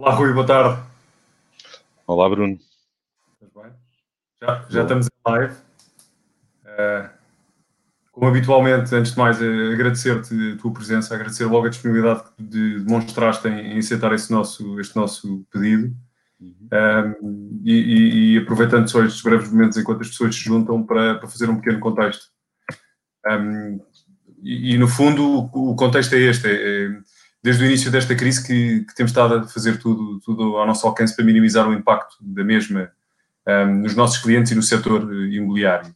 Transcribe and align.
Olá, 0.00 0.14
Rui, 0.14 0.32
boa 0.32 0.46
tarde. 0.46 0.80
Olá, 2.06 2.28
Bruno. 2.30 2.56
Tudo 3.40 3.50
bem? 3.60 3.72
Já, 4.40 4.64
já 4.70 4.82
estamos 4.82 5.06
em 5.06 5.10
live. 5.28 5.54
Uh, 6.64 7.10
como 8.12 8.28
habitualmente, 8.28 8.94
antes 8.94 9.10
de 9.10 9.18
mais, 9.18 9.40
uh, 9.40 9.72
agradecer-te 9.72 10.52
a 10.52 10.56
tua 10.56 10.72
presença, 10.72 11.12
agradecer 11.12 11.46
logo 11.46 11.66
a 11.66 11.68
disponibilidade 11.68 12.22
que 12.36 12.44
de, 12.44 12.78
demonstraste 12.78 13.48
em, 13.48 13.72
em 13.72 13.78
aceitar 13.78 14.12
esse 14.12 14.30
nosso, 14.30 14.78
este 14.78 14.94
nosso 14.94 15.44
pedido. 15.50 15.92
Uhum. 16.40 16.68
Um, 16.72 17.60
e, 17.64 17.72
e, 17.72 18.34
e, 18.34 18.38
aproveitando 18.38 18.88
só 18.88 19.02
estes 19.02 19.20
breves 19.20 19.50
momentos 19.50 19.78
enquanto 19.78 20.02
as 20.02 20.10
pessoas 20.10 20.32
se 20.32 20.42
juntam 20.42 20.86
para, 20.86 21.16
para 21.16 21.28
fazer 21.28 21.50
um 21.50 21.56
pequeno 21.56 21.80
contexto. 21.80 22.26
Um, 23.26 23.80
e, 24.44 24.74
e, 24.74 24.78
no 24.78 24.86
fundo, 24.86 25.50
o, 25.52 25.72
o 25.72 25.74
contexto 25.74 26.14
é 26.14 26.20
este: 26.20 26.46
é, 26.46 26.52
é, 26.52 27.00
desde 27.42 27.62
o 27.62 27.66
início 27.66 27.90
desta 27.90 28.14
crise 28.14 28.44
que, 28.44 28.84
que, 28.84 28.94
temos 28.94 29.10
estado 29.10 29.34
a 29.36 29.46
fazer 29.46 29.78
tudo, 29.78 30.20
tudo 30.20 30.56
ao 30.56 30.66
nosso 30.66 30.86
alcance 30.86 31.14
para 31.14 31.24
minimizar 31.24 31.68
o 31.68 31.72
impacto 31.72 32.16
da 32.20 32.42
mesma 32.44 32.90
um, 33.46 33.82
nos 33.82 33.94
nossos 33.94 34.18
clientes 34.18 34.52
e 34.52 34.54
no 34.54 34.62
setor 34.62 35.08
eh, 35.12 35.36
imobiliário. 35.36 35.94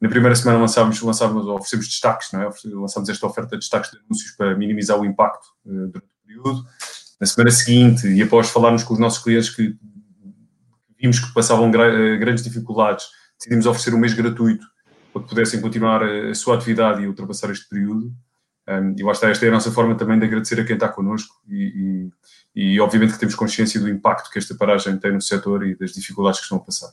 Na 0.00 0.08
primeira 0.08 0.34
semana 0.34 0.58
lançámos, 0.58 1.00
lançámos 1.00 1.46
oferecemos 1.46 1.86
destaques, 1.86 2.32
não 2.32 2.42
é? 2.42 2.50
lançámos 2.74 3.08
esta 3.08 3.26
oferta 3.26 3.50
de 3.50 3.60
destaques 3.60 3.90
de 3.90 3.98
anúncios 3.98 4.32
para 4.32 4.56
minimizar 4.56 4.98
o 4.98 5.04
impacto 5.04 5.46
uh, 5.64 5.88
durante 5.88 5.98
o 5.98 6.26
período. 6.26 6.66
Na 7.20 7.26
semana 7.26 7.50
seguinte, 7.50 8.06
e 8.08 8.22
após 8.22 8.50
falarmos 8.50 8.82
com 8.82 8.94
os 8.94 9.00
nossos 9.00 9.22
clientes 9.22 9.50
que 9.50 9.76
vimos 10.98 11.20
que 11.20 11.32
passavam 11.32 11.70
eh, 11.70 12.16
grandes 12.16 12.42
dificuldades, 12.42 13.06
decidimos 13.38 13.66
oferecer 13.66 13.94
um 13.94 13.98
mês 13.98 14.14
gratuito 14.14 14.66
para 15.12 15.22
que 15.22 15.28
pudessem 15.28 15.60
continuar 15.60 16.02
a 16.02 16.34
sua 16.34 16.56
atividade 16.56 17.02
e 17.02 17.06
ultrapassar 17.06 17.50
este 17.50 17.68
período. 17.68 18.12
E 18.96 19.02
lá 19.02 19.12
está, 19.12 19.28
esta 19.28 19.44
é 19.44 19.48
a 19.48 19.52
nossa 19.52 19.70
forma 19.70 19.94
também 19.94 20.18
de 20.18 20.24
agradecer 20.24 20.58
a 20.58 20.64
quem 20.64 20.74
está 20.74 20.88
connosco 20.88 21.34
e, 21.46 22.10
e, 22.54 22.74
e, 22.74 22.80
obviamente 22.80 23.12
que 23.12 23.18
temos 23.18 23.34
consciência 23.34 23.78
do 23.78 23.88
impacto 23.88 24.30
que 24.30 24.38
esta 24.38 24.54
paragem 24.54 24.96
tem 24.96 25.12
no 25.12 25.20
setor 25.20 25.66
e 25.66 25.76
das 25.76 25.92
dificuldades 25.92 26.40
que 26.40 26.44
estão 26.44 26.58
a 26.58 26.60
passar. 26.62 26.90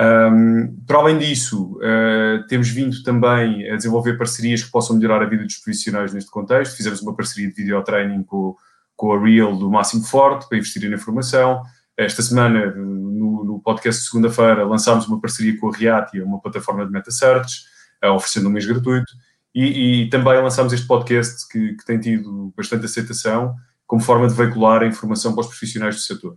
Um, 0.00 0.74
para 0.86 0.98
além 0.98 1.18
disso, 1.18 1.78
uh, 1.78 2.46
temos 2.48 2.68
vindo 2.68 3.02
também 3.02 3.70
a 3.70 3.76
desenvolver 3.76 4.16
parcerias 4.16 4.62
que 4.62 4.70
possam 4.70 4.96
melhorar 4.96 5.22
a 5.22 5.26
vida 5.26 5.44
dos 5.44 5.56
profissionais 5.56 6.12
neste 6.12 6.30
contexto. 6.30 6.76
Fizemos 6.76 7.00
uma 7.02 7.14
parceria 7.14 7.48
de 7.48 7.54
video 7.54 7.82
training 7.82 8.24
com, 8.24 8.56
com 8.96 9.12
a 9.12 9.20
Real 9.20 9.56
do 9.56 9.70
Máximo 9.70 10.04
Forte 10.04 10.48
para 10.48 10.58
investir 10.58 10.88
na 10.88 10.96
informação. 10.96 11.62
Esta 11.96 12.22
semana, 12.22 12.74
no, 12.74 13.44
no 13.44 13.60
podcast 13.60 14.02
de 14.02 14.08
segunda-feira, 14.08 14.64
lançámos 14.64 15.06
uma 15.06 15.20
parceria 15.20 15.56
com 15.58 15.68
a 15.68 15.76
Reatia, 15.76 16.24
uma 16.24 16.40
plataforma 16.40 16.84
de 16.86 16.90
meta 16.90 17.10
search, 17.10 17.60
uh, 18.02 18.08
oferecendo 18.08 18.48
um 18.48 18.52
mês 18.52 18.66
gratuito. 18.66 19.12
E, 19.54 20.04
e 20.04 20.10
também 20.10 20.40
lançámos 20.40 20.72
este 20.72 20.86
podcast 20.86 21.46
que, 21.48 21.74
que, 21.74 21.84
tem 21.84 22.00
tido 22.00 22.52
bastante 22.56 22.86
aceitação 22.86 23.54
como 23.86 24.00
forma 24.00 24.26
de 24.26 24.34
veicular 24.34 24.82
a 24.82 24.86
informação 24.86 25.34
para 25.34 25.42
os 25.42 25.48
profissionais 25.48 25.94
do 25.96 26.00
setor. 26.00 26.36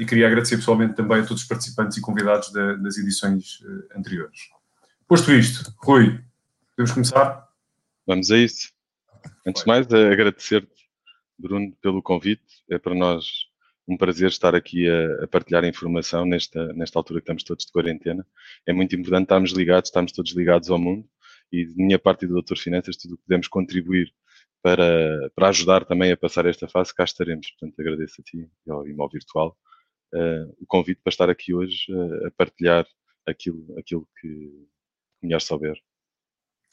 E 0.00 0.04
queria 0.04 0.26
agradecer 0.26 0.56
pessoalmente 0.56 0.94
também 0.94 1.20
a 1.20 1.26
todos 1.26 1.42
os 1.42 1.48
participantes 1.48 1.96
e 1.98 2.00
convidados 2.00 2.52
da, 2.52 2.74
das 2.74 2.96
edições 2.96 3.60
uh, 3.60 3.98
anteriores. 3.98 4.48
Posto 5.06 5.32
isto, 5.32 5.72
Rui, 5.78 6.20
podemos 6.76 6.92
começar? 6.92 7.48
Vamos 8.06 8.30
a 8.30 8.38
isso. 8.38 8.72
Antes 9.46 9.62
de 9.62 9.68
mais, 9.68 9.86
agradecer-te, 9.92 10.88
Bruno, 11.38 11.72
pelo 11.82 12.02
convite. 12.02 12.42
É 12.70 12.78
para 12.78 12.94
nós 12.94 13.24
um 13.86 13.96
prazer 13.96 14.28
estar 14.28 14.54
aqui 14.54 14.88
a, 14.88 15.24
a, 15.24 15.26
partilhar 15.26 15.64
informação 15.64 16.26
nesta, 16.26 16.72
nesta 16.74 16.98
altura 16.98 17.20
que 17.20 17.24
estamos 17.24 17.42
todos 17.42 17.64
de 17.64 17.72
quarentena. 17.72 18.26
É 18.66 18.72
muito 18.72 18.94
importante 18.94 19.24
estarmos 19.24 19.52
ligados, 19.52 19.88
estamos 19.88 20.12
todos 20.12 20.34
ligados 20.34 20.70
ao 20.70 20.78
mundo 20.78 21.08
e 21.52 21.64
de 21.64 21.74
minha 21.76 21.98
parte 21.98 22.24
e 22.24 22.28
do 22.28 22.34
Doutor 22.34 22.58
Finanças, 22.58 22.96
tudo 22.96 23.14
o 23.14 23.16
que 23.16 23.24
podemos 23.24 23.48
contribuir 23.48 24.12
para, 24.62 25.30
para 25.34 25.48
ajudar 25.48 25.84
também 25.84 26.12
a 26.12 26.16
passar 26.16 26.46
esta 26.46 26.68
fase, 26.68 26.94
cá 26.94 27.04
estaremos. 27.04 27.50
Portanto, 27.52 27.80
agradeço 27.80 28.20
a 28.20 28.24
ti 28.24 28.50
e 28.66 28.70
ao 28.70 28.86
Imó 28.86 29.08
Virtual 29.08 29.56
uh, 30.14 30.54
o 30.60 30.66
convite 30.66 31.00
para 31.02 31.10
estar 31.10 31.30
aqui 31.30 31.54
hoje 31.54 31.86
uh, 31.90 32.26
a 32.26 32.30
partilhar 32.32 32.86
aquilo, 33.26 33.78
aquilo 33.78 34.08
que 34.20 34.66
melhor 35.22 35.40
souber. 35.40 35.76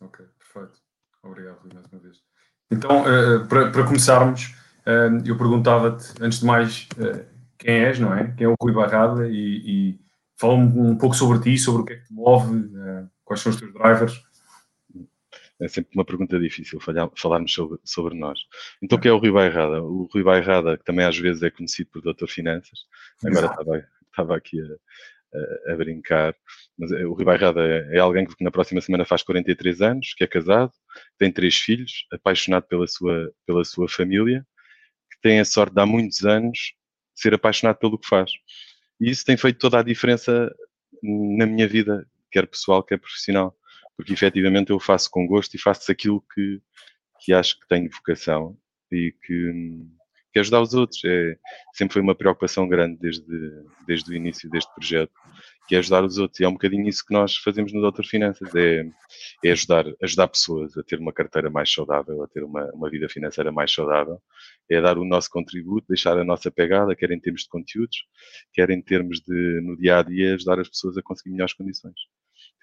Ok, 0.01 0.25
perfeito. 0.37 0.81
Obrigado, 1.23 1.59
Rui, 1.59 1.73
mais 1.73 1.87
uma 1.91 2.01
vez. 2.01 2.17
Então, 2.71 3.01
uh, 3.01 3.47
para, 3.47 3.71
para 3.71 3.85
começarmos, 3.85 4.55
eu 5.25 5.35
perguntava-te, 5.35 6.13
antes 6.21 6.41
de 6.41 6.45
mais, 6.45 6.87
quem 7.57 7.85
és, 7.85 7.97
não 7.97 8.13
é? 8.13 8.31
Quem 8.37 8.45
é 8.45 8.47
o 8.47 8.55
Rui 8.61 8.71
Barrada 8.71 9.27
e, 9.27 9.33
e 9.65 9.99
fala-me 10.39 10.79
um 10.79 10.95
pouco 10.95 11.15
sobre 11.15 11.39
ti, 11.39 11.57
sobre 11.57 11.81
o 11.81 11.85
que 11.85 11.93
é 11.93 11.95
que 11.95 12.05
te 12.05 12.13
move, 12.13 12.69
quais 13.23 13.41
são 13.41 13.51
os 13.51 13.59
teus 13.59 13.73
drivers. 13.73 14.23
É 15.59 15.67
sempre 15.69 15.91
uma 15.95 16.03
pergunta 16.03 16.37
difícil 16.37 16.79
falarmos 17.15 17.53
sobre, 17.53 17.79
sobre 17.83 18.15
nós. 18.15 18.39
Então, 18.81 18.97
o 18.97 19.01
que 19.01 19.07
é 19.07 19.11
o 19.11 19.17
Rui 19.17 19.31
Bairrada? 19.31 19.81
O 19.81 20.09
Rui 20.13 20.21
Bairrada, 20.21 20.77
que 20.77 20.83
também 20.83 21.05
às 21.05 21.17
vezes 21.17 21.43
é 21.43 21.49
conhecido 21.49 21.89
por 21.91 22.01
Doutor 22.01 22.27
Finanças, 22.27 22.79
agora 23.23 23.47
estava, 23.47 23.87
estava 24.09 24.35
aqui 24.35 24.59
a, 24.59 25.69
a, 25.69 25.73
a, 25.73 25.75
brincar, 25.77 26.35
mas 26.77 26.91
é, 26.91 27.05
o 27.05 27.13
Rui 27.13 27.23
Bairrada 27.23 27.61
é, 27.61 27.95
é, 27.95 27.99
alguém 27.99 28.25
que 28.25 28.43
na 28.43 28.51
próxima 28.51 28.81
semana 28.81 29.05
faz 29.05 29.23
43 29.23 29.81
anos, 29.81 30.13
que 30.13 30.25
é 30.25 30.27
casado, 30.27 30.73
tem 31.17 31.31
três 31.31 31.55
filhos, 31.55 32.05
apaixonado 32.11 32.63
pela 32.67 32.85
sua, 32.85 33.31
pela 33.45 33.63
sua 33.63 33.87
família, 33.87 34.45
que 35.09 35.21
tem 35.21 35.39
a 35.39 35.45
sorte 35.45 35.73
de 35.73 35.81
há 35.81 35.85
muitos 35.85 36.25
anos 36.25 36.73
ser 37.15 37.33
apaixonado 37.33 37.77
pelo 37.77 37.97
que 37.97 38.07
faz. 38.07 38.31
E 38.99 39.09
isso 39.09 39.23
tem 39.25 39.37
feito 39.37 39.57
toda 39.59 39.79
a 39.79 39.83
diferença 39.83 40.53
na 41.01 41.45
minha 41.45 41.67
vida, 41.67 42.05
quer 42.29 42.45
pessoal, 42.45 42.83
quer 42.83 42.97
profissional 42.97 43.55
porque 43.97 44.13
efetivamente 44.13 44.71
eu 44.71 44.79
faço 44.79 45.09
com 45.09 45.25
gosto 45.25 45.55
e 45.55 45.59
faço 45.59 45.91
aquilo 45.91 46.23
que, 46.33 46.61
que 47.21 47.33
acho 47.33 47.59
que 47.59 47.67
tenho 47.67 47.89
vocação 47.89 48.57
e 48.91 49.13
que, 49.23 49.51
que 50.33 50.39
ajudar 50.39 50.61
os 50.61 50.73
outros. 50.73 51.01
É, 51.05 51.37
sempre 51.73 51.93
foi 51.93 52.01
uma 52.01 52.15
preocupação 52.15 52.67
grande 52.67 52.97
desde, 52.99 53.25
desde 53.87 54.11
o 54.11 54.13
início 54.13 54.49
deste 54.49 54.73
projeto, 54.75 55.13
que 55.67 55.75
é 55.75 55.79
ajudar 55.79 56.03
os 56.03 56.17
outros. 56.17 56.39
E 56.39 56.43
é 56.43 56.47
um 56.47 56.53
bocadinho 56.53 56.87
isso 56.87 57.05
que 57.05 57.13
nós 57.13 57.37
fazemos 57.37 57.71
no 57.71 57.81
Doutor 57.81 58.05
Finanças, 58.05 58.53
é, 58.53 58.85
é 59.43 59.51
ajudar, 59.51 59.85
ajudar 60.03 60.27
pessoas 60.27 60.77
a 60.77 60.83
ter 60.83 60.99
uma 60.99 61.13
carteira 61.13 61.49
mais 61.49 61.71
saudável, 61.71 62.21
a 62.21 62.27
ter 62.27 62.43
uma, 62.43 62.69
uma 62.73 62.89
vida 62.89 63.07
financeira 63.07 63.51
mais 63.51 63.73
saudável, 63.73 64.21
é 64.69 64.81
dar 64.81 64.97
o 64.97 65.05
nosso 65.05 65.29
contributo, 65.29 65.87
deixar 65.87 66.17
a 66.17 66.23
nossa 66.23 66.51
pegada, 66.51 66.95
quer 66.95 67.11
em 67.11 67.19
termos 67.19 67.43
de 67.43 67.49
conteúdos, 67.49 67.97
quer 68.53 68.69
em 68.69 68.81
termos 68.81 69.21
de, 69.21 69.61
no 69.61 69.77
dia 69.77 69.99
a 69.99 70.03
dia, 70.03 70.35
ajudar 70.35 70.59
as 70.59 70.67
pessoas 70.67 70.97
a 70.97 71.01
conseguir 71.01 71.31
melhores 71.31 71.53
condições 71.53 71.95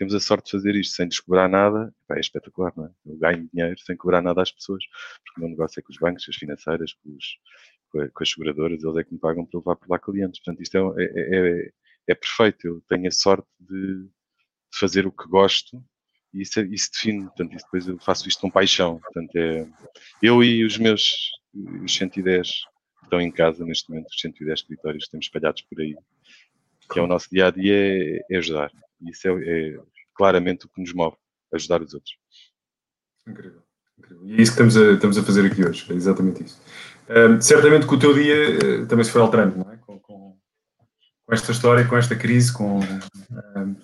temos 0.03 0.15
a 0.17 0.21
sorte 0.21 0.47
de 0.47 0.51
fazer 0.51 0.75
isto 0.75 0.97
sem 0.97 1.07
descobrar 1.07 1.49
nada, 1.49 1.95
é 2.11 2.19
espetacular, 2.19 2.73
não 2.77 2.87
é? 2.87 2.91
Eu 3.07 3.17
ganho 3.19 3.49
dinheiro 3.55 3.79
sem 3.79 3.97
cobrar 3.97 4.21
nada 4.21 4.43
às 4.43 4.51
pessoas, 4.51 4.83
porque 5.25 5.39
o 5.39 5.41
meu 5.41 5.51
negócio 5.51 5.79
é 5.79 5.83
com 5.83 5.93
os 5.93 5.99
bancos, 5.99 6.25
com 6.25 6.33
as 6.33 6.37
financeiras, 6.37 6.93
com, 6.95 7.11
os, 7.11 8.11
com 8.13 8.23
as 8.23 8.29
seguradoras, 8.29 8.83
eles 8.83 8.97
é 8.97 9.05
que 9.05 9.13
me 9.13 9.21
pagam 9.21 9.47
para 9.47 9.61
levar 9.61 9.77
por 9.77 9.89
lá 9.89 10.01
clientes. 10.01 10.41
Portanto, 10.41 10.61
isto 10.61 10.77
é, 10.99 11.05
é, 11.05 11.37
é, 11.37 11.73
é 12.09 12.15
perfeito. 12.17 12.67
Eu 12.67 12.83
tenho 12.89 13.07
a 13.07 13.13
sorte 13.13 13.47
de, 13.61 14.03
de 14.03 14.09
fazer 14.73 15.07
o 15.07 15.13
que 15.13 15.29
gosto 15.29 15.81
e 16.35 16.43
isso, 16.43 16.61
isso 16.63 16.91
define. 16.93 17.23
Portanto, 17.27 17.55
isso, 17.55 17.65
depois 17.67 17.87
eu 17.87 17.99
faço 18.01 18.29
isto 18.29 18.41
com 18.41 18.51
paixão. 18.51 18.99
Portanto, 18.99 19.37
é, 19.37 19.69
eu 20.21 20.43
e 20.43 20.65
os 20.65 20.79
meus 20.79 21.31
os 21.55 21.95
110 21.95 22.49
que 22.49 23.05
estão 23.05 23.21
em 23.21 23.31
casa 23.31 23.65
neste 23.65 23.89
momento, 23.89 24.09
os 24.09 24.21
110 24.21 24.59
escritórios 24.59 25.05
que 25.05 25.13
temos 25.13 25.27
espalhados 25.27 25.63
por 25.63 25.81
aí, 25.81 25.95
que 26.91 26.99
é 26.99 27.03
o 27.03 27.07
nosso 27.07 27.31
dia 27.31 27.47
a 27.47 27.51
dia, 27.51 27.77
é, 27.77 28.25
é 28.29 28.37
ajudar. 28.39 28.73
Isso 29.11 29.29
é, 29.29 29.33
é, 29.45 29.79
claramente 30.15 30.67
o 30.67 30.69
que 30.69 30.81
nos 30.81 30.93
move, 30.93 31.17
ajudar 31.53 31.83
os 31.83 31.95
outros. 31.95 32.17
Incrível. 33.27 33.63
Incrível. 33.99 34.27
E 34.27 34.33
é 34.33 34.43
isso 34.43 34.57
que 34.57 34.63
estamos 34.63 34.77
a, 34.77 34.93
estamos 34.93 35.19
a 35.19 35.23
fazer 35.23 35.47
aqui 35.47 35.65
hoje, 35.65 35.87
é 35.91 35.95
exatamente 35.95 36.45
isso. 36.45 36.61
Um, 37.09 37.41
certamente 37.41 37.87
que 37.87 37.95
o 37.95 37.99
teu 37.99 38.15
dia 38.15 38.83
uh, 38.83 38.87
também 38.87 39.05
se 39.05 39.11
foi 39.11 39.21
alterando, 39.21 39.59
não 39.59 39.73
é? 39.73 39.77
Com, 39.77 39.99
com, 40.01 40.37
com, 41.27 41.35
esta 41.35 41.53
história, 41.53 41.85
com 41.87 41.97
esta 41.97 42.17
crise, 42.17 42.53
com. 42.53 42.81
Um, 42.81 43.77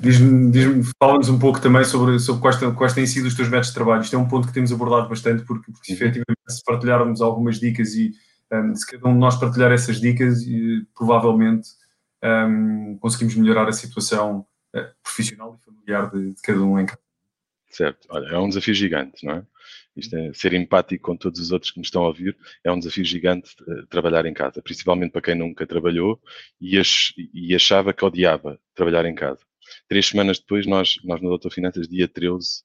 Diz-me, 0.00 0.50
diz 0.50 0.92
fala-nos 0.98 1.28
um 1.28 1.38
pouco 1.38 1.60
também 1.60 1.84
sobre, 1.84 2.18
sobre 2.18 2.40
quais, 2.40 2.56
quais 2.74 2.94
têm 2.94 3.06
sido 3.06 3.26
os 3.26 3.34
teus 3.34 3.48
métodos 3.48 3.68
de 3.68 3.74
trabalho. 3.74 4.00
Isto 4.00 4.16
é 4.16 4.18
um 4.18 4.26
ponto 4.26 4.48
que 4.48 4.54
temos 4.54 4.72
abordado 4.72 5.08
bastante, 5.10 5.44
porque, 5.44 5.70
porque 5.70 5.92
uhum. 5.92 5.96
efetivamente, 5.96 6.40
se 6.48 6.64
partilharmos 6.64 7.20
algumas 7.20 7.60
dicas 7.60 7.94
e 7.94 8.12
um, 8.50 8.74
se 8.74 8.86
cada 8.86 9.06
um 9.08 9.12
de 9.12 9.18
nós 9.18 9.38
partilhar 9.38 9.70
essas 9.70 10.00
dicas, 10.00 10.40
e, 10.40 10.86
provavelmente 10.96 11.68
um, 12.24 12.96
conseguimos 12.98 13.34
melhorar 13.36 13.68
a 13.68 13.72
situação 13.72 14.46
profissional 15.02 15.58
e 15.60 15.64
familiar 15.64 16.10
de, 16.10 16.34
de, 16.34 16.42
cada 16.42 16.60
um 16.60 16.78
em 16.78 16.86
casa. 16.86 17.00
Certo, 17.70 18.08
olha, 18.10 18.26
é 18.34 18.38
um 18.38 18.48
desafio 18.48 18.74
gigante, 18.74 19.24
não 19.24 19.34
é? 19.34 19.46
Isto 19.96 20.16
é 20.16 20.32
ser 20.32 20.54
empático 20.54 21.04
com 21.04 21.16
todos 21.16 21.40
os 21.40 21.52
outros 21.52 21.70
que 21.70 21.78
nos 21.78 21.86
estão 21.86 22.02
a 22.02 22.08
ouvir 22.08 22.36
é 22.64 22.70
um 22.72 22.78
desafio 22.78 23.04
gigante 23.04 23.54
uh, 23.62 23.86
trabalhar 23.86 24.26
em 24.26 24.34
casa, 24.34 24.60
principalmente 24.62 25.12
para 25.12 25.22
quem 25.22 25.34
nunca 25.36 25.66
trabalhou 25.66 26.20
e, 26.60 26.80
e 27.32 27.54
achava 27.54 27.92
que 27.92 28.04
odiava 28.04 28.60
trabalhar 28.74 29.04
em 29.04 29.14
casa. 29.14 29.44
Três 29.88 30.06
semanas 30.08 30.38
depois, 30.40 30.66
nós, 30.66 30.96
nós 31.04 31.20
no 31.20 31.28
Doutor 31.28 31.52
Finanças, 31.52 31.86
dia 31.86 32.08
13, 32.08 32.62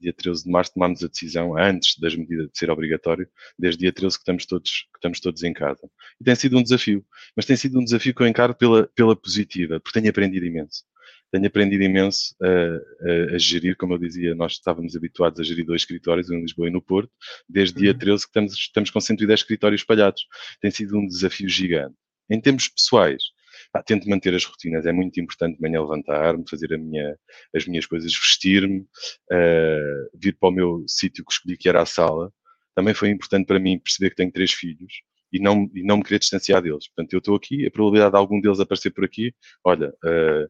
dia 0.00 0.12
13 0.12 0.44
de 0.44 0.50
março, 0.50 0.72
tomámos 0.74 1.02
a 1.02 1.08
decisão, 1.08 1.56
antes 1.56 1.98
das 1.98 2.14
medidas 2.14 2.50
de 2.50 2.58
ser 2.58 2.70
obrigatório, 2.70 3.28
desde 3.58 3.80
dia 3.80 3.92
13 3.92 4.16
que 4.16 4.22
estamos 4.22 4.46
todos, 4.46 4.70
que 4.70 4.98
estamos 4.98 5.20
todos 5.20 5.42
em 5.42 5.52
casa. 5.52 5.88
E 6.20 6.24
tem 6.24 6.34
sido 6.34 6.58
um 6.58 6.62
desafio, 6.62 7.04
mas 7.36 7.46
tem 7.46 7.56
sido 7.56 7.78
um 7.78 7.84
desafio 7.84 8.14
que 8.14 8.22
eu 8.22 8.26
encaro 8.26 8.54
pela, 8.54 8.86
pela 8.88 9.16
positiva, 9.16 9.80
porque 9.80 9.98
tenho 9.98 10.10
aprendido 10.10 10.46
imenso. 10.46 10.84
Tenho 11.30 11.46
aprendido 11.46 11.82
imenso 11.82 12.34
a, 12.40 12.48
a, 12.48 13.34
a, 13.34 13.38
gerir, 13.38 13.76
como 13.76 13.94
eu 13.94 13.98
dizia, 13.98 14.34
nós 14.34 14.52
estávamos 14.52 14.96
habituados 14.96 15.40
a 15.40 15.42
gerir 15.42 15.64
dois 15.64 15.82
escritórios, 15.82 16.30
um 16.30 16.36
em 16.36 16.42
Lisboa 16.42 16.68
e 16.68 16.70
no 16.70 16.82
Porto, 16.82 17.10
desde 17.48 17.76
uhum. 17.76 17.82
dia 17.82 17.94
13 17.94 18.22
que 18.22 18.28
estamos, 18.28 18.52
estamos 18.54 18.90
com 18.90 19.00
110 19.00 19.40
escritórios 19.40 19.80
espalhados. 19.82 20.22
Tem 20.60 20.70
sido 20.70 20.98
um 20.98 21.06
desafio 21.06 21.48
gigante. 21.48 21.94
Em 22.30 22.40
termos 22.40 22.68
pessoais, 22.68 23.22
pá, 23.72 23.82
tento 23.82 24.08
manter 24.08 24.34
as 24.34 24.44
rotinas, 24.44 24.86
é 24.86 24.92
muito 24.92 25.20
importante 25.20 25.56
de 25.56 25.62
manhã 25.62 25.80
levantar-me, 25.80 26.44
fazer 26.48 26.76
minha, 26.78 27.16
as 27.54 27.66
minhas 27.66 27.86
coisas, 27.86 28.12
vestir-me, 28.12 28.80
uh, 28.80 30.10
vir 30.14 30.36
para 30.38 30.48
o 30.48 30.52
meu 30.52 30.84
sítio 30.86 31.24
que 31.24 31.32
escolhi 31.32 31.56
que 31.56 31.68
era 31.68 31.82
a 31.82 31.86
sala. 31.86 32.32
Também 32.74 32.94
foi 32.94 33.10
importante 33.10 33.46
para 33.46 33.58
mim 33.58 33.78
perceber 33.78 34.10
que 34.10 34.16
tenho 34.16 34.32
três 34.32 34.52
filhos 34.52 35.02
e 35.32 35.40
não, 35.40 35.70
e 35.74 35.82
não 35.82 35.98
me 35.98 36.02
querer 36.02 36.18
distanciar 36.18 36.62
deles. 36.62 36.88
Portanto, 36.88 37.12
eu 37.12 37.18
estou 37.18 37.36
aqui, 37.36 37.66
a 37.66 37.70
probabilidade 37.70 38.12
de 38.12 38.18
algum 38.18 38.40
deles 38.40 38.60
aparecer 38.60 38.90
por 38.90 39.04
aqui, 39.04 39.32
olha, 39.64 39.92
uh, 40.04 40.44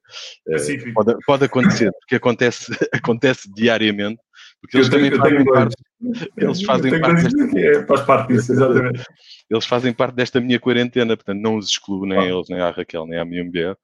uh, 0.54 0.94
pode, 0.94 1.16
pode, 1.24 1.44
acontecer, 1.44 1.90
porque 2.00 2.16
acontece, 2.16 2.66
acontece 2.92 3.52
diariamente, 3.52 4.20
porque 4.60 4.76
eles 4.78 4.88
também 4.88 5.14
fazem 5.14 5.44
parte, 5.44 5.76
eles 6.36 6.62
fazem 6.62 7.00
parte 7.00 7.22
desta, 7.24 7.58
é, 7.58 7.86
faz 7.86 8.00
parte 8.02 8.32
disso, 8.32 8.52
exatamente. 8.52 9.04
eles 9.50 9.64
fazem 9.64 9.92
parte 9.92 10.14
desta 10.14 10.40
minha 10.40 10.60
quarentena, 10.60 11.16
portanto 11.16 11.40
não 11.40 11.56
os 11.56 11.68
excluo, 11.68 12.06
nem 12.06 12.18
ah. 12.18 12.24
eles, 12.24 12.48
nem 12.48 12.60
a 12.60 12.70
Raquel, 12.70 13.06
nem 13.06 13.18
a 13.18 13.24
minha 13.24 13.44
mulher, 13.44 13.76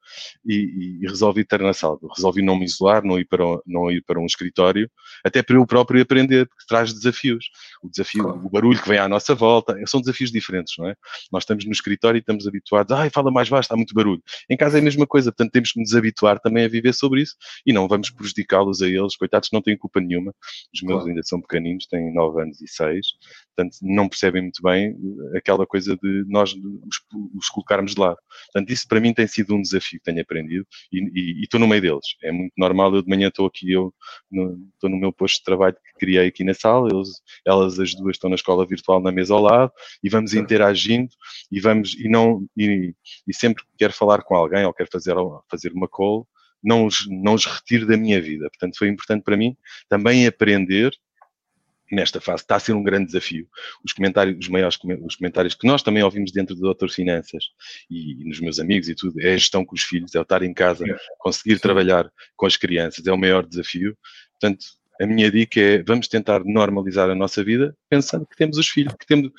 e, 0.45 1.01
e, 1.01 1.07
resolvi 1.07 1.41
estar 1.41 1.59
na 1.59 1.73
sala. 1.73 1.97
Resolvi 2.15 2.41
não 2.41 2.57
me 2.57 2.65
isolar, 2.65 3.03
não 3.03 3.19
ir, 3.19 3.25
para, 3.25 3.43
não 3.65 3.91
ir 3.91 4.01
para 4.01 4.19
um 4.19 4.25
escritório, 4.25 4.89
até 5.23 5.43
para 5.43 5.57
eu 5.57 5.65
próprio 5.65 6.01
aprender, 6.01 6.47
porque 6.47 6.65
traz 6.67 6.93
desafios. 6.93 7.45
O 7.83 7.89
desafio, 7.89 8.23
claro. 8.23 8.45
o 8.45 8.49
barulho 8.49 8.81
que 8.81 8.87
vem 8.87 8.97
à 8.97 9.09
nossa 9.09 9.35
volta, 9.35 9.77
são 9.85 9.99
desafios 9.99 10.31
diferentes, 10.31 10.73
não 10.77 10.87
é? 10.87 10.95
Nós 11.31 11.43
estamos 11.43 11.65
no 11.65 11.71
escritório 11.71 12.17
e 12.17 12.19
estamos 12.19 12.47
habituados, 12.47 12.95
ai, 12.95 13.09
fala 13.09 13.29
mais 13.29 13.49
baixo, 13.49 13.65
está 13.65 13.75
muito 13.75 13.93
barulho. 13.93 14.23
Em 14.49 14.55
casa 14.55 14.77
é 14.77 14.81
a 14.81 14.83
mesma 14.83 15.05
coisa, 15.05 15.31
portanto 15.31 15.51
temos 15.51 15.73
que 15.73 15.79
nos 15.79 15.93
habituar 15.93 16.39
também 16.39 16.63
a 16.63 16.67
viver 16.67 16.93
sobre 16.93 17.21
isso 17.21 17.35
e 17.65 17.73
não 17.73 17.87
vamos 17.87 18.09
prejudicá-los 18.09 18.81
a 18.81 18.87
eles, 18.87 19.17
coitados, 19.17 19.49
não 19.51 19.61
têm 19.61 19.77
culpa 19.77 19.99
nenhuma. 19.99 20.33
Os 20.73 20.81
meus 20.81 20.99
claro. 20.99 21.09
ainda 21.09 21.23
são 21.23 21.41
pequeninos, 21.41 21.85
têm 21.87 22.04
9 22.13 22.41
anos 22.41 22.61
e 22.61 22.67
6, 22.67 23.07
portanto 23.55 23.77
não 23.81 24.09
percebem 24.09 24.43
muito 24.43 24.61
bem 24.61 24.95
aquela 25.35 25.65
coisa 25.65 25.95
de 25.95 26.25
nós 26.27 26.53
os, 26.53 27.01
os 27.35 27.49
colocarmos 27.49 27.93
de 27.93 28.01
lado. 28.01 28.17
Portanto, 28.51 28.71
isso 28.71 28.87
para 28.87 28.99
mim 28.99 29.13
tem 29.13 29.27
sido 29.27 29.55
um 29.55 29.61
desafio 29.61 29.99
que 29.99 30.05
tenho 30.05 30.21
aprendido 30.21 30.65
e 30.91 31.41
estou 31.43 31.59
no 31.59 31.67
meio 31.67 31.81
deles. 31.81 32.05
É 32.23 32.31
muito 32.31 32.53
normal, 32.57 32.93
eu 32.95 33.01
de 33.01 33.09
manhã 33.09 33.27
estou 33.27 33.45
aqui, 33.45 33.71
eu 33.71 33.93
estou 34.73 34.89
no 34.89 34.97
meu 34.97 35.11
posto 35.13 35.37
de 35.39 35.43
trabalho 35.43 35.75
que 35.75 35.99
criei 35.99 36.27
aqui 36.27 36.43
na 36.43 36.53
sala, 36.53 36.89
eles, 36.91 37.09
elas 37.45 37.79
as 37.79 37.93
duas 37.95 38.15
estão 38.15 38.29
na 38.29 38.35
escola 38.35 38.65
virtual 38.65 39.01
na 39.01 39.11
mesa 39.11 39.33
ao 39.33 39.41
lado 39.41 39.71
e 40.03 40.09
vamos 40.09 40.33
interagindo 40.33 41.09
e 41.51 41.59
vamos 41.59 41.95
e 41.95 42.09
não 42.09 42.45
e, 42.57 42.93
e 43.27 43.33
sempre 43.33 43.63
que 43.63 43.69
quero 43.77 43.93
falar 43.93 44.23
com 44.23 44.35
alguém 44.35 44.65
ou 44.65 44.73
quero 44.73 44.89
fazer 44.91 45.15
fazer 45.49 45.71
uma 45.71 45.87
call 45.87 46.27
não 46.65 46.85
os, 46.87 47.07
não 47.07 47.35
os 47.35 47.45
retiro 47.45 47.85
da 47.85 47.95
minha 47.95 48.19
vida. 48.19 48.49
Portanto, 48.49 48.77
foi 48.77 48.89
importante 48.89 49.23
para 49.23 49.37
mim 49.37 49.55
também 49.87 50.25
aprender 50.25 50.91
nesta 51.91 52.19
fase. 52.19 52.43
Está 52.43 52.55
a 52.55 52.59
ser 52.59 52.73
um 52.73 52.83
grande 52.83 53.07
desafio. 53.07 53.47
Os 53.83 53.93
comentários, 53.93 54.37
os 54.39 54.49
maiores 54.49 54.77
os 55.03 55.15
comentários 55.15 55.53
que 55.53 55.67
nós 55.67 55.83
também 55.83 56.03
ouvimos 56.03 56.31
dentro 56.31 56.55
do 56.55 56.61
Doutor 56.61 56.89
Finanças 56.89 57.45
e, 57.89 58.21
e, 58.21 58.25
nos 58.25 58.39
meus 58.39 58.59
amigos 58.59 58.89
e 58.89 58.95
tudo, 58.95 59.19
é 59.21 59.33
a 59.33 59.37
gestão 59.37 59.65
com 59.65 59.75
os 59.75 59.83
filhos, 59.83 60.13
é 60.15 60.19
o 60.19 60.23
estar 60.23 60.43
em 60.43 60.53
casa, 60.53 60.85
conseguir 61.19 61.55
Sim. 61.55 61.61
trabalhar 61.61 62.11
com 62.35 62.45
as 62.45 62.57
crianças, 62.57 63.05
é 63.05 63.11
o 63.11 63.17
maior 63.17 63.45
desafio. 63.45 63.97
Portanto, 64.39 64.65
a 65.01 65.05
minha 65.05 65.29
dica 65.29 65.59
é 65.59 65.83
vamos 65.83 66.07
tentar 66.07 66.43
normalizar 66.43 67.09
a 67.09 67.15
nossa 67.15 67.43
vida 67.43 67.75
pensando 67.89 68.25
que 68.25 68.35
temos 68.35 68.57
os 68.57 68.67
filhos, 68.67 68.93
que 68.99 69.05
temos 69.05 69.31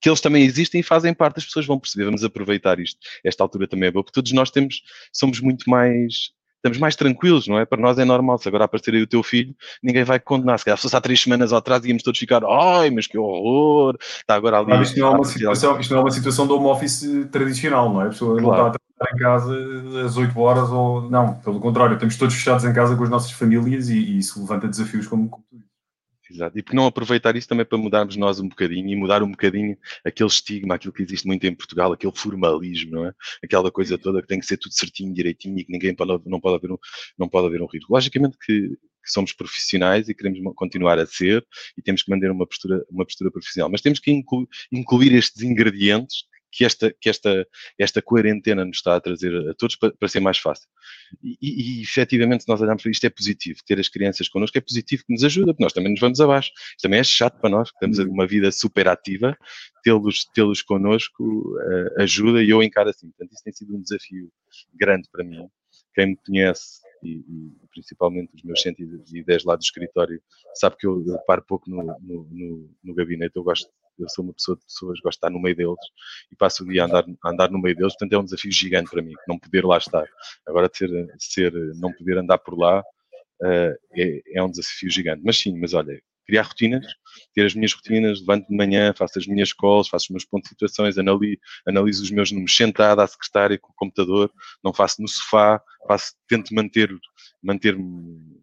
que 0.00 0.08
eles 0.08 0.20
também 0.20 0.44
existem 0.44 0.80
e 0.80 0.84
fazem 0.84 1.12
parte, 1.12 1.38
as 1.38 1.44
pessoas 1.44 1.66
vão 1.66 1.78
perceber, 1.78 2.04
vamos 2.04 2.22
aproveitar 2.22 2.78
isto. 2.78 2.98
Esta 3.24 3.42
altura 3.42 3.66
também 3.66 3.88
é 3.88 3.90
boa, 3.90 4.04
porque 4.04 4.14
todos 4.14 4.30
nós 4.32 4.50
temos, 4.50 4.82
somos 5.12 5.40
muito 5.40 5.68
mais 5.68 6.30
estamos 6.58 6.78
mais 6.78 6.94
tranquilos, 6.94 7.48
não 7.48 7.58
é? 7.58 7.64
Para 7.64 7.80
nós 7.80 7.98
é 7.98 8.04
normal. 8.04 8.38
Se 8.38 8.48
agora 8.48 8.64
aparecer 8.64 8.94
aí 8.94 9.02
o 9.02 9.06
teu 9.06 9.22
filho, 9.22 9.54
ninguém 9.82 10.04
vai 10.04 10.20
condenar. 10.20 10.58
Se 10.58 10.64
calhar 10.64 10.78
fosse 10.78 10.94
há 10.94 11.00
três 11.00 11.20
semanas 11.20 11.52
atrás 11.52 11.84
íamos 11.84 12.02
todos 12.02 12.18
ficar, 12.18 12.42
ai, 12.44 12.90
mas 12.90 13.06
que 13.06 13.16
horror, 13.16 13.96
está 14.00 14.34
agora 14.34 14.58
ali. 14.58 14.72
Ah, 14.72 14.82
isto, 14.82 14.98
não 14.98 15.08
é 15.08 15.10
uma 15.10 15.24
situação, 15.24 15.80
isto 15.80 15.90
não 15.92 16.00
é 16.00 16.04
uma 16.04 16.10
situação 16.10 16.46
de 16.46 16.52
home 16.52 16.66
office 16.66 17.04
tradicional, 17.30 17.92
não 17.92 18.02
é? 18.02 18.06
A 18.06 18.08
pessoa 18.10 18.38
claro. 18.38 18.62
não 18.62 18.68
está 18.68 18.76
a 18.76 18.80
trabalhar 18.98 19.14
em 19.14 19.18
casa 19.18 20.04
às 20.04 20.16
8 20.16 20.40
horas 20.40 20.70
ou. 20.70 21.10
Não, 21.10 21.34
pelo 21.34 21.60
contrário, 21.60 21.94
estamos 21.94 22.16
todos 22.16 22.34
fechados 22.34 22.64
em 22.64 22.72
casa 22.72 22.96
com 22.96 23.04
as 23.04 23.10
nossas 23.10 23.30
famílias 23.32 23.88
e, 23.88 23.96
e 23.98 24.18
isso 24.18 24.40
levanta 24.40 24.68
desafios 24.68 25.06
como, 25.06 25.28
como 25.28 25.44
tu. 25.50 25.67
Exato. 26.30 26.58
E 26.58 26.62
por 26.62 26.74
não 26.74 26.86
aproveitar 26.86 27.36
isso 27.36 27.48
também 27.48 27.64
para 27.64 27.78
mudarmos 27.78 28.16
nós 28.16 28.38
um 28.38 28.48
bocadinho 28.48 28.90
e 28.90 28.96
mudar 28.96 29.22
um 29.22 29.30
bocadinho 29.30 29.76
aquele 30.04 30.28
estigma, 30.28 30.74
aquilo 30.74 30.92
que 30.92 31.02
existe 31.02 31.26
muito 31.26 31.46
em 31.46 31.54
Portugal, 31.54 31.92
aquele 31.92 32.12
formalismo, 32.14 32.92
não 32.92 33.06
é? 33.06 33.14
Aquela 33.42 33.70
coisa 33.70 33.96
toda 33.96 34.20
que 34.20 34.28
tem 34.28 34.38
que 34.38 34.46
ser 34.46 34.58
tudo 34.58 34.72
certinho, 34.74 35.14
direitinho 35.14 35.58
e 35.58 35.64
que 35.64 35.72
ninguém 35.72 35.94
pode, 35.94 36.22
não 36.26 36.40
pode 36.40 36.56
haver 36.56 36.72
um, 36.72 36.78
não 37.18 37.28
pode 37.28 37.46
haver 37.46 37.62
um 37.62 37.66
risco. 37.66 37.92
Logicamente 37.92 38.36
que, 38.38 38.68
que 38.68 39.10
somos 39.10 39.32
profissionais 39.32 40.08
e 40.08 40.14
queremos 40.14 40.38
continuar 40.54 40.98
a 40.98 41.06
ser 41.06 41.46
e 41.76 41.82
temos 41.82 42.02
que 42.02 42.10
manter 42.10 42.30
uma 42.30 42.46
postura, 42.46 42.84
uma 42.90 43.04
postura 43.04 43.30
profissional, 43.30 43.70
mas 43.70 43.80
temos 43.80 43.98
que 43.98 44.10
incluir, 44.10 44.48
incluir 44.70 45.14
estes 45.14 45.42
ingredientes 45.42 46.24
que 46.50 46.64
esta, 46.64 46.94
que 47.00 47.08
esta, 47.08 47.46
esta 47.78 48.02
quarentena 48.02 48.64
nos 48.64 48.78
está 48.78 48.96
a 48.96 49.00
trazer 49.00 49.34
a 49.48 49.54
todos 49.54 49.76
para, 49.76 49.92
para 49.92 50.08
ser 50.08 50.20
mais 50.20 50.38
fácil. 50.38 50.68
E, 51.22 51.36
e, 51.40 51.82
efetivamente, 51.82 52.44
se 52.44 52.48
nós 52.48 52.60
olharmos 52.60 52.82
para 52.82 52.90
isto, 52.90 53.04
é 53.04 53.10
positivo. 53.10 53.60
Ter 53.66 53.78
as 53.78 53.88
crianças 53.88 54.28
connosco 54.28 54.56
é 54.56 54.60
positivo, 54.60 55.04
que 55.06 55.12
nos 55.12 55.24
ajuda, 55.24 55.52
porque 55.52 55.64
nós 55.64 55.72
também 55.72 55.90
nos 55.90 56.00
vamos 56.00 56.20
abaixo. 56.20 56.50
Isto 56.70 56.82
também 56.82 57.00
é 57.00 57.04
chato 57.04 57.40
para 57.40 57.50
nós, 57.50 57.70
que 57.70 57.78
temos 57.78 57.98
uhum. 57.98 58.10
uma 58.10 58.26
vida 58.26 58.50
super 58.50 58.88
ativa, 58.88 59.36
tê-los 59.82 60.24
tê 60.34 60.42
connosco 60.66 61.24
uh, 61.24 62.02
ajuda 62.02 62.42
e 62.42 62.50
eu 62.50 62.62
encaro 62.62 62.90
assim. 62.90 63.08
Portanto, 63.10 63.32
isso 63.32 63.44
tem 63.44 63.52
sido 63.52 63.76
um 63.76 63.80
desafio 63.80 64.30
grande 64.74 65.08
para 65.10 65.24
mim. 65.24 65.48
Quem 65.94 66.08
me 66.08 66.16
conhece 66.16 66.80
e, 67.02 67.16
e, 67.18 67.52
principalmente 67.70 68.34
os 68.34 68.42
meus 68.42 68.60
110 68.62 69.44
lá 69.44 69.56
do 69.56 69.62
escritório, 69.62 70.20
sabe 70.54 70.76
que 70.78 70.86
eu, 70.86 71.04
eu 71.06 71.18
paro 71.26 71.44
pouco 71.46 71.70
no, 71.70 71.82
no, 71.82 72.28
no, 72.30 72.70
no, 72.82 72.94
gabinete, 72.94 73.36
eu 73.36 73.42
gosto, 73.42 73.70
eu 73.98 74.08
sou 74.08 74.24
uma 74.24 74.34
pessoa 74.34 74.56
de 74.56 74.64
pessoas, 74.64 75.00
gosto 75.00 75.16
de 75.16 75.16
estar 75.16 75.30
no 75.30 75.40
meio 75.40 75.56
deles 75.56 75.76
e 76.30 76.36
passo 76.36 76.64
o 76.64 76.68
dia 76.68 76.82
a 76.82 76.86
andar, 76.86 77.04
a 77.24 77.30
andar 77.30 77.50
no 77.50 77.60
meio 77.60 77.76
deles, 77.76 77.92
portanto 77.94 78.12
é 78.12 78.18
um 78.18 78.24
desafio 78.24 78.52
gigante 78.52 78.90
para 78.90 79.02
mim, 79.02 79.14
não 79.26 79.38
poder 79.38 79.64
lá 79.64 79.78
estar. 79.78 80.06
Agora 80.46 80.70
ser, 80.72 80.90
ser 81.18 81.52
não 81.76 81.92
poder 81.92 82.18
andar 82.18 82.38
por 82.38 82.58
lá 82.58 82.80
uh, 82.80 83.74
é, 83.94 84.22
é 84.34 84.42
um 84.42 84.50
desafio 84.50 84.90
gigante. 84.90 85.22
Mas 85.24 85.38
sim, 85.38 85.58
mas 85.58 85.74
olha, 85.74 86.00
criar 86.28 86.42
rotinas, 86.42 86.86
ter 87.34 87.46
as 87.46 87.54
minhas 87.54 87.72
rotinas, 87.72 88.20
levanto 88.20 88.46
de 88.48 88.54
manhã, 88.54 88.92
faço 88.94 89.18
as 89.18 89.26
minhas 89.26 89.52
calls, 89.52 89.88
faço 89.88 90.04
os 90.04 90.10
meus 90.10 90.24
pontos 90.26 90.48
de 90.48 90.54
situações, 90.54 90.98
analiso, 90.98 91.38
analiso 91.66 92.02
os 92.02 92.10
meus 92.10 92.30
números 92.30 92.54
sentado 92.54 93.00
à 93.00 93.06
secretária 93.06 93.58
com 93.58 93.72
o 93.72 93.74
computador, 93.74 94.30
não 94.62 94.74
faço 94.74 95.00
no 95.00 95.08
sofá, 95.08 95.60
faço, 95.86 96.12
tento 96.28 96.54
manter, 96.54 96.90
manter-me 97.42 98.38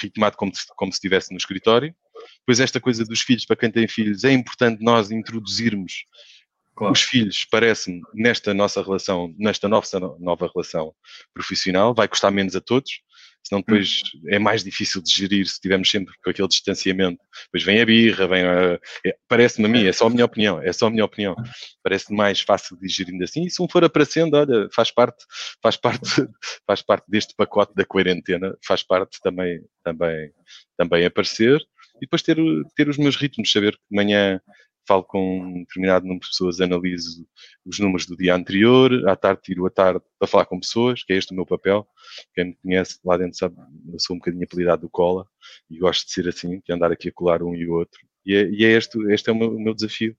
ritmado 0.00 0.36
como, 0.36 0.52
como 0.76 0.92
se 0.92 0.96
estivesse 0.96 1.32
no 1.32 1.36
escritório. 1.36 1.94
Depois 2.40 2.60
esta 2.60 2.80
coisa 2.80 3.04
dos 3.04 3.20
filhos, 3.20 3.44
para 3.44 3.56
quem 3.56 3.70
tem 3.70 3.88
filhos, 3.88 4.24
é 4.24 4.32
importante 4.32 4.82
nós 4.82 5.10
introduzirmos 5.10 6.04
Claro. 6.76 6.92
Os 6.92 7.00
filhos, 7.00 7.46
parece-me, 7.50 8.02
nesta 8.12 8.52
nossa 8.52 8.82
relação, 8.82 9.34
nesta 9.38 9.66
nova, 9.66 9.86
nova 10.20 10.50
relação 10.54 10.94
profissional, 11.32 11.94
vai 11.94 12.06
custar 12.06 12.30
menos 12.30 12.54
a 12.54 12.60
todos, 12.60 13.00
senão 13.42 13.62
depois 13.62 14.02
hum. 14.14 14.28
é 14.28 14.38
mais 14.38 14.62
difícil 14.62 15.02
de 15.02 15.10
gerir 15.10 15.46
se 15.46 15.54
estivermos 15.54 15.90
sempre 15.90 16.12
com 16.22 16.28
aquele 16.28 16.46
distanciamento. 16.46 17.18
Depois 17.46 17.64
vem 17.64 17.80
a 17.80 17.86
birra, 17.86 18.28
vem 18.28 18.44
a... 18.44 18.78
É, 19.06 19.16
Parece-me 19.26 19.64
a 19.64 19.68
mim, 19.70 19.86
é 19.86 19.92
só 19.92 20.06
a 20.06 20.10
minha 20.10 20.26
opinião, 20.26 20.60
é 20.60 20.70
só 20.70 20.88
a 20.88 20.90
minha 20.90 21.06
opinião. 21.06 21.34
Parece-me 21.82 22.18
mais 22.18 22.42
fácil 22.42 22.76
de 22.76 22.88
gerir 22.88 23.22
assim. 23.22 23.46
E 23.46 23.50
se 23.50 23.62
um 23.62 23.68
for 23.68 23.82
aparecendo, 23.82 24.34
olha, 24.34 24.68
faz 24.70 24.90
parte, 24.90 25.24
faz 25.62 25.78
parte, 25.78 26.10
faz 26.66 26.82
parte 26.82 27.04
deste 27.08 27.34
pacote 27.34 27.74
da 27.74 27.86
quarentena, 27.86 28.54
faz 28.66 28.82
parte 28.82 29.18
também, 29.22 29.62
também, 29.82 30.30
também 30.76 31.06
aparecer. 31.06 31.58
E 31.96 32.00
depois 32.00 32.22
ter, 32.22 32.36
ter 32.74 32.88
os 32.88 32.98
meus 32.98 33.16
ritmos, 33.16 33.50
saber 33.50 33.72
que 33.72 33.82
de 33.90 33.96
manhã 33.96 34.40
falo 34.86 35.02
com 35.02 35.40
um 35.40 35.60
determinado 35.60 36.04
número 36.04 36.22
de 36.22 36.28
pessoas, 36.28 36.60
analiso 36.60 37.26
os 37.64 37.78
números 37.78 38.06
do 38.06 38.16
dia 38.16 38.34
anterior, 38.34 39.08
à 39.08 39.16
tarde 39.16 39.42
tiro 39.42 39.66
a 39.66 39.70
tarde 39.70 40.00
para 40.18 40.28
falar 40.28 40.46
com 40.46 40.60
pessoas, 40.60 41.02
que 41.02 41.12
é 41.12 41.16
este 41.16 41.32
o 41.32 41.36
meu 41.36 41.44
papel. 41.44 41.86
Quem 42.34 42.46
me 42.46 42.56
conhece 42.62 42.98
lá 43.04 43.16
dentro 43.16 43.36
sabe, 43.36 43.56
eu 43.92 43.98
sou 43.98 44.14
um 44.14 44.18
bocadinho 44.18 44.44
apelidado 44.44 44.82
do 44.82 44.88
cola 44.88 45.26
e 45.68 45.78
gosto 45.78 46.06
de 46.06 46.12
ser 46.12 46.28
assim, 46.28 46.62
de 46.64 46.72
andar 46.72 46.92
aqui 46.92 47.08
a 47.08 47.12
colar 47.12 47.42
um 47.42 47.54
e 47.54 47.66
o 47.66 47.72
outro. 47.72 47.98
E 48.24 48.34
é, 48.34 48.48
e 48.48 48.64
é 48.64 48.70
este, 48.70 48.98
este 49.12 49.28
é 49.28 49.32
o 49.32 49.36
meu, 49.36 49.56
o 49.56 49.60
meu 49.60 49.74
desafio 49.74 50.16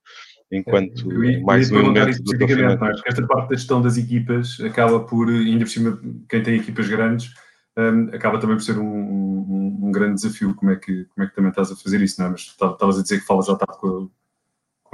enquanto 0.51 1.11
é, 1.23 1.39
mais 1.41 1.71
um 1.71 1.79
elemento 1.79 2.23
do 2.23 2.33
especificamente, 2.33 3.01
esta 3.05 3.27
parte 3.27 3.49
da 3.49 3.55
gestão 3.55 3.81
das 3.81 3.97
equipas 3.97 4.59
acaba 4.61 4.99
por, 5.01 5.27
ainda 5.27 5.65
por 5.65 5.71
cima, 5.71 6.01
quem 6.29 6.41
tem 6.41 6.55
equipas 6.55 6.87
grandes, 6.87 7.33
um, 7.77 8.07
acaba 8.15 8.39
também 8.39 8.55
por 8.55 8.63
ser 8.63 8.77
um, 8.77 8.85
um, 8.85 9.56
um, 9.77 9.91
grande 9.91 10.15
desafio. 10.15 10.55
Como 10.55 10.71
é, 10.71 10.75
que, 10.75 11.05
como 11.05 11.25
é 11.25 11.29
que 11.29 11.35
também 11.35 11.49
estás 11.49 11.71
a 11.71 11.75
fazer 11.75 12.01
isso, 12.01 12.19
não 12.19 12.27
é? 12.27 12.31
Mas 12.31 12.41
estavas 12.41 12.99
a 12.99 13.01
dizer 13.01 13.19
que 13.19 13.25
falas 13.25 13.49
à 13.49 13.55
tarde 13.55 13.79
com, 13.79 14.09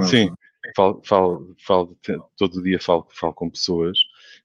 Sim, 0.02 0.34
falo, 0.76 1.02
falo, 1.04 1.56
falo, 1.66 1.98
todo 2.36 2.64
dia 2.64 2.80
falo, 2.82 3.08
falo 3.12 3.34
com 3.34 3.50
pessoas 3.50 3.98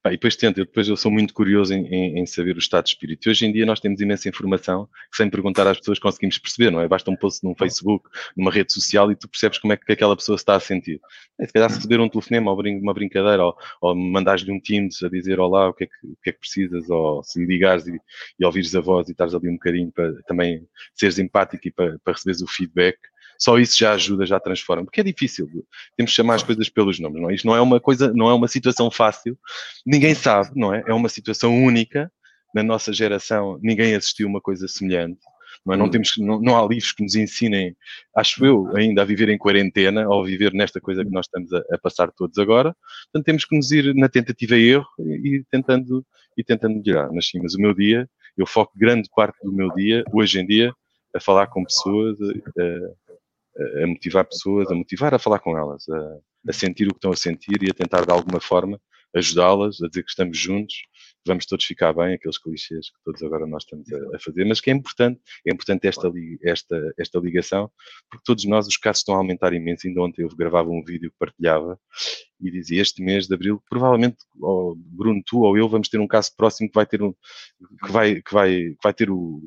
e 0.06 0.10
depois 0.12 0.36
tento, 0.36 0.58
eu, 0.58 0.64
depois 0.64 0.88
eu 0.88 0.96
sou 0.96 1.10
muito 1.10 1.34
curioso 1.34 1.74
em, 1.74 1.86
em, 1.86 2.18
em, 2.20 2.26
saber 2.26 2.54
o 2.56 2.58
estado 2.58 2.84
de 2.84 2.90
espírito. 2.90 3.26
E 3.26 3.30
hoje 3.30 3.46
em 3.46 3.52
dia 3.52 3.66
nós 3.66 3.80
temos 3.80 4.00
imensa 4.00 4.28
informação 4.28 4.86
que 5.10 5.16
sem 5.16 5.28
perguntar 5.28 5.66
às 5.66 5.78
pessoas 5.78 5.98
conseguimos 5.98 6.38
perceber, 6.38 6.70
não 6.70 6.80
é? 6.80 6.88
Basta 6.88 7.10
um 7.10 7.16
post 7.16 7.44
num 7.44 7.54
Facebook, 7.54 8.08
numa 8.36 8.50
rede 8.50 8.72
social 8.72 9.10
e 9.10 9.16
tu 9.16 9.28
percebes 9.28 9.58
como 9.58 9.72
é 9.72 9.76
que 9.76 9.92
aquela 9.92 10.16
pessoa 10.16 10.38
se 10.38 10.42
está 10.42 10.54
a 10.54 10.60
sentir. 10.60 11.00
É, 11.38 11.46
se 11.46 11.52
calhar 11.52 11.68
receber 11.68 12.00
um 12.00 12.08
telefonema 12.08 12.52
ou 12.52 12.60
uma 12.60 12.94
brincadeira 12.94 13.44
ou, 13.44 13.56
ou 13.80 13.94
mandares-lhe 13.94 14.52
um 14.52 14.60
Teams 14.60 15.02
a 15.02 15.08
dizer 15.08 15.40
olá, 15.40 15.68
o 15.68 15.74
que 15.74 15.84
é 15.84 15.86
que, 15.86 16.06
o 16.06 16.16
que, 16.22 16.30
é 16.30 16.32
que 16.32 16.38
precisas, 16.38 16.88
ou 16.88 17.22
se 17.24 17.44
ligares 17.44 17.86
e, 17.86 18.00
e 18.38 18.44
ouvires 18.44 18.74
a 18.74 18.80
voz 18.80 19.08
e 19.08 19.12
estás 19.12 19.34
ali 19.34 19.48
um 19.48 19.54
bocadinho 19.54 19.90
para 19.90 20.12
também 20.22 20.66
seres 20.94 21.18
empático 21.18 21.66
e 21.66 21.70
para, 21.72 21.98
para 22.04 22.12
receberes 22.12 22.40
o 22.40 22.46
feedback 22.46 22.96
só 23.38 23.58
isso 23.58 23.78
já 23.78 23.92
ajuda, 23.92 24.26
já 24.26 24.40
transforma, 24.40 24.84
porque 24.84 25.00
é 25.00 25.04
difícil. 25.04 25.48
Temos 25.96 26.10
que 26.10 26.16
chamar 26.16 26.34
as 26.34 26.42
coisas 26.42 26.68
pelos 26.68 26.98
nomes, 26.98 27.22
não 27.22 27.30
é? 27.30 27.34
Isto 27.34 27.46
não 27.46 27.54
é 27.54 27.60
uma 27.60 27.78
coisa, 27.78 28.12
não 28.12 28.28
é 28.28 28.34
uma 28.34 28.48
situação 28.48 28.90
fácil. 28.90 29.38
Ninguém 29.86 30.14
sabe, 30.14 30.50
não 30.56 30.74
é? 30.74 30.82
É 30.86 30.92
uma 30.92 31.08
situação 31.08 31.56
única. 31.56 32.10
Na 32.54 32.62
nossa 32.62 32.92
geração, 32.94 33.58
ninguém 33.62 33.94
assistiu 33.94 34.26
uma 34.26 34.40
coisa 34.40 34.66
semelhante. 34.66 35.20
Não, 35.64 35.74
é? 35.74 35.76
não, 35.76 35.86
hum. 35.86 35.90
temos, 35.90 36.16
não, 36.18 36.40
não, 36.40 36.56
há 36.56 36.66
livros 36.66 36.92
que 36.92 37.02
nos 37.02 37.14
ensinem, 37.14 37.76
acho 38.16 38.44
eu, 38.44 38.74
ainda 38.74 39.02
a 39.02 39.04
viver 39.04 39.28
em 39.28 39.38
quarentena 39.38 40.08
ou 40.08 40.22
a 40.22 40.26
viver 40.26 40.52
nesta 40.52 40.80
coisa 40.80 41.04
que 41.04 41.10
nós 41.10 41.26
estamos 41.26 41.52
a, 41.52 41.62
a 41.72 41.78
passar 41.78 42.10
todos 42.12 42.38
agora. 42.38 42.74
Portanto, 43.04 43.26
temos 43.26 43.44
que 43.44 43.54
nos 43.54 43.70
ir 43.70 43.94
na 43.94 44.08
tentativa 44.08 44.56
e 44.56 44.70
erro 44.70 44.88
e, 44.98 45.36
e 45.36 45.44
tentando, 45.50 46.04
e 46.36 46.42
tentando 46.42 46.80
melhorar. 46.82 47.12
Mas 47.12 47.28
sim, 47.28 47.38
mas 47.42 47.54
o 47.54 47.60
meu 47.60 47.74
dia, 47.74 48.08
eu 48.36 48.46
foco 48.46 48.72
grande 48.76 49.08
parte 49.14 49.38
do 49.44 49.52
meu 49.52 49.72
dia, 49.74 50.02
hoje 50.12 50.40
em 50.40 50.46
dia, 50.46 50.72
a 51.14 51.20
falar 51.20 51.46
com 51.48 51.64
pessoas, 51.64 52.18
a, 52.20 52.62
a 52.62 53.07
motivar 53.86 54.24
pessoas, 54.24 54.70
a 54.70 54.74
motivar 54.74 55.14
a 55.14 55.18
falar 55.18 55.38
com 55.40 55.56
elas, 55.56 55.88
a, 55.88 56.18
a 56.48 56.52
sentir 56.52 56.86
o 56.86 56.90
que 56.90 56.98
estão 56.98 57.12
a 57.12 57.16
sentir 57.16 57.62
e 57.62 57.70
a 57.70 57.74
tentar 57.74 58.04
de 58.04 58.12
alguma 58.12 58.40
forma 58.40 58.80
ajudá-las, 59.14 59.80
a 59.82 59.88
dizer 59.88 60.02
que 60.02 60.10
estamos 60.10 60.38
juntos, 60.38 60.74
vamos 61.26 61.46
todos 61.46 61.64
ficar 61.64 61.92
bem, 61.92 62.14
aqueles 62.14 62.38
clichês 62.38 62.90
que 62.90 62.98
todos 63.04 63.22
agora 63.22 63.46
nós 63.46 63.62
estamos 63.62 63.90
a, 63.92 64.16
a 64.16 64.20
fazer, 64.20 64.44
mas 64.44 64.60
que 64.60 64.70
é 64.70 64.74
importante, 64.74 65.20
é 65.46 65.52
importante 65.52 65.86
esta, 65.86 66.10
esta, 66.42 66.94
esta 66.98 67.18
ligação, 67.18 67.70
porque 68.10 68.24
todos 68.24 68.44
nós, 68.44 68.66
os 68.66 68.76
casos 68.76 69.00
estão 69.00 69.14
a 69.14 69.18
aumentar 69.18 69.52
imenso, 69.52 69.86
ainda 69.86 70.02
ontem 70.02 70.22
eu 70.22 70.28
gravava 70.28 70.68
um 70.68 70.82
vídeo 70.84 71.10
que 71.10 71.16
partilhava 71.18 71.78
e 72.40 72.50
dizia, 72.50 72.82
este 72.82 73.02
mês 73.02 73.26
de 73.26 73.34
Abril, 73.34 73.62
provavelmente, 73.68 74.16
oh, 74.40 74.74
Bruno, 74.76 75.22
tu 75.24 75.40
ou 75.40 75.56
eu 75.56 75.68
vamos 75.68 75.88
ter 75.88 75.98
um 75.98 76.06
caso 76.06 76.34
próximo 76.36 76.68
que 76.68 76.74
vai 76.74 76.86
ter 76.86 77.02
um, 77.02 77.12
que 77.84 77.92
vai, 77.92 78.22
que 78.22 78.32
vai, 78.32 78.50
que 78.50 78.78
vai 78.82 78.94
ter 78.94 79.10
o, 79.10 79.42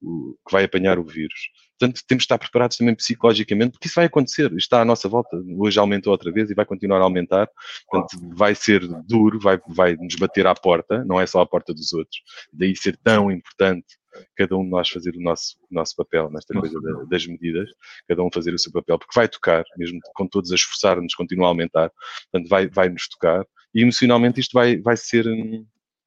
o 0.00 0.36
que 0.46 0.52
vai 0.52 0.64
apanhar 0.64 0.98
o 0.98 1.04
vírus. 1.04 1.50
Portanto, 1.78 2.02
temos 2.06 2.22
de 2.22 2.24
estar 2.24 2.38
preparados 2.38 2.76
também 2.76 2.94
psicologicamente, 2.94 3.72
porque 3.72 3.86
isso 3.86 3.96
vai 3.96 4.06
acontecer, 4.06 4.52
está 4.54 4.80
à 4.80 4.84
nossa 4.84 5.08
volta. 5.08 5.36
Hoje 5.58 5.78
aumentou 5.78 6.12
outra 6.12 6.32
vez 6.32 6.50
e 6.50 6.54
vai 6.54 6.64
continuar 6.64 7.00
a 7.00 7.04
aumentar. 7.04 7.48
Portanto, 7.88 8.34
vai 8.34 8.54
ser 8.54 8.86
duro, 9.04 9.38
vai, 9.38 9.60
vai 9.68 9.96
nos 9.96 10.14
bater 10.14 10.46
à 10.46 10.54
porta, 10.54 11.04
não 11.04 11.20
é 11.20 11.26
só 11.26 11.40
à 11.40 11.46
porta 11.46 11.74
dos 11.74 11.92
outros. 11.92 12.20
Daí 12.52 12.74
ser 12.74 12.96
tão 13.02 13.30
importante 13.30 13.86
cada 14.34 14.56
um 14.56 14.64
de 14.64 14.70
nós 14.70 14.88
fazer 14.88 15.14
o 15.14 15.20
nosso, 15.20 15.56
o 15.70 15.74
nosso 15.74 15.94
papel 15.94 16.30
nesta 16.30 16.58
coisa 16.58 16.80
da, 16.80 17.04
das 17.04 17.26
medidas, 17.26 17.68
cada 18.08 18.22
um 18.22 18.30
fazer 18.32 18.54
o 18.54 18.58
seu 18.58 18.72
papel, 18.72 18.98
porque 18.98 19.12
vai 19.14 19.28
tocar, 19.28 19.64
mesmo 19.76 20.00
com 20.14 20.26
todos 20.26 20.50
a 20.52 20.54
esforçar-nos, 20.54 21.14
continua 21.14 21.46
a 21.46 21.48
aumentar, 21.48 21.90
portanto, 22.30 22.48
vai, 22.48 22.66
vai 22.68 22.88
nos 22.88 23.08
tocar. 23.08 23.44
E 23.74 23.82
emocionalmente 23.82 24.40
isto 24.40 24.52
vai, 24.52 24.78
vai 24.78 24.96
ser 24.96 25.26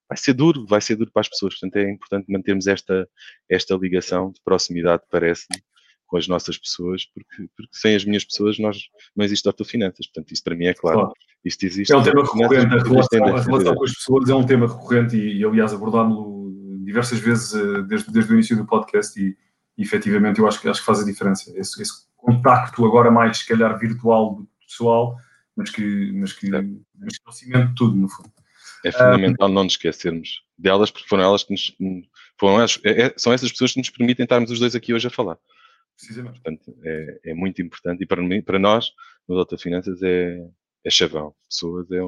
vai 0.09 0.17
ser 0.17 0.33
duro, 0.33 0.65
vai 0.65 0.81
ser 0.81 0.95
duro 0.95 1.11
para 1.13 1.21
as 1.21 1.29
pessoas. 1.29 1.53
Portanto, 1.53 1.75
é 1.77 1.91
importante 1.91 2.31
mantermos 2.31 2.65
esta, 2.65 3.07
esta 3.47 3.75
ligação 3.75 4.31
de 4.31 4.41
proximidade, 4.43 5.03
parece-me, 5.09 5.61
com 6.07 6.17
as 6.17 6.27
nossas 6.27 6.57
pessoas, 6.57 7.05
porque, 7.05 7.47
porque 7.55 7.71
sem 7.71 7.95
as 7.95 8.03
minhas 8.03 8.25
pessoas 8.25 8.57
nós, 8.57 8.89
não 9.15 9.23
existe 9.23 9.47
autofinanças. 9.47 10.07
Portanto, 10.07 10.31
isso 10.31 10.43
para 10.43 10.55
mim 10.55 10.65
é 10.65 10.73
claro. 10.73 10.99
claro. 11.01 11.13
Isto 11.45 11.65
existe. 11.67 11.93
É 11.93 11.97
um 11.97 12.03
tema 12.03 12.23
recorrente, 12.23 12.73
a 12.73 12.83
relação, 12.83 13.23
a 13.23 13.41
relação 13.41 13.75
com 13.75 13.83
as 13.85 13.93
pessoas 13.93 14.29
é 14.29 14.35
um 14.35 14.45
tema 14.45 14.67
recorrente 14.67 15.15
e, 15.15 15.37
e 15.37 15.45
aliás, 15.45 15.71
abordámos-lo 15.71 16.39
diversas 16.83 17.19
vezes 17.19 17.53
eh, 17.53 17.83
desde, 17.83 18.11
desde 18.11 18.31
o 18.31 18.33
início 18.33 18.57
do 18.57 18.65
podcast 18.65 19.17
e, 19.21 19.37
e 19.77 19.83
efetivamente 19.83 20.39
eu 20.39 20.47
acho 20.47 20.59
que, 20.59 20.67
acho 20.67 20.79
que 20.79 20.85
faz 20.85 20.99
a 20.99 21.05
diferença. 21.05 21.53
Esse, 21.55 21.79
esse 21.81 22.09
contacto 22.17 22.83
agora 22.83 23.11
mais, 23.11 23.37
se 23.37 23.47
calhar, 23.47 23.77
virtual 23.77 24.35
do 24.35 24.49
pessoal, 24.67 25.15
mas 25.55 25.69
que, 25.69 26.11
mas 26.13 26.33
que, 26.33 26.49
mas 26.49 27.17
que 27.17 27.27
é 27.27 27.29
o 27.29 27.31
cimento 27.31 27.67
de 27.67 27.75
tudo, 27.75 27.95
no 27.95 28.09
fundo. 28.09 28.31
É 28.85 28.91
fundamental 28.91 29.49
não 29.49 29.63
nos 29.63 29.73
esquecermos 29.73 30.41
delas, 30.57 30.91
porque 30.91 31.07
foram 31.07 31.23
elas 31.23 31.43
que 31.43 31.51
nos. 31.51 31.75
Foram 32.39 32.59
elas, 32.59 32.79
é, 32.83 33.01
é, 33.03 33.13
são 33.17 33.33
essas 33.33 33.51
pessoas 33.51 33.73
que 33.73 33.79
nos 33.79 33.89
permitem 33.89 34.23
estarmos 34.23 34.51
os 34.51 34.59
dois 34.59 34.75
aqui 34.75 34.93
hoje 34.93 35.07
a 35.07 35.11
falar. 35.11 35.37
Precisamente. 35.95 36.39
Portanto, 36.41 36.73
é, 36.83 37.19
é 37.25 37.33
muito 37.33 37.61
importante. 37.61 38.03
E 38.03 38.05
para, 38.05 38.21
mim, 38.21 38.41
para 38.41 38.57
nós, 38.57 38.91
no 39.27 39.35
Doutor 39.35 39.57
Finanças, 39.59 40.01
é, 40.01 40.39
é 40.85 40.89
chavão. 40.89 41.33
Pessoas 41.49 41.91
é, 41.91 41.99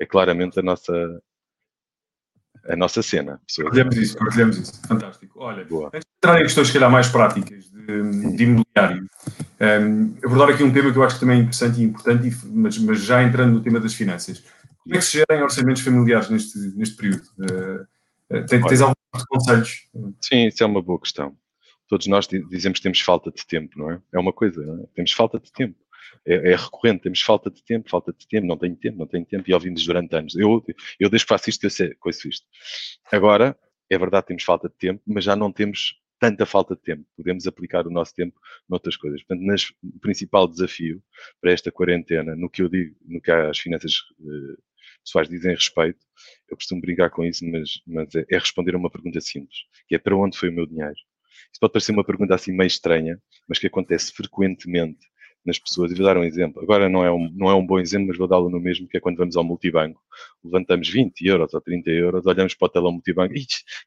é 0.00 0.06
claramente 0.06 0.60
a 0.60 0.62
nossa, 0.62 0.92
a 2.68 2.76
nossa 2.76 3.02
cena. 3.02 3.40
Partilhamos 3.62 3.96
isso, 3.96 4.16
partilhamos 4.16 4.58
isso. 4.58 4.86
Fantástico. 4.86 5.40
Olha, 5.40 5.64
Boa. 5.64 5.88
antes 5.88 6.00
de 6.00 6.16
entrar 6.16 6.40
em 6.40 6.44
questões, 6.44 6.68
se 6.68 6.72
calhar, 6.72 6.90
mais 6.90 7.08
práticas 7.08 7.64
de, 7.64 8.36
de 8.36 8.44
imobiliário, 8.44 9.08
um, 9.60 10.14
abordar 10.24 10.50
aqui 10.50 10.62
um 10.62 10.72
tema 10.72 10.92
que 10.92 10.98
eu 10.98 11.02
acho 11.02 11.16
que 11.16 11.20
também 11.20 11.38
é 11.38 11.40
interessante 11.40 11.80
e 11.80 11.84
importante, 11.84 12.36
mas, 12.46 12.78
mas 12.78 13.02
já 13.02 13.22
entrando 13.22 13.54
no 13.54 13.60
tema 13.60 13.80
das 13.80 13.94
finanças. 13.94 14.44
Como 14.84 14.96
é 14.96 14.98
que 14.98 15.04
se 15.04 15.18
gerem 15.18 15.42
orçamentos 15.42 15.82
familiares 15.82 16.28
neste, 16.28 16.58
neste 16.76 16.96
período? 16.96 17.24
Uh, 17.40 18.46
tens, 18.46 18.66
tens 18.66 18.80
alguns 18.82 19.24
conselhos? 19.28 19.88
Sim, 20.20 20.46
isso 20.46 20.62
é 20.62 20.66
uma 20.66 20.82
boa 20.82 21.00
questão. 21.00 21.36
Todos 21.88 22.06
nós 22.06 22.26
dizemos 22.26 22.78
que 22.78 22.82
temos 22.82 23.00
falta 23.00 23.30
de 23.30 23.46
tempo, 23.46 23.78
não 23.78 23.90
é? 23.90 24.00
É 24.12 24.18
uma 24.18 24.32
coisa, 24.32 24.62
é? 24.62 24.86
Temos 24.94 25.12
falta 25.12 25.40
de 25.40 25.50
tempo. 25.52 25.76
É, 26.26 26.52
é, 26.52 26.56
recorrente, 26.56 27.02
temos 27.02 27.20
falta 27.20 27.50
de 27.50 27.62
tempo, 27.62 27.88
falta 27.88 28.12
de 28.12 28.26
tempo, 28.26 28.46
não 28.46 28.56
tenho 28.56 28.76
tempo, 28.76 28.98
não 28.98 29.06
tenho 29.06 29.24
tempo, 29.24 29.44
e 29.48 29.54
ouvimos 29.54 29.84
durante 29.84 30.14
anos. 30.14 30.34
Eu, 30.36 30.64
eu 30.98 31.10
desde 31.10 31.26
que 31.26 31.28
faço 31.28 31.50
isto, 31.50 31.64
eu 31.64 31.70
sei, 31.70 31.94
conheço 31.94 32.28
isto. 32.28 32.46
Agora, 33.10 33.56
é 33.90 33.98
verdade, 33.98 34.26
temos 34.26 34.42
falta 34.42 34.68
de 34.68 34.74
tempo, 34.74 35.02
mas 35.06 35.24
já 35.24 35.36
não 35.36 35.52
temos 35.52 36.00
tanta 36.18 36.46
falta 36.46 36.74
de 36.74 36.82
tempo. 36.82 37.04
Podemos 37.16 37.46
aplicar 37.46 37.86
o 37.86 37.90
nosso 37.90 38.14
tempo 38.14 38.40
noutras 38.68 38.96
coisas. 38.96 39.22
Portanto, 39.22 39.46
nas, 39.46 39.64
o 39.82 39.98
principal 40.00 40.48
desafio 40.48 41.02
para 41.40 41.52
esta 41.52 41.70
quarentena, 41.70 42.34
no 42.34 42.48
que 42.48 42.62
eu 42.62 42.68
digo, 42.68 42.96
no 43.04 43.20
que 43.20 43.30
as 43.30 43.58
finanças 43.58 43.92
uh, 44.20 44.58
pessoais 45.04 45.28
dizem 45.28 45.54
respeito, 45.54 45.98
eu 46.50 46.56
costumo 46.56 46.80
brincar 46.80 47.10
com 47.10 47.24
isso, 47.24 47.44
mas, 47.46 47.80
mas 47.86 48.14
é, 48.14 48.24
é, 48.30 48.38
responder 48.38 48.74
a 48.74 48.78
uma 48.78 48.90
pergunta 48.90 49.20
simples, 49.20 49.58
que 49.86 49.94
é 49.94 49.98
para 49.98 50.16
onde 50.16 50.36
foi 50.36 50.48
o 50.48 50.52
meu 50.52 50.66
dinheiro? 50.66 50.94
Isto 51.52 51.60
pode 51.60 51.72
parecer 51.72 51.92
uma 51.92 52.04
pergunta 52.04 52.34
assim 52.34 52.52
meio 52.52 52.66
estranha, 52.66 53.20
mas 53.48 53.58
que 53.58 53.66
acontece 53.66 54.12
frequentemente 54.12 55.06
nas 55.44 55.58
pessoas. 55.58 55.92
E 55.92 55.94
vou 55.94 56.04
dar 56.04 56.16
um 56.16 56.24
exemplo. 56.24 56.62
Agora 56.62 56.88
não 56.88 57.04
é 57.04 57.12
um, 57.12 57.30
não 57.34 57.50
é 57.50 57.54
um 57.54 57.64
bom 57.64 57.78
exemplo, 57.78 58.08
mas 58.08 58.16
vou 58.16 58.26
dá-lo 58.26 58.48
no 58.48 58.58
mesmo, 58.58 58.88
que 58.88 58.96
é 58.96 59.00
quando 59.00 59.16
vamos 59.16 59.36
ao 59.36 59.44
multibanco. 59.44 60.00
Levantamos 60.42 60.88
20 60.88 61.26
euros 61.26 61.52
ou 61.54 61.60
30 61.60 61.90
euros, 61.90 62.26
olhamos 62.26 62.54
para 62.54 62.66
o 62.66 62.68
telão 62.68 62.92
multibanco, 62.92 63.34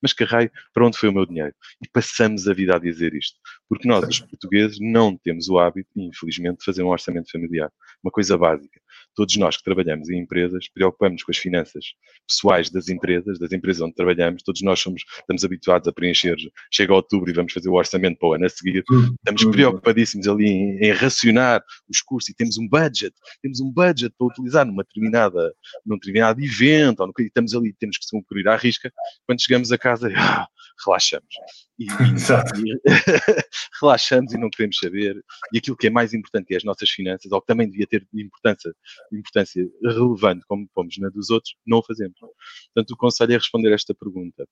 mas 0.02 0.14
que 0.14 0.24
raio, 0.24 0.52
para 0.74 0.86
onde 0.86 0.98
foi 0.98 1.10
o 1.10 1.14
meu 1.14 1.26
dinheiro? 1.26 1.54
E 1.84 1.90
passamos 1.90 2.48
a 2.48 2.54
vida 2.54 2.76
a 2.76 2.80
dizer 2.80 3.14
isto. 3.16 3.38
Porque 3.68 3.88
nós, 3.88 4.08
os 4.08 4.20
portugueses, 4.20 4.78
não 4.80 5.18
temos 5.18 5.50
o 5.50 5.58
hábito, 5.58 5.90
infelizmente, 5.96 6.60
de 6.60 6.66
fazer 6.66 6.84
um 6.84 6.90
orçamento 6.90 7.32
familiar. 7.32 7.72
Uma 8.04 8.12
coisa 8.12 8.38
básica 8.38 8.80
todos 9.18 9.36
nós 9.38 9.58
que 9.58 9.64
trabalhamos 9.64 10.10
em 10.10 10.20
empresas 10.20 10.70
preocupamos 10.70 11.24
com 11.24 11.32
as 11.32 11.38
finanças 11.38 11.86
pessoais 12.28 12.70
das 12.70 12.88
empresas, 12.88 13.40
das 13.40 13.52
empresas 13.52 13.82
onde 13.82 13.96
trabalhamos, 13.96 14.44
todos 14.44 14.62
nós 14.62 14.80
somos, 14.80 15.04
estamos 15.20 15.44
habituados 15.44 15.88
a 15.88 15.92
preencher, 15.92 16.36
chega 16.72 16.94
outubro 16.94 17.30
e 17.32 17.34
vamos 17.34 17.52
fazer 17.52 17.68
o 17.68 17.74
orçamento 17.74 18.20
para 18.20 18.30
o 18.30 18.34
ano 18.34 18.46
a 18.46 18.50
seguir, 18.50 18.84
estamos 19.16 19.44
preocupadíssimos 19.46 20.28
ali 20.28 20.48
em, 20.48 20.78
em 20.78 20.92
racionar 20.92 21.64
os 21.90 22.00
cursos 22.02 22.30
e 22.30 22.36
temos 22.36 22.60
um 22.60 22.68
budget, 22.68 23.16
temos 23.42 23.60
um 23.60 23.72
budget 23.72 24.14
para 24.16 24.28
utilizar 24.28 24.66
numa 24.66 24.84
determinada, 24.84 25.52
num 25.84 25.96
determinado 25.96 26.40
evento, 26.40 27.00
ou 27.00 27.08
no, 27.08 27.14
e 27.18 27.24
estamos 27.24 27.56
ali, 27.56 27.74
temos 27.74 27.98
que 27.98 28.06
se 28.06 28.12
cumprir 28.12 28.48
à 28.48 28.56
risca, 28.56 28.94
quando 29.26 29.42
chegamos 29.42 29.72
a 29.72 29.80
casa, 29.80 30.10
ah, 30.16 30.48
relaxamos. 30.86 31.34
E, 31.79 31.86
e 32.65 32.79
relaxamos 33.81 34.34
e 34.34 34.38
não 34.38 34.50
queremos 34.50 34.77
saber. 34.77 35.24
E 35.53 35.57
aquilo 35.57 35.77
que 35.77 35.88
é 35.88 35.89
mais 35.89 36.13
importante, 36.13 36.48
que 36.48 36.53
é 36.53 36.57
as 36.57 36.63
nossas 36.63 36.89
finanças, 36.89 37.31
ou 37.31 37.41
que 37.41 37.48
também 37.48 37.69
devia 37.69 37.88
ter 37.88 38.07
importância, 38.13 38.74
importância 39.12 39.67
relevante, 39.84 40.46
como 40.48 40.67
pomos 40.74 40.98
na 40.98 41.10
dos 41.10 41.29
outros, 41.29 41.55
não 41.65 41.79
o 41.79 41.84
fazemos. 41.84 42.17
Portanto, 42.19 42.91
o 42.91 42.98
conselho 42.98 43.34
é 43.34 43.38
responder 43.38 43.74
esta 43.74 43.93
pergunta. 43.93 44.48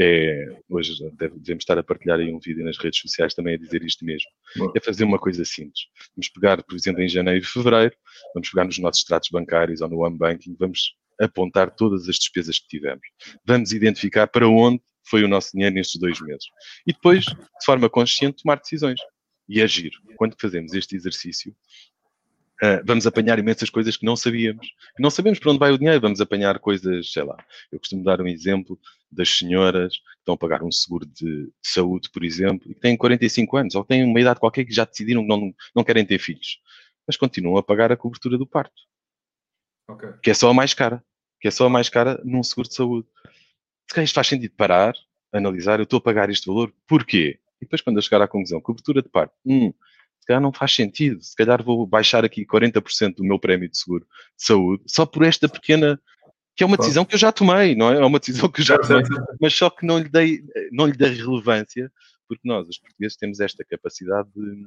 É, 0.00 0.60
hoje 0.68 0.94
devemos 1.16 1.62
estar 1.62 1.76
a 1.76 1.82
partilhar 1.82 2.20
aí 2.20 2.32
um 2.32 2.38
vídeo 2.38 2.64
nas 2.64 2.78
redes 2.78 3.00
sociais 3.00 3.34
também 3.34 3.56
a 3.56 3.58
dizer 3.58 3.82
isto 3.82 4.04
mesmo. 4.04 4.30
É 4.76 4.80
fazer 4.80 5.02
uma 5.02 5.18
coisa 5.18 5.44
simples. 5.44 5.86
Vamos 6.14 6.28
pegar, 6.28 6.62
por 6.62 6.76
exemplo, 6.76 7.02
em 7.02 7.08
janeiro 7.08 7.40
e 7.40 7.44
fevereiro, 7.44 7.96
vamos 8.32 8.48
pegar 8.48 8.64
nos 8.64 8.78
nossos 8.78 9.00
extratos 9.00 9.28
bancários 9.30 9.80
ou 9.80 9.88
no 9.88 9.98
home 9.98 10.16
banking, 10.16 10.54
vamos 10.56 10.94
apontar 11.20 11.74
todas 11.74 12.08
as 12.08 12.16
despesas 12.16 12.60
que 12.60 12.68
tivemos. 12.68 13.02
Vamos 13.44 13.72
identificar 13.72 14.28
para 14.28 14.48
onde 14.48 14.80
foi 15.08 15.24
o 15.24 15.28
nosso 15.28 15.52
dinheiro 15.52 15.74
nestes 15.74 16.00
dois 16.00 16.20
meses. 16.20 16.46
E 16.86 16.92
depois, 16.92 17.24
de 17.24 17.64
forma 17.64 17.88
consciente, 17.88 18.42
tomar 18.42 18.58
decisões 18.58 19.00
e 19.48 19.62
agir. 19.62 19.92
Quando 20.16 20.36
fazemos 20.38 20.74
este 20.74 20.96
exercício, 20.96 21.54
Uh, 22.60 22.82
vamos 22.84 23.06
apanhar 23.06 23.38
imensas 23.38 23.70
coisas 23.70 23.96
que 23.96 24.04
não 24.04 24.16
sabíamos. 24.16 24.66
Não 24.98 25.10
sabemos 25.10 25.38
para 25.38 25.50
onde 25.52 25.60
vai 25.60 25.70
o 25.70 25.78
dinheiro, 25.78 26.00
vamos 26.00 26.20
apanhar 26.20 26.58
coisas, 26.58 27.12
sei 27.12 27.22
lá. 27.22 27.36
Eu 27.70 27.78
costumo 27.78 28.02
dar 28.02 28.20
um 28.20 28.26
exemplo 28.26 28.76
das 29.10 29.28
senhoras 29.28 29.96
que 29.96 30.02
estão 30.18 30.34
a 30.34 30.36
pagar 30.36 30.64
um 30.64 30.72
seguro 30.72 31.06
de, 31.06 31.44
de 31.44 31.52
saúde, 31.62 32.10
por 32.10 32.24
exemplo, 32.24 32.68
e 32.68 32.74
que 32.74 32.80
têm 32.80 32.96
45 32.96 33.56
anos, 33.56 33.74
ou 33.76 33.84
têm 33.84 34.02
uma 34.02 34.20
idade 34.20 34.40
qualquer 34.40 34.64
que 34.64 34.72
já 34.72 34.84
decidiram 34.84 35.22
que 35.22 35.28
não, 35.28 35.54
não 35.72 35.84
querem 35.84 36.04
ter 36.04 36.18
filhos, 36.18 36.60
mas 37.06 37.16
continuam 37.16 37.56
a 37.58 37.62
pagar 37.62 37.92
a 37.92 37.96
cobertura 37.96 38.36
do 38.36 38.46
parto. 38.46 38.82
Okay. 39.88 40.10
Que 40.20 40.30
é 40.30 40.34
só 40.34 40.50
a 40.50 40.54
mais 40.54 40.74
cara. 40.74 41.02
que 41.40 41.46
é 41.46 41.52
só 41.52 41.66
a 41.66 41.70
mais 41.70 41.88
cara 41.88 42.20
num 42.24 42.42
seguro 42.42 42.68
de 42.68 42.74
saúde. 42.74 43.08
Se 43.88 43.94
calhar 43.94 44.04
isto 44.04 44.14
faz 44.14 44.26
sentido 44.26 44.52
parar, 44.56 44.94
analisar, 45.32 45.80
eu 45.80 45.84
estou 45.84 45.98
a 45.98 46.02
pagar 46.02 46.30
este 46.30 46.46
valor, 46.46 46.72
porquê? 46.86 47.38
E 47.60 47.64
depois, 47.64 47.80
quando 47.80 47.96
eu 47.96 48.02
chegar 48.02 48.22
à 48.22 48.28
conclusão, 48.28 48.60
cobertura 48.60 49.02
de 49.02 49.08
parte, 49.08 49.34
hum, 49.44 49.72
se 50.20 50.26
calhar 50.26 50.40
não 50.40 50.52
faz 50.52 50.74
sentido, 50.74 51.22
se 51.22 51.34
calhar 51.34 51.62
vou 51.62 51.86
baixar 51.86 52.24
aqui 52.24 52.44
40% 52.44 53.16
do 53.16 53.24
meu 53.24 53.38
prémio 53.38 53.68
de 53.68 53.78
seguro 53.78 54.06
de 54.36 54.44
saúde, 54.44 54.82
só 54.86 55.06
por 55.06 55.24
esta 55.24 55.48
pequena, 55.48 56.00
que 56.54 56.62
é 56.62 56.66
uma 56.66 56.76
decisão 56.76 57.04
que 57.04 57.14
eu 57.14 57.18
já 57.18 57.32
tomei, 57.32 57.74
não 57.74 57.90
é? 57.90 57.96
É 57.96 58.04
uma 58.04 58.18
decisão 58.18 58.48
que 58.48 58.60
eu 58.60 58.64
já 58.64 58.78
tomei, 58.78 59.02
mas 59.40 59.54
só 59.54 59.70
que 59.70 59.86
não 59.86 59.98
lhe 59.98 60.08
dei, 60.08 60.42
não 60.70 60.86
lhe 60.86 60.96
dei 60.96 61.14
relevância, 61.14 61.90
porque 62.28 62.46
nós, 62.46 62.68
os 62.68 62.78
portugueses, 62.78 63.16
temos 63.16 63.40
esta 63.40 63.64
capacidade 63.64 64.28
de 64.34 64.66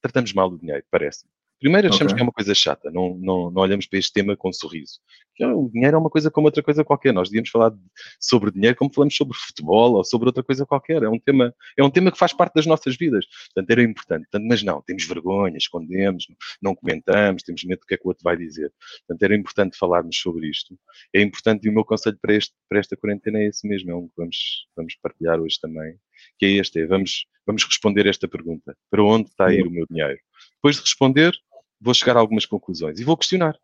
tratamos 0.00 0.32
mal 0.32 0.48
o 0.48 0.58
dinheiro, 0.58 0.84
parece. 0.90 1.24
Primeiro 1.60 1.88
achamos 1.88 2.12
okay. 2.12 2.16
que 2.16 2.20
é 2.20 2.24
uma 2.24 2.32
coisa 2.32 2.54
chata, 2.54 2.90
não, 2.90 3.16
não, 3.18 3.50
não 3.50 3.62
olhamos 3.62 3.86
para 3.86 3.98
este 3.98 4.12
tema 4.12 4.36
com 4.36 4.48
um 4.48 4.52
sorriso. 4.52 5.00
Porque, 5.38 5.44
o 5.44 5.68
dinheiro 5.72 5.96
é 5.96 6.00
uma 6.00 6.10
coisa 6.10 6.30
como 6.30 6.46
outra 6.46 6.62
coisa 6.62 6.84
qualquer. 6.84 7.12
Nós 7.12 7.28
devíamos 7.28 7.50
falar 7.50 7.72
sobre 8.20 8.50
dinheiro 8.50 8.76
como 8.76 8.92
falamos 8.92 9.16
sobre 9.16 9.36
futebol 9.36 9.94
ou 9.94 10.04
sobre 10.04 10.28
outra 10.28 10.42
coisa 10.42 10.66
qualquer. 10.66 11.02
É 11.02 11.08
um 11.08 11.18
tema, 11.18 11.54
é 11.76 11.82
um 11.82 11.90
tema 11.90 12.10
que 12.10 12.18
faz 12.18 12.32
parte 12.32 12.54
das 12.54 12.66
nossas 12.66 12.96
vidas. 12.96 13.24
Portanto, 13.46 13.70
era 13.70 13.82
importante. 13.82 14.22
Portanto, 14.30 14.48
mas 14.48 14.62
não, 14.62 14.82
temos 14.82 15.04
vergonha, 15.04 15.56
escondemos, 15.56 16.26
não 16.60 16.74
comentamos, 16.74 17.42
temos 17.42 17.62
medo 17.64 17.80
do 17.80 17.86
que 17.86 17.94
é 17.94 17.96
que 17.96 18.04
o 18.04 18.08
outro 18.08 18.22
vai 18.24 18.36
dizer. 18.36 18.72
Portanto, 19.06 19.22
era 19.22 19.36
importante 19.36 19.78
falarmos 19.78 20.16
sobre 20.16 20.48
isto. 20.48 20.76
É 21.14 21.20
importante 21.20 21.66
e 21.66 21.70
o 21.70 21.72
meu 21.72 21.84
conselho 21.84 22.18
para, 22.20 22.34
este, 22.34 22.54
para 22.68 22.78
esta 22.80 22.96
quarentena 22.96 23.38
é 23.38 23.46
esse 23.46 23.66
mesmo, 23.66 23.90
é 23.90 23.94
um 23.94 24.08
que 24.08 24.14
vamos, 24.16 24.66
vamos 24.76 24.96
partilhar 25.00 25.40
hoje 25.40 25.58
também, 25.60 25.94
que 26.38 26.46
é 26.46 26.50
este, 26.50 26.80
é 26.80 26.86
vamos, 26.86 27.26
vamos 27.46 27.64
responder 27.64 28.06
esta 28.06 28.26
pergunta. 28.26 28.76
Para 28.90 29.04
onde 29.04 29.28
está 29.28 29.46
a 29.46 29.54
ir 29.54 29.66
o 29.66 29.70
meu 29.70 29.86
dinheiro? 29.88 30.18
Depois 30.56 30.76
de 30.76 30.82
responder, 30.82 31.32
vou 31.80 31.94
chegar 31.94 32.16
a 32.16 32.20
algumas 32.20 32.46
conclusões 32.46 32.98
e 33.00 33.04
vou 33.04 33.16
questionar, 33.16 33.56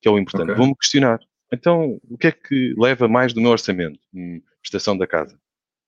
que 0.00 0.08
é 0.08 0.10
o 0.10 0.18
importante. 0.18 0.50
Okay. 0.50 0.56
Vou-me 0.56 0.76
questionar. 0.76 1.18
Então, 1.52 2.00
o 2.08 2.18
que 2.18 2.28
é 2.28 2.32
que 2.32 2.74
leva 2.76 3.06
mais 3.08 3.32
do 3.32 3.40
meu 3.40 3.50
orçamento? 3.50 3.98
Hum, 4.12 4.40
prestação 4.60 4.96
da 4.96 5.06
casa. 5.06 5.38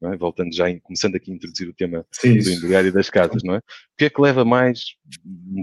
É? 0.01 0.17
Voltando 0.17 0.55
já, 0.55 0.67
começando 0.81 1.17
aqui 1.17 1.33
a 1.33 1.35
introduzir 1.35 1.69
o 1.69 1.75
tema 1.75 2.07
Sim, 2.13 2.39
do 2.39 2.49
imobiliário 2.49 2.93
das 2.93 3.11
casas, 3.11 3.43
não 3.43 3.55
é? 3.55 3.59
O 3.59 3.63
que 3.99 4.05
é 4.05 4.11
que 4.11 4.21
leva 4.21 4.45
mais, 4.45 4.95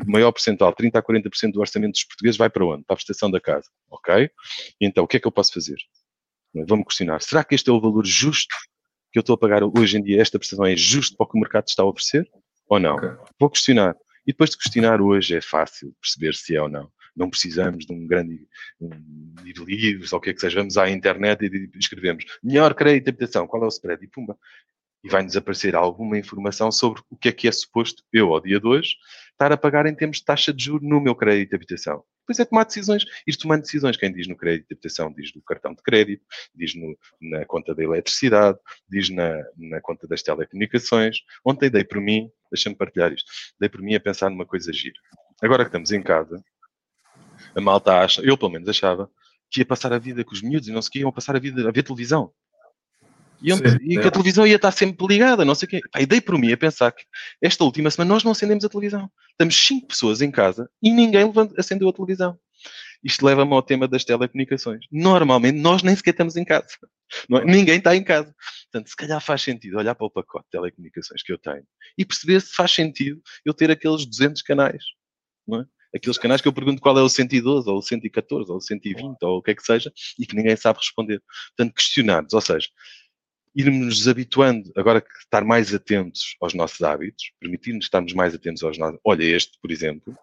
maior 0.05 0.31
percentual, 0.33 0.73
30% 0.73 0.97
a 0.97 1.01
40% 1.01 1.51
do 1.53 1.61
orçamento 1.61 1.93
dos 1.93 2.03
portugueses 2.03 2.37
vai 2.37 2.49
para 2.49 2.65
onde? 2.65 2.83
Para 2.83 2.95
a 2.95 2.97
prestação 2.97 3.31
da 3.31 3.39
casa, 3.39 3.69
ok? 3.89 4.29
E 4.81 4.85
então, 4.85 5.05
o 5.05 5.07
que 5.07 5.15
é 5.15 5.19
que 5.21 5.27
eu 5.27 5.31
posso 5.31 5.53
fazer? 5.53 5.77
É? 6.53 6.65
Vamos 6.65 6.85
questionar. 6.85 7.21
Será 7.21 7.45
que 7.45 7.55
este 7.55 7.69
é 7.69 7.73
o 7.73 7.79
valor 7.79 8.05
justo 8.05 8.53
que 9.13 9.19
eu 9.19 9.21
estou 9.21 9.35
a 9.35 9.37
pagar 9.37 9.63
hoje 9.63 9.97
em 9.97 10.03
dia? 10.03 10.21
Esta 10.21 10.37
prestação 10.37 10.65
é 10.65 10.75
justo 10.75 11.15
para 11.15 11.25
o 11.25 11.29
que 11.29 11.37
o 11.37 11.39
mercado 11.39 11.67
está 11.69 11.83
a 11.83 11.85
oferecer? 11.85 12.29
Ou 12.67 12.77
não? 12.77 12.95
Okay. 12.95 13.09
Vou 13.39 13.49
questionar. 13.49 13.95
E 14.25 14.31
depois 14.31 14.49
de 14.49 14.57
questionar 14.57 15.01
hoje 15.01 15.35
é 15.35 15.41
fácil 15.41 15.95
perceber 16.01 16.33
se 16.33 16.55
é 16.55 16.61
ou 16.61 16.69
não. 16.69 16.91
Não 17.15 17.29
precisamos 17.29 17.85
de 17.85 17.93
um 17.93 18.05
grande 18.05 18.47
um, 18.79 18.89
de 19.43 19.63
livros 19.63 20.11
ou 20.11 20.19
o 20.19 20.21
que 20.21 20.31
é 20.31 20.33
que 20.33 20.41
seja. 20.41 20.59
Vamos 20.59 20.77
à 20.77 20.89
internet 20.89 21.45
e 21.45 21.69
escrevemos 21.77 22.25
melhor 22.43 22.73
crédito 22.73 23.05
de 23.05 23.09
habitação, 23.11 23.47
qual 23.47 23.63
é 23.63 23.65
o 23.65 23.69
spread? 23.69 24.03
E 24.03 24.07
pumba. 24.07 24.37
E 25.03 25.09
vai-nos 25.09 25.37
aparecer 25.37 25.75
alguma 25.75 26.17
informação 26.17 26.71
sobre 26.71 27.01
o 27.09 27.15
que 27.15 27.29
é 27.29 27.31
que 27.31 27.47
é 27.47 27.51
suposto 27.51 28.03
eu, 28.11 28.33
ao 28.33 28.41
dia 28.41 28.59
de 28.59 28.67
hoje, 28.67 28.95
estar 29.35 29.51
a 29.51 29.57
pagar 29.57 29.85
em 29.85 29.93
termos 29.93 30.17
de 30.17 30.25
taxa 30.25 30.53
de 30.53 30.63
juros 30.63 30.87
no 30.87 30.99
meu 31.01 31.13
crédito 31.13 31.49
de 31.49 31.55
habitação. 31.55 32.03
Depois 32.21 32.39
é 32.39 32.45
tomar 32.45 32.65
decisões, 32.65 33.05
ir 33.27 33.35
tomando 33.35 33.61
decisões. 33.61 33.97
Quem 33.97 34.11
diz 34.11 34.27
no 34.27 34.35
crédito 34.35 34.67
de 34.67 34.73
habitação, 34.73 35.13
diz 35.13 35.31
no 35.35 35.41
cartão 35.43 35.75
de 35.75 35.83
crédito, 35.83 36.25
diz 36.55 36.73
no, 36.73 36.97
na 37.21 37.45
conta 37.45 37.75
da 37.75 37.83
eletricidade, 37.83 38.57
diz 38.89 39.09
na, 39.09 39.43
na 39.55 39.79
conta 39.81 40.07
das 40.07 40.23
telecomunicações. 40.23 41.19
Ontem 41.45 41.69
dei 41.69 41.83
por 41.83 42.01
mim, 42.01 42.31
deixa-me 42.51 42.75
partilhar 42.75 43.13
isto, 43.13 43.31
dei 43.59 43.69
por 43.69 43.81
mim 43.81 43.93
a 43.93 43.99
pensar 43.99 44.29
numa 44.29 44.45
coisa 44.45 44.73
gira. 44.73 44.95
Agora 45.41 45.63
que 45.63 45.69
estamos 45.69 45.91
em 45.91 46.01
casa, 46.01 46.43
a 47.53 47.61
malta 47.61 47.99
acha, 47.99 48.21
eu 48.23 48.37
pelo 48.37 48.51
menos 48.51 48.67
achava, 48.67 49.09
que 49.51 49.61
ia 49.61 49.65
passar 49.65 49.93
a 49.93 49.99
vida 49.99 50.23
com 50.23 50.33
os 50.33 50.41
miúdos 50.41 50.67
e 50.67 50.71
não 50.71 50.81
sei 50.81 50.89
o 50.89 50.91
que, 50.91 50.99
iam 50.99 51.11
passar 51.11 51.35
a 51.35 51.39
vida 51.39 51.67
a 51.67 51.71
ver 51.71 51.83
televisão. 51.83 52.33
E, 53.41 53.53
Sim, 53.53 53.63
e 53.81 53.99
que 53.99 54.07
a 54.07 54.11
televisão 54.11 54.45
ia 54.47 54.55
estar 54.55 54.71
sempre 54.71 55.05
ligada, 55.07 55.45
não 55.45 55.55
sei 55.55 55.67
o 55.67 55.69
quê. 55.69 55.81
Pá, 55.91 55.99
dei 56.03 56.21
por 56.21 56.37
mim 56.37 56.51
a 56.51 56.57
pensar 56.57 56.91
que 56.91 57.03
esta 57.41 57.63
última 57.63 57.91
semana 57.91 58.13
nós 58.13 58.23
não 58.23 58.31
acendemos 58.31 58.65
a 58.65 58.69
televisão. 58.69 59.09
Estamos 59.31 59.55
cinco 59.55 59.87
pessoas 59.87 60.21
em 60.21 60.31
casa 60.31 60.69
e 60.81 60.91
ninguém 60.91 61.31
acendeu 61.57 61.89
a 61.89 61.93
televisão. 61.93 62.37
Isto 63.03 63.25
leva-me 63.25 63.53
ao 63.53 63.61
tema 63.61 63.87
das 63.87 64.03
telecomunicações. 64.03 64.85
Normalmente 64.91 65.59
nós 65.59 65.83
nem 65.83 65.95
sequer 65.95 66.11
estamos 66.11 66.35
em 66.35 66.43
casa. 66.43 66.67
É? 67.31 67.45
Ninguém 67.45 67.77
está 67.77 67.95
em 67.95 68.03
casa. 68.03 68.33
Portanto, 68.71 68.89
se 68.89 68.95
calhar 68.95 69.21
faz 69.21 69.43
sentido 69.43 69.77
olhar 69.77 69.93
para 69.93 70.07
o 70.07 70.09
pacote 70.09 70.45
de 70.45 70.51
telecomunicações 70.51 71.21
que 71.21 71.31
eu 71.31 71.37
tenho 71.37 71.63
e 71.97 72.03
perceber 72.03 72.41
se 72.41 72.53
faz 72.55 72.71
sentido 72.71 73.21
eu 73.45 73.53
ter 73.53 73.69
aqueles 73.69 74.05
200 74.05 74.41
canais. 74.41 74.83
Não 75.47 75.61
é? 75.61 75.65
Aqueles 75.95 76.17
canais 76.17 76.41
que 76.41 76.47
eu 76.47 76.51
pergunto 76.53 76.81
qual 76.81 76.97
é 76.97 77.01
o 77.01 77.07
112, 77.07 77.69
ou 77.69 77.77
o 77.77 77.81
114, 77.81 78.51
ou 78.51 78.57
o 78.57 78.61
120, 78.61 79.17
ou 79.21 79.37
o 79.37 79.41
que 79.41 79.51
é 79.51 79.55
que 79.55 79.63
seja, 79.63 79.93
e 80.19 80.25
que 80.25 80.35
ninguém 80.35 80.55
sabe 80.57 80.79
responder. 80.79 81.21
Portanto, 81.55 81.73
questionados. 81.73 82.33
Ou 82.33 82.41
seja, 82.41 82.67
irmos 83.55 84.07
habituando, 84.07 84.69
agora 84.75 84.99
que 84.99 85.07
estar 85.17 85.43
mais 85.45 85.73
atentos 85.73 86.35
aos 86.41 86.53
nossos 86.53 86.81
hábitos, 86.81 87.31
permitir-nos 87.39 87.85
estarmos 87.85 88.11
mais 88.13 88.35
atentos 88.35 88.61
aos 88.63 88.77
nossos. 88.77 88.99
Olha, 89.03 89.23
este, 89.23 89.57
por 89.61 89.71
exemplo, 89.71 90.15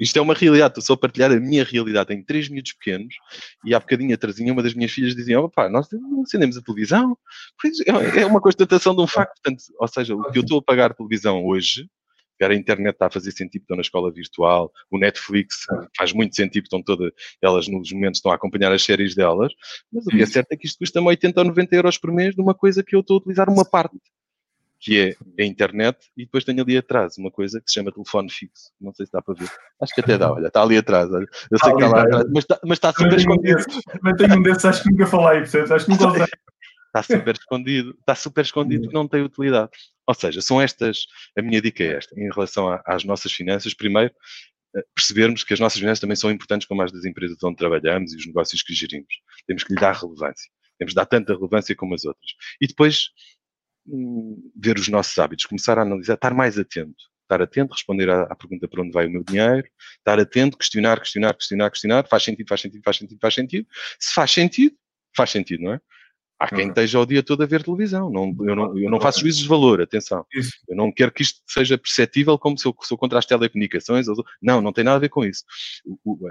isto 0.00 0.18
é 0.18 0.22
uma 0.22 0.34
realidade, 0.34 0.72
estou 0.72 0.82
só 0.82 0.92
a 0.94 0.96
partilhar 0.96 1.30
a 1.30 1.38
minha 1.38 1.62
realidade. 1.62 2.08
Tenho 2.08 2.24
três 2.24 2.48
minutos 2.48 2.72
pequenos 2.72 3.14
e 3.64 3.74
há 3.74 3.78
bocadinho 3.78 4.12
atrasinha 4.12 4.52
uma 4.52 4.62
das 4.62 4.74
minhas 4.74 4.90
filhas 4.90 5.14
dizia: 5.14 5.40
opá, 5.40 5.68
nós 5.68 5.86
não 5.92 6.22
acendemos 6.22 6.56
a 6.56 6.62
televisão. 6.62 7.16
É 8.16 8.26
uma 8.26 8.40
constatação 8.40 8.94
de 8.94 9.02
um 9.02 9.06
facto. 9.06 9.40
Portanto, 9.40 9.62
ou 9.78 9.88
seja, 9.88 10.16
o 10.16 10.30
que 10.30 10.38
eu 10.38 10.42
estou 10.42 10.58
a 10.58 10.62
pagar 10.62 10.90
a 10.90 10.94
televisão 10.94 11.44
hoje 11.44 11.88
a 12.44 12.54
internet 12.54 12.94
está 12.94 13.06
a 13.06 13.10
fazer 13.10 13.32
sentido, 13.32 13.62
estão 13.62 13.76
na 13.76 13.82
escola 13.82 14.10
virtual, 14.12 14.72
o 14.90 14.98
Netflix 14.98 15.66
faz 15.96 16.12
muito 16.12 16.34
sentido, 16.36 16.64
estão 16.64 16.82
todas 16.82 17.12
elas 17.42 17.68
nos 17.68 17.92
momentos 17.92 18.18
estão 18.18 18.32
a 18.32 18.34
acompanhar 18.34 18.72
as 18.72 18.82
séries 18.82 19.14
delas, 19.14 19.52
mas 19.92 20.06
o 20.06 20.10
que 20.10 20.22
é 20.22 20.26
certo 20.26 20.52
é 20.52 20.56
que 20.56 20.66
isto 20.66 20.78
custa-me 20.78 21.06
80 21.08 21.40
ou 21.40 21.46
90 21.46 21.76
euros 21.76 21.98
por 21.98 22.12
mês 22.12 22.34
de 22.34 22.40
uma 22.40 22.54
coisa 22.54 22.82
que 22.82 22.94
eu 22.94 23.00
estou 23.00 23.16
a 23.16 23.18
utilizar 23.18 23.48
uma 23.48 23.64
parte, 23.64 23.98
que 24.80 25.16
é 25.36 25.42
a 25.42 25.44
internet, 25.44 25.98
e 26.16 26.24
depois 26.24 26.44
tenho 26.44 26.62
ali 26.62 26.76
atrás 26.76 27.18
uma 27.18 27.30
coisa 27.30 27.60
que 27.60 27.68
se 27.68 27.74
chama 27.74 27.92
telefone 27.92 28.30
fixo. 28.30 28.70
Não 28.80 28.94
sei 28.94 29.06
se 29.06 29.12
dá 29.12 29.20
para 29.20 29.34
ver. 29.34 29.50
Acho 29.80 29.94
que 29.94 30.00
até 30.00 30.16
dá, 30.16 30.32
olha, 30.32 30.46
está 30.46 30.62
ali 30.62 30.76
atrás. 30.76 31.10
Olha. 31.10 31.26
Eu 31.50 31.58
sei 31.58 31.72
que 31.72 31.82
está 31.82 31.96
lá 31.96 32.02
atrás, 32.02 32.24
mas 32.32 32.44
está, 32.44 32.60
mas 32.64 32.76
está 32.78 32.92
super 32.92 33.18
escondido. 33.18 33.64
Mas 34.00 34.16
tenho 34.16 34.38
um 34.38 34.42
desses, 34.42 34.64
acho 34.64 34.82
que 34.84 34.90
nunca 34.90 35.06
falei, 35.06 35.40
portanto, 35.40 35.74
acho 35.74 35.84
que 35.84 35.90
nunca 35.90 36.06
usei. 36.08 36.26
Está 36.88 37.02
super 37.02 37.34
escondido, 37.34 37.96
está 38.00 38.14
super 38.14 38.44
escondido, 38.44 38.90
não 38.90 39.06
tem 39.06 39.22
utilidade. 39.22 39.70
Ou 40.06 40.14
seja, 40.14 40.40
são 40.40 40.60
estas, 40.60 41.06
a 41.36 41.42
minha 41.42 41.60
dica 41.60 41.84
é 41.84 41.96
esta, 41.96 42.18
em 42.18 42.30
relação 42.32 42.68
a, 42.68 42.82
às 42.86 43.04
nossas 43.04 43.30
finanças, 43.30 43.74
primeiro, 43.74 44.12
eh, 44.74 44.82
percebermos 44.94 45.44
que 45.44 45.52
as 45.52 45.60
nossas 45.60 45.78
finanças 45.78 46.00
também 46.00 46.16
são 46.16 46.30
importantes 46.30 46.66
como 46.66 46.82
as 46.82 46.90
das 46.90 47.04
empresas 47.04 47.36
onde 47.42 47.56
trabalhamos 47.56 48.12
e 48.12 48.16
os 48.16 48.26
negócios 48.26 48.62
que 48.62 48.74
gerimos. 48.74 49.14
Temos 49.46 49.64
que 49.64 49.74
lhe 49.74 49.80
dar 49.80 49.94
relevância. 49.94 50.50
Temos 50.78 50.92
de 50.92 50.96
dar 50.96 51.06
tanta 51.06 51.34
relevância 51.34 51.74
como 51.76 51.94
as 51.94 52.04
outras. 52.04 52.32
E 52.60 52.66
depois, 52.66 53.10
hum, 53.86 54.50
ver 54.56 54.78
os 54.78 54.88
nossos 54.88 55.16
hábitos, 55.18 55.46
começar 55.46 55.78
a 55.78 55.82
analisar, 55.82 56.14
estar 56.14 56.32
mais 56.34 56.58
atento. 56.58 57.04
Estar 57.22 57.42
atento, 57.42 57.74
responder 57.74 58.08
à, 58.08 58.22
à 58.22 58.34
pergunta 58.34 58.66
para 58.66 58.82
onde 58.82 58.92
vai 58.92 59.06
o 59.06 59.10
meu 59.10 59.22
dinheiro, 59.22 59.68
estar 59.98 60.18
atento, 60.18 60.56
questionar, 60.56 60.98
questionar, 60.98 61.34
questionar, 61.34 61.70
questionar, 61.70 62.08
faz 62.08 62.22
sentido, 62.22 62.48
faz 62.48 62.60
sentido, 62.62 62.82
faz 62.82 62.96
sentido, 62.96 63.18
faz 63.20 63.34
sentido. 63.34 63.66
Se 64.00 64.14
faz 64.14 64.30
sentido, 64.30 64.76
faz 65.14 65.30
sentido, 65.30 65.62
não 65.64 65.74
é? 65.74 65.80
Há 66.40 66.46
quem 66.46 66.68
esteja 66.68 67.00
o 67.00 67.06
dia 67.06 67.20
todo 67.20 67.42
a 67.42 67.46
ver 67.46 67.64
televisão. 67.64 68.10
Não, 68.10 68.32
eu, 68.46 68.54
não, 68.54 68.78
eu 68.78 68.88
não 68.88 69.00
faço 69.00 69.20
juízos 69.20 69.42
de 69.42 69.48
valor, 69.48 69.80
atenção. 69.80 70.24
Eu 70.68 70.76
não 70.76 70.92
quero 70.92 71.10
que 71.10 71.22
isto 71.22 71.40
seja 71.48 71.76
perceptível 71.76 72.38
como 72.38 72.56
se 72.56 72.64
eu 72.64 72.74
sou 72.82 72.96
contra 72.96 73.18
as 73.18 73.26
telecomunicações. 73.26 74.06
Não, 74.40 74.60
não 74.60 74.72
tem 74.72 74.84
nada 74.84 74.98
a 74.98 75.00
ver 75.00 75.08
com 75.08 75.24
isso. 75.24 75.42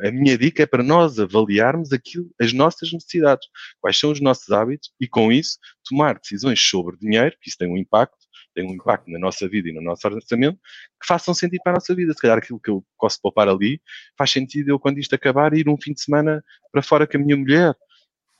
A 0.06 0.12
minha 0.12 0.38
dica 0.38 0.64
é 0.64 0.66
para 0.66 0.82
nós 0.82 1.20
avaliarmos 1.20 1.92
aquilo, 1.92 2.30
as 2.40 2.54
nossas 2.54 2.92
necessidades, 2.94 3.48
quais 3.82 4.00
são 4.00 4.10
os 4.10 4.22
nossos 4.22 4.50
hábitos 4.50 4.92
e, 4.98 5.10
com 5.10 5.30
isso, 5.30 5.58
tomar 5.90 6.18
decisões 6.18 6.62
sobre 6.62 6.96
dinheiro, 6.98 7.36
que 7.42 7.50
isso 7.50 7.58
tem 7.58 7.70
um 7.70 7.76
impacto, 7.76 8.16
tem 8.56 8.66
um 8.66 8.76
impacto 8.76 9.12
na 9.12 9.20
nossa 9.20 9.48
vida 9.50 9.68
e 9.68 9.74
no 9.74 9.82
nosso 9.82 10.08
orçamento, 10.08 10.58
que 11.02 11.06
façam 11.06 11.34
sentido 11.34 11.62
para 11.64 11.74
a 11.74 11.76
nossa 11.76 11.94
vida. 11.94 12.14
Se 12.14 12.22
calhar 12.22 12.38
aquilo 12.38 12.62
que 12.62 12.70
eu 12.70 12.82
posso 12.98 13.22
poupar 13.22 13.50
ali 13.50 13.82
faz 14.18 14.32
sentido 14.32 14.70
eu, 14.70 14.80
quando 14.80 15.00
isto 15.00 15.14
acabar, 15.14 15.54
ir 15.54 15.68
um 15.68 15.78
fim 15.78 15.92
de 15.92 16.02
semana 16.02 16.42
para 16.72 16.82
fora 16.82 17.06
com 17.06 17.18
a 17.18 17.20
minha 17.20 17.36
mulher 17.36 17.76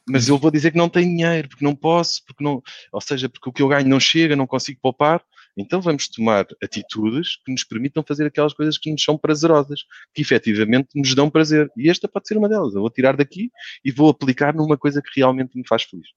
mas 0.10 0.28
eu 0.28 0.38
vou 0.38 0.50
dizer 0.50 0.72
que 0.72 0.78
não 0.78 0.90
tenho 0.90 1.10
dinheiro, 1.10 1.50
porque 1.50 1.66
não 1.66 1.76
posso, 1.76 2.24
porque 2.26 2.44
não, 2.44 2.62
ou 2.92 3.02
seja, 3.02 3.28
porque 3.28 3.50
o 3.50 3.54
que 3.54 3.62
eu 3.62 3.68
ganho 3.68 3.88
não 3.88 4.00
chega, 4.00 4.36
não 4.36 4.48
consigo 4.48 4.80
poupar. 4.82 5.24
Então 5.58 5.82
vamos 5.82 6.08
tomar 6.08 6.46
atitudes 6.64 7.38
que 7.44 7.52
nos 7.52 7.64
permitam 7.64 8.04
fazer 8.08 8.28
aquelas 8.28 8.54
coisas 8.54 8.78
que 8.78 8.92
nos 8.92 9.04
são 9.04 9.18
prazerosas, 9.18 9.82
que 10.14 10.22
efetivamente 10.22 10.90
nos 10.96 11.16
dão 11.16 11.30
prazer. 11.30 11.70
E 11.76 11.90
esta 11.90 12.08
pode 12.08 12.28
ser 12.28 12.38
uma 12.38 12.48
delas. 12.48 12.76
Eu 12.76 12.82
vou 12.82 12.90
tirar 12.92 13.18
daqui 13.18 13.52
e 13.84 13.92
vou 13.92 14.10
aplicar 14.10 14.54
numa 14.54 14.78
coisa 14.78 15.02
que 15.02 15.20
realmente 15.20 15.58
me 15.58 15.68
faz 15.68 15.84
feliz. 15.84 16.08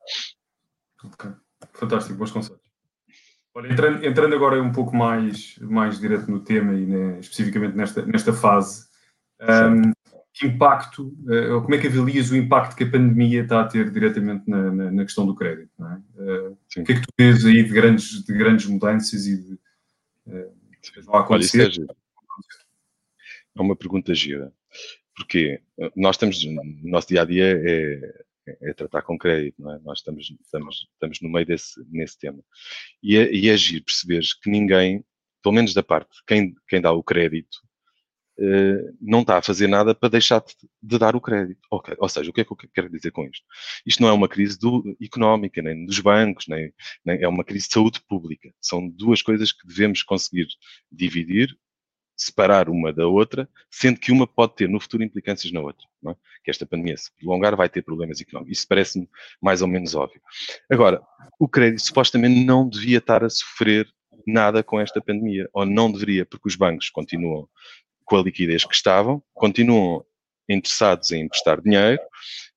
Fantástico, 1.72 2.18
bons 2.18 2.30
conselhos. 2.30 2.60
Olha, 3.54 3.72
entrando, 3.72 4.04
entrando, 4.04 4.34
agora 4.34 4.62
um 4.62 4.70
pouco 4.70 4.94
mais, 4.94 5.58
mais 5.58 5.98
direto 5.98 6.30
no 6.30 6.40
tema 6.40 6.74
e 6.74 6.86
né, 6.86 7.18
especificamente 7.18 7.74
nesta, 7.74 8.06
nesta 8.06 8.32
fase, 8.32 8.86
um, 9.40 9.92
que 10.40 10.46
impacto, 10.46 11.14
eh, 11.28 11.48
como 11.60 11.74
é 11.74 11.78
que 11.78 11.86
avalias 11.86 12.30
o 12.30 12.36
impacto 12.36 12.74
que 12.74 12.84
a 12.84 12.90
pandemia 12.90 13.42
está 13.42 13.60
a 13.60 13.68
ter 13.68 13.90
diretamente 13.90 14.48
na, 14.48 14.72
na, 14.72 14.90
na 14.90 15.04
questão 15.04 15.26
do 15.26 15.34
crédito? 15.34 15.70
É? 15.78 16.22
Uh, 16.22 16.52
o 16.52 16.84
que 16.84 16.92
é 16.92 16.94
que 16.94 17.02
tu 17.02 17.12
vês 17.18 17.44
aí 17.44 17.62
de 17.62 17.68
grandes, 17.68 18.24
de 18.24 18.32
grandes 18.32 18.64
mudanças 18.64 19.26
e 19.26 19.36
de 19.36 19.52
uh, 20.28 20.56
vão 21.04 21.16
acontecer? 21.16 21.60
Olha, 21.60 21.86
é, 21.90 23.58
é 23.58 23.60
uma 23.60 23.76
pergunta 23.76 24.14
gira, 24.14 24.50
porque 25.14 25.60
nós 25.94 26.16
estamos, 26.16 26.42
no 26.42 26.88
nosso 26.88 27.08
dia 27.08 27.20
a 27.20 27.24
dia 27.26 27.60
é, 27.62 28.24
é, 28.62 28.72
tratar 28.72 29.02
com 29.02 29.18
crédito, 29.18 29.60
não 29.60 29.74
é? 29.74 29.78
Nós 29.80 29.98
estamos, 29.98 30.34
estamos, 30.42 30.88
estamos 30.94 31.20
no 31.20 31.28
meio 31.28 31.44
desse 31.44 31.84
nesse 31.90 32.18
tema. 32.18 32.42
E 33.02 33.18
é, 33.18 33.30
e 33.30 33.50
é 33.50 33.52
agir, 33.52 33.82
perceberes 33.82 34.32
que 34.32 34.48
ninguém, 34.48 35.04
pelo 35.42 35.54
menos 35.54 35.74
da 35.74 35.82
parte, 35.82 36.16
quem, 36.26 36.54
quem 36.66 36.80
dá 36.80 36.92
o 36.92 37.02
crédito, 37.02 37.58
eh, 38.42 38.92
não 38.98 39.20
está 39.20 39.36
a 39.36 39.42
fazer 39.42 39.66
nada 39.66 39.94
para 39.94 40.08
deixar 40.08 40.42
de, 40.82 40.98
dar 40.98 41.14
o 41.14 41.20
crédito. 41.20 41.60
Okay. 41.70 41.94
Ou 41.98 42.08
seja, 42.08 42.30
o 42.30 42.32
que 42.32 42.40
é 42.40 42.44
que 42.44 42.52
eu 42.52 42.56
quero 42.56 42.88
dizer 42.88 43.10
com 43.10 43.24
isto? 43.26 43.44
Isto 43.84 44.00
não 44.02 44.08
é 44.08 44.12
uma 44.12 44.28
crise 44.28 44.58
do, 44.58 44.96
económica, 45.00 45.60
nem 45.60 45.84
dos 45.84 46.00
bancos, 46.00 46.46
nem, 46.48 46.72
nem, 47.04 47.22
é 47.22 47.28
uma 47.28 47.44
crise 47.44 47.66
de 47.66 47.74
saúde 47.74 48.00
pública. 48.08 48.50
São 48.58 48.88
duas 48.88 49.20
coisas 49.20 49.52
que 49.52 49.66
devemos 49.66 50.02
conseguir 50.02 50.46
dividir, 50.90 51.54
separar 52.16 52.70
uma 52.70 52.92
da 52.92 53.06
outra, 53.06 53.46
sendo 53.70 54.00
que 54.00 54.10
uma 54.10 54.26
pode 54.26 54.54
ter 54.54 54.68
no 54.70 54.80
futuro 54.80 55.02
implicâncias 55.02 55.52
na 55.52 55.60
outra. 55.60 55.86
É? 56.08 56.14
Que 56.42 56.50
esta 56.50 56.64
pandemia, 56.64 56.96
se 56.96 57.10
prolongar, 57.18 57.54
vai 57.54 57.68
ter 57.68 57.82
problemas 57.82 58.22
económicos. 58.22 58.56
Isso 58.56 58.66
parece-me 58.66 59.06
mais 59.42 59.60
ou 59.60 59.68
menos 59.68 59.94
óbvio. 59.94 60.20
Agora, 60.70 61.02
o 61.38 61.46
crédito 61.46 61.82
supostamente 61.82 62.42
não 62.42 62.66
devia 62.66 62.98
estar 62.98 63.22
a 63.22 63.28
sofrer 63.28 63.86
nada 64.26 64.62
com 64.62 64.80
esta 64.80 65.00
pandemia, 65.00 65.48
ou 65.52 65.66
não 65.66 65.90
deveria, 65.90 66.24
porque 66.24 66.48
os 66.48 66.56
bancos 66.56 66.90
continuam 66.90 67.48
com 68.10 68.16
a 68.16 68.22
liquidez 68.22 68.64
que 68.64 68.74
estavam, 68.74 69.22
continuam 69.32 70.04
interessados 70.48 71.12
em 71.12 71.22
emprestar 71.22 71.60
dinheiro, 71.60 72.02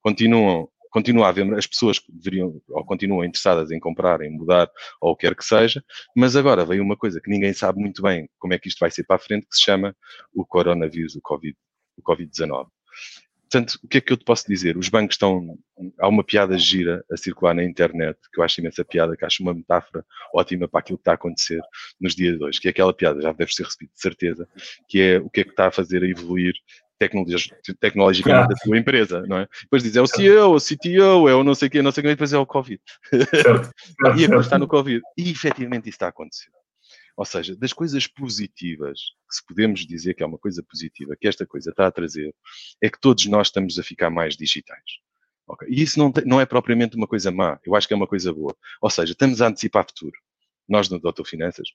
continuam 0.02 0.68
continua 0.90 1.26
a 1.26 1.30
haver 1.30 1.52
as 1.56 1.66
pessoas 1.66 1.98
que 1.98 2.12
deveriam 2.12 2.62
ou 2.70 2.86
continuam 2.86 3.24
interessadas 3.24 3.72
em 3.72 3.80
comprar, 3.80 4.22
em 4.22 4.30
mudar 4.30 4.70
ou 5.02 5.12
o 5.12 5.16
que 5.16 5.28
quer 5.28 5.36
que 5.36 5.44
seja, 5.44 5.84
mas 6.16 6.36
agora 6.36 6.64
veio 6.66 6.84
uma 6.84 6.96
coisa 6.96 7.20
que 7.20 7.32
ninguém 7.32 7.52
sabe 7.52 7.80
muito 7.80 8.02
bem 8.02 8.30
como 8.38 8.54
é 8.54 8.60
que 8.60 8.68
isto 8.68 8.80
vai 8.80 8.92
ser 8.92 9.04
para 9.04 9.16
a 9.16 9.20
frente, 9.20 9.48
que 9.48 9.56
se 9.56 9.64
chama 9.64 9.96
o 10.34 10.46
coronavírus, 10.46 11.16
o 11.16 11.22
Covid, 11.22 11.56
o 11.98 12.02
Covid-19. 12.04 12.68
Portanto, 13.54 13.80
o 13.84 13.88
que 13.88 14.00
é 14.00 14.02
que 14.02 14.12
eu 14.12 14.18
te 14.18 14.26
posso 14.26 14.48
dizer? 14.48 14.76
Os 14.78 14.90
bancos 14.90 15.14
estão. 15.14 15.56
Há 16.00 16.08
uma 16.08 16.24
piada 16.24 16.58
gira 16.58 17.06
a 17.12 17.16
circular 17.16 17.54
na 17.54 17.64
internet, 17.64 18.18
que 18.34 18.40
eu 18.40 18.44
acho 18.44 18.60
imensa 18.60 18.84
piada, 18.84 19.16
que 19.16 19.24
acho 19.24 19.44
uma 19.44 19.54
metáfora 19.54 20.04
ótima 20.34 20.68
para 20.68 20.80
aquilo 20.80 20.98
que 20.98 21.02
está 21.02 21.12
a 21.12 21.16
acontecer 21.16 21.62
nos 22.02 22.16
dias 22.16 22.40
de 22.40 22.44
hoje, 22.44 22.60
que 22.60 22.68
é 22.68 22.72
aquela 22.72 22.92
piada, 22.92 23.22
já 23.22 23.32
deve 23.32 23.54
ser 23.54 23.66
recebido 23.66 23.92
de 23.94 24.02
certeza, 24.02 24.48
que 24.90 25.00
é 25.00 25.18
o 25.20 25.30
que 25.30 25.42
é 25.42 25.44
que 25.44 25.52
está 25.52 25.68
a 25.68 25.72
fazer 25.72 26.02
a 26.02 26.08
evoluir 26.08 26.56
tecnologicamente 27.80 28.50
da 28.50 28.56
tua 28.56 28.78
empresa, 28.78 29.24
não 29.28 29.38
é? 29.38 29.48
Depois 29.62 29.84
diz, 29.84 29.96
é 29.96 30.02
o 30.02 30.08
CEO, 30.08 30.56
o 30.56 30.60
CTO, 30.60 31.30
é 31.30 31.36
o 31.36 31.44
não 31.44 31.54
sei 31.54 31.68
o 31.68 31.72
quê, 31.72 31.82
não 31.84 31.92
sei 31.92 32.02
o 32.02 32.04
quê, 32.06 32.10
depois 32.10 32.34
é 32.34 32.38
o 32.40 32.46
Covid. 32.46 32.82
Certo, 33.12 33.30
certo, 33.36 33.72
e 34.18 34.26
agora 34.26 34.42
está 34.42 34.58
no 34.58 34.68
Covid. 34.68 35.02
E 35.16 35.30
efetivamente 35.30 35.90
isso 35.90 35.96
está 35.96 36.08
a 36.08 36.10
acontecer. 36.10 36.50
Ou 37.16 37.26
seja, 37.26 37.56
das 37.56 37.74
coisas 37.74 38.08
positivas, 38.08 39.00
que 39.30 39.36
se 39.36 39.46
podemos 39.46 39.86
dizer 39.86 40.16
que 40.16 40.24
é 40.24 40.26
uma 40.26 40.38
coisa 40.38 40.64
positiva, 40.64 41.16
que 41.20 41.28
esta 41.28 41.46
coisa 41.46 41.70
está 41.70 41.88
a 41.88 41.92
trazer, 41.92 42.34
é 42.82 42.90
que 42.90 43.00
todos 43.00 43.26
nós 43.28 43.48
estamos 43.48 43.78
a 43.78 43.84
ficar 43.84 44.10
mais 44.10 44.36
digitais. 44.36 44.84
Okay? 45.48 45.68
E 45.70 45.82
isso 45.84 46.00
não, 46.00 46.12
tem, 46.12 46.26
não 46.26 46.42
é 46.42 46.46
propriamente 46.46 46.96
uma 46.96 47.08
coisa 47.08 47.32
má, 47.32 47.60
eu 47.66 47.76
acho 47.76 47.88
que 47.88 47.94
é 47.94 47.98
uma 47.98 48.08
coisa 48.08 48.34
boa. 48.34 48.56
Ou 48.82 48.90
seja, 48.90 49.12
estamos 49.12 49.42
a 49.42 49.48
antecipar 49.48 49.86
futuro. 49.86 50.18
Nós 50.68 50.90
no 50.90 51.00
Doutor 51.00 51.26
Finanças 51.26 51.68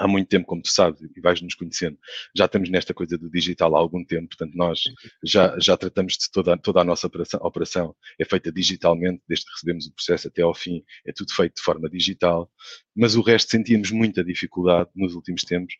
há 0.00 0.08
muito 0.08 0.28
tempo, 0.28 0.46
como 0.46 0.62
tu 0.62 0.70
sabes, 0.70 1.00
e 1.02 1.20
vais 1.20 1.40
nos 1.42 1.54
conhecendo, 1.54 1.98
já 2.34 2.46
estamos 2.46 2.70
nesta 2.70 2.94
coisa 2.94 3.18
do 3.18 3.30
digital 3.30 3.76
há 3.76 3.78
algum 3.78 4.02
tempo, 4.02 4.28
portanto 4.28 4.54
nós 4.54 4.80
já, 5.22 5.54
já 5.58 5.76
tratamos 5.76 6.14
de 6.14 6.30
toda, 6.32 6.56
toda 6.56 6.80
a 6.80 6.84
nossa 6.84 7.06
operação, 7.06 7.38
operação, 7.42 7.94
é 8.18 8.24
feita 8.24 8.50
digitalmente, 8.50 9.22
desde 9.28 9.44
que 9.44 9.52
recebemos 9.52 9.86
o 9.86 9.92
processo 9.92 10.28
até 10.28 10.40
ao 10.40 10.54
fim, 10.54 10.82
é 11.06 11.12
tudo 11.12 11.32
feito 11.34 11.56
de 11.56 11.62
forma 11.62 11.88
digital, 11.90 12.50
mas 12.96 13.14
o 13.14 13.20
resto 13.20 13.50
sentíamos 13.50 13.90
muita 13.90 14.24
dificuldade 14.24 14.88
nos 14.96 15.14
últimos 15.14 15.42
tempos 15.42 15.74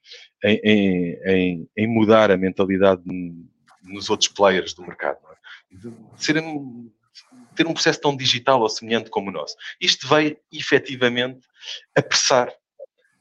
em, 0.45 0.61
em, 0.63 1.21
em, 1.25 1.69
em 1.77 1.87
mudar 1.87 2.31
a 2.31 2.37
mentalidade 2.37 3.03
nos 3.83 4.11
outros 4.11 4.29
players 4.29 4.75
do 4.75 4.83
mercado, 4.83 5.19
é? 5.33 5.77
de 5.77 5.93
serem 6.17 6.93
ter 7.55 7.67
um 7.67 7.73
processo 7.73 8.01
tão 8.01 8.15
digital 8.15 8.61
ou 8.61 8.69
semelhante 8.69 9.09
como 9.09 9.31
o 9.31 9.33
nosso. 9.33 9.57
Isto 9.81 10.07
veio 10.09 10.37
efetivamente 10.53 11.41
apressar 11.97 12.53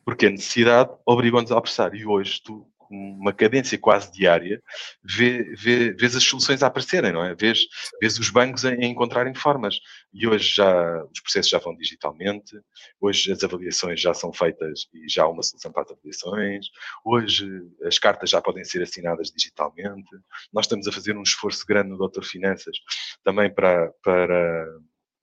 porque 0.09 0.25
a 0.25 0.31
necessidade 0.31 0.89
obriga-nos 1.05 1.51
a 1.51 1.57
apressar. 1.59 1.93
E 1.93 2.03
hoje 2.03 2.41
tu, 2.43 2.67
com 2.79 2.95
uma 2.95 3.31
cadência 3.31 3.77
quase 3.77 4.11
diária, 4.11 4.59
vê, 5.03 5.43
vê, 5.55 5.93
vês 5.93 6.15
as 6.15 6.23
soluções 6.23 6.63
a 6.63 6.67
aparecerem, 6.67 7.11
não 7.11 7.23
é? 7.23 7.35
Vês, 7.35 7.59
vês 8.01 8.17
os 8.17 8.31
bancos 8.31 8.65
a, 8.65 8.69
a 8.69 8.85
encontrarem 8.85 9.35
formas. 9.35 9.79
E 10.11 10.27
hoje 10.27 10.55
já 10.55 11.03
os 11.03 11.19
processos 11.21 11.51
já 11.51 11.59
vão 11.59 11.75
digitalmente, 11.75 12.59
hoje 12.99 13.31
as 13.31 13.43
avaliações 13.43 14.01
já 14.01 14.11
são 14.15 14.33
feitas 14.33 14.87
e 14.91 15.07
já 15.07 15.25
há 15.25 15.29
uma 15.29 15.43
solução 15.43 15.71
para 15.71 15.83
as 15.83 15.91
avaliações, 15.91 16.65
hoje 17.05 17.47
as 17.83 17.99
cartas 17.99 18.31
já 18.31 18.41
podem 18.41 18.63
ser 18.63 18.81
assinadas 18.81 19.29
digitalmente. 19.29 20.09
Nós 20.51 20.65
estamos 20.65 20.87
a 20.87 20.91
fazer 20.91 21.15
um 21.15 21.21
esforço 21.21 21.63
grande 21.67 21.89
no 21.89 21.99
Doutor 21.99 22.23
Finanças 22.23 22.75
também 23.23 23.53
para, 23.53 23.93
para 24.03 24.65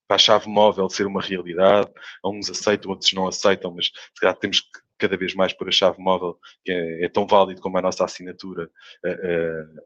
para 0.07 0.17
a 0.17 0.19
chave 0.19 0.49
móvel 0.49 0.89
ser 0.89 1.07
uma 1.07 1.21
realidade. 1.21 1.91
Uns 2.25 2.51
aceitam, 2.51 2.91
outros 2.91 3.13
não 3.13 3.27
aceitam, 3.29 3.73
mas 3.75 3.87
se 3.87 4.21
calhar 4.21 4.37
temos 4.37 4.61
que 4.61 4.81
cada 4.99 5.17
vez 5.17 5.35
mais 5.35 5.53
pôr 5.53 5.69
a 5.69 5.73
chave 5.73 5.99
móvel, 6.01 6.39
que 6.65 6.73
é, 6.73 7.05
é 7.05 7.09
tão 7.09 7.27
válido 7.27 7.61
como 7.61 7.77
a 7.79 7.83
nossa 7.83 8.05
assinatura, 8.05 8.71
uh, 9.05 9.81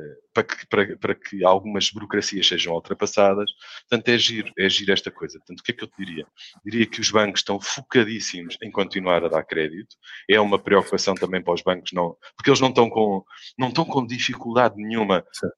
uh, 0.00 0.16
para, 0.34 0.44
que, 0.44 0.66
para, 0.66 0.96
para, 0.98 1.14
que 1.14 1.44
algumas 1.44 1.90
burocracias 1.90 2.48
sejam 2.48 2.74
ultrapassadas. 2.74 3.50
Portanto, 3.88 4.08
é 4.08 4.14
agir, 4.14 4.52
é 4.58 4.66
agir 4.66 4.90
esta 4.90 5.10
coisa. 5.10 5.38
Portanto, 5.38 5.60
o 5.60 5.62
que 5.62 5.72
é 5.72 5.74
que 5.74 5.84
eu 5.84 5.88
te 5.88 6.04
diria? 6.04 6.26
Diria 6.64 6.86
que 6.86 7.00
os 7.00 7.10
bancos 7.10 7.40
estão 7.40 7.60
focadíssimos 7.60 8.56
em 8.62 8.70
continuar 8.70 9.24
a 9.24 9.28
dar 9.28 9.44
crédito. 9.44 9.96
É 10.28 10.40
uma 10.40 10.58
preocupação 10.58 11.14
também 11.14 11.42
para 11.42 11.54
os 11.54 11.62
bancos, 11.62 11.92
não, 11.92 12.16
porque 12.36 12.50
eles 12.50 12.60
não 12.60 12.70
estão 12.70 12.90
com, 12.90 13.24
não 13.58 13.68
estão 13.68 13.84
com 13.84 14.06
dificuldade 14.06 14.74
nenhuma 14.76 15.24
Sim 15.32 15.48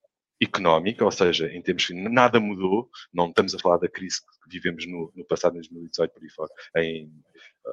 económica, 0.41 1.05
ou 1.05 1.11
seja, 1.11 1.49
em 1.53 1.61
termos 1.61 1.89
nada 1.91 2.39
mudou, 2.39 2.89
não 3.13 3.29
estamos 3.29 3.55
a 3.55 3.59
falar 3.59 3.79
da 3.79 3.89
crise 3.89 4.21
que 4.21 4.51
vivemos 4.51 4.87
no, 4.87 5.13
no 5.15 5.25
passado, 5.25 5.53
em 5.53 5.61
2018, 5.61 6.13
por 6.13 6.23
aí 6.23 6.31
fora, 6.31 6.51
em, 6.77 7.13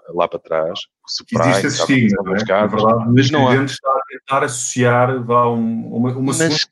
lá 0.09 0.27
para 0.27 0.39
trás, 0.39 0.79
o 1.03 1.09
subprime, 1.09 1.49
Existe 1.49 1.67
esse 1.67 1.79
estigma, 1.81 2.23
não 2.23 2.35
é? 2.35 2.45
Casas, 2.45 2.81
verdade, 2.81 3.11
mas 3.13 3.31
não 3.31 3.47
há. 3.47 3.63
está 3.63 3.89
a 3.89 4.01
tentar 4.09 4.43
associar 4.43 5.23
vá, 5.23 5.45
uma, 5.47 6.11
uma 6.11 6.33
mas, 6.33 6.67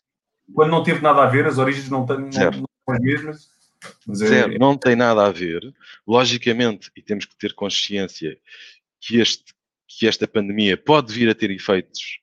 quando 0.53 0.71
não 0.71 0.84
teve 0.84 1.01
nada 1.01 1.23
a 1.23 1.27
ver, 1.27 1.45
as 1.45 1.58
origens 1.58 1.89
não, 1.89 2.06
têm, 2.06 2.17
não, 2.17 2.27
não 2.27 2.32
são 2.32 2.95
as 2.95 2.99
mesmas. 2.99 3.53
Mas 4.08 4.21
é, 4.21 4.27
Zero, 4.27 4.60
não 4.60 4.77
tem 4.77 4.95
nada 4.95 5.25
a 5.25 5.32
ver. 5.32 5.62
Logicamente, 6.08 6.89
e 6.95 7.01
temos 7.01 7.25
que 7.25 7.36
ter 7.36 7.53
consciência 7.53 8.38
que, 8.99 9.19
este, 9.19 9.53
que 9.88 10.08
esta 10.08 10.27
pandemia 10.27 10.77
pode 10.77 11.13
vir 11.13 11.29
a 11.29 11.36
ter 11.36 11.51
efeitos, 11.51 12.19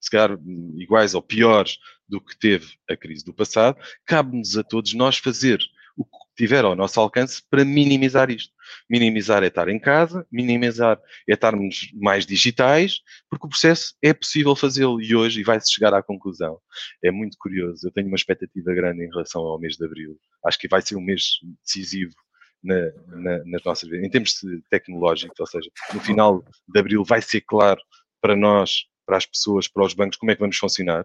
se 0.00 0.10
calhar 0.10 0.38
iguais 0.76 1.14
ou 1.14 1.22
piores 1.22 1.78
do 2.08 2.20
que 2.20 2.38
teve 2.38 2.74
a 2.88 2.96
crise 2.96 3.24
do 3.24 3.34
passado, 3.34 3.78
cabe-nos 4.04 4.56
a 4.56 4.62
todos 4.62 4.92
nós 4.94 5.18
fazer 5.18 5.60
o 5.96 6.04
que 6.04 6.18
tiver 6.36 6.64
ao 6.64 6.74
nosso 6.74 6.98
alcance 7.00 7.42
para 7.50 7.64
minimizar 7.64 8.30
isto. 8.30 8.52
Minimizar 8.88 9.42
é 9.42 9.48
estar 9.48 9.68
em 9.68 9.78
casa, 9.78 10.26
minimizar 10.30 10.98
é 11.28 11.34
estarmos 11.34 11.90
mais 11.94 12.24
digitais, 12.24 13.00
porque 13.28 13.46
o 13.46 13.50
processo 13.50 13.94
é 14.02 14.14
possível 14.14 14.56
fazê-lo 14.56 15.00
e 15.00 15.14
hoje 15.14 15.40
e 15.40 15.44
vai-se 15.44 15.72
chegar 15.72 15.92
à 15.92 16.02
conclusão. 16.02 16.58
É 17.02 17.10
muito 17.10 17.36
curioso, 17.38 17.86
eu 17.86 17.92
tenho 17.92 18.08
uma 18.08 18.16
expectativa 18.16 18.72
grande 18.74 19.04
em 19.04 19.08
relação 19.08 19.42
ao 19.42 19.60
mês 19.60 19.76
de 19.76 19.84
abril. 19.84 20.18
Acho 20.44 20.58
que 20.58 20.68
vai 20.68 20.80
ser 20.80 20.96
um 20.96 21.02
mês 21.02 21.24
decisivo 21.64 22.14
na, 22.62 22.76
na, 23.08 23.44
nas 23.44 23.64
nossas 23.64 23.88
vidas. 23.88 24.06
Em 24.06 24.10
termos 24.10 24.34
tecnológicos, 24.70 25.38
ou 25.38 25.46
seja, 25.46 25.70
no 25.92 26.00
final 26.00 26.44
de 26.68 26.80
abril 26.80 27.04
vai 27.04 27.20
ser 27.20 27.42
claro 27.42 27.80
para 28.20 28.36
nós, 28.36 28.84
para 29.04 29.16
as 29.16 29.26
pessoas, 29.26 29.68
para 29.68 29.84
os 29.84 29.94
bancos, 29.94 30.16
como 30.16 30.30
é 30.30 30.34
que 30.34 30.40
vamos 30.40 30.56
funcionar 30.56 31.04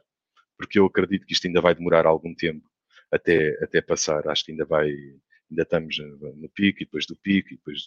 porque 0.58 0.80
eu 0.80 0.86
acredito 0.86 1.26
que 1.26 1.34
isto 1.34 1.48
ainda 1.48 1.62
vai 1.62 1.76
demorar 1.76 2.06
algum 2.06 2.34
tempo 2.34 2.68
até, 3.12 3.58
até 3.64 3.82
passar. 3.82 4.28
Acho 4.28 4.46
que 4.46 4.52
ainda 4.52 4.66
vai, 4.66 4.90
ainda 5.50 5.64
estamos 5.64 5.98
no 6.36 6.50
pico 6.50 6.80
e 6.82 6.86
depois 6.86 7.06
do 7.06 7.16
pico 7.16 7.54
e 7.54 7.58
depois, 7.58 7.80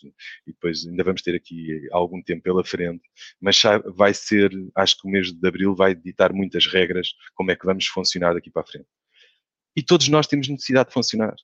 e 0.47 0.53
depois 0.53 0.87
ainda 0.87 1.05
vamos 1.05 1.23
ter 1.23 1.35
aqui 1.35 1.89
algum 1.93 2.23
tempo 2.23 2.43
pela 2.43 2.65
frente, 2.65 3.03
mas 3.41 3.61
vai 3.95 4.15
ser, 4.15 4.51
acho 4.75 5.01
que 5.01 5.07
o 5.09 5.11
mês 5.11 5.33
de 5.33 5.49
abril 5.49 5.75
vai 5.75 5.95
ditar 5.95 6.33
muitas 6.33 6.67
regras 6.67 7.13
como 7.35 7.51
é 7.51 7.57
que 7.57 7.67
vamos 7.67 7.87
funcionar 7.87 8.35
daqui 8.35 8.51
para 8.51 8.63
a 8.63 8.67
frente. 8.67 8.89
E 9.77 9.83
todos 9.83 10.09
nós 10.09 10.27
temos 10.27 10.49
necessidade 10.49 10.89
de 10.89 10.95
funcionar, 10.95 11.35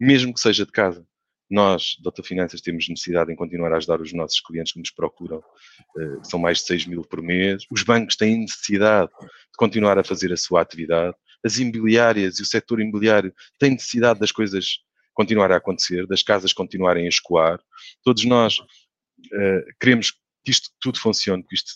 mesmo 0.00 0.34
que 0.34 0.40
seja 0.40 0.66
de 0.66 0.72
casa. 0.72 1.06
Nós, 1.50 1.96
Dota 2.00 2.22
Finanças, 2.22 2.60
temos 2.60 2.88
necessidade 2.88 3.32
em 3.32 3.36
continuar 3.36 3.72
a 3.72 3.76
ajudar 3.76 4.00
os 4.00 4.12
nossos 4.12 4.40
clientes 4.40 4.72
que 4.72 4.78
nos 4.78 4.90
procuram, 4.90 5.38
uh, 5.38 6.24
são 6.24 6.38
mais 6.38 6.58
de 6.58 6.64
6 6.64 6.86
mil 6.86 7.02
por 7.02 7.22
mês. 7.22 7.64
Os 7.70 7.82
bancos 7.82 8.16
têm 8.16 8.40
necessidade 8.40 9.10
de 9.20 9.56
continuar 9.56 9.98
a 9.98 10.04
fazer 10.04 10.32
a 10.32 10.36
sua 10.36 10.62
atividade. 10.62 11.14
As 11.44 11.58
imobiliárias 11.58 12.38
e 12.38 12.42
o 12.42 12.46
setor 12.46 12.80
imobiliário 12.80 13.34
têm 13.58 13.72
necessidade 13.72 14.18
das 14.18 14.32
coisas 14.32 14.78
continuarem 15.12 15.54
a 15.54 15.58
acontecer, 15.58 16.06
das 16.06 16.22
casas 16.22 16.52
continuarem 16.52 17.04
a 17.04 17.08
escoar. 17.08 17.60
Todos 18.02 18.24
nós 18.24 18.58
uh, 18.58 19.62
queremos 19.78 20.12
que 20.44 20.50
isto 20.50 20.70
tudo 20.80 20.98
funcione, 20.98 21.44
que 21.44 21.54
isto 21.54 21.72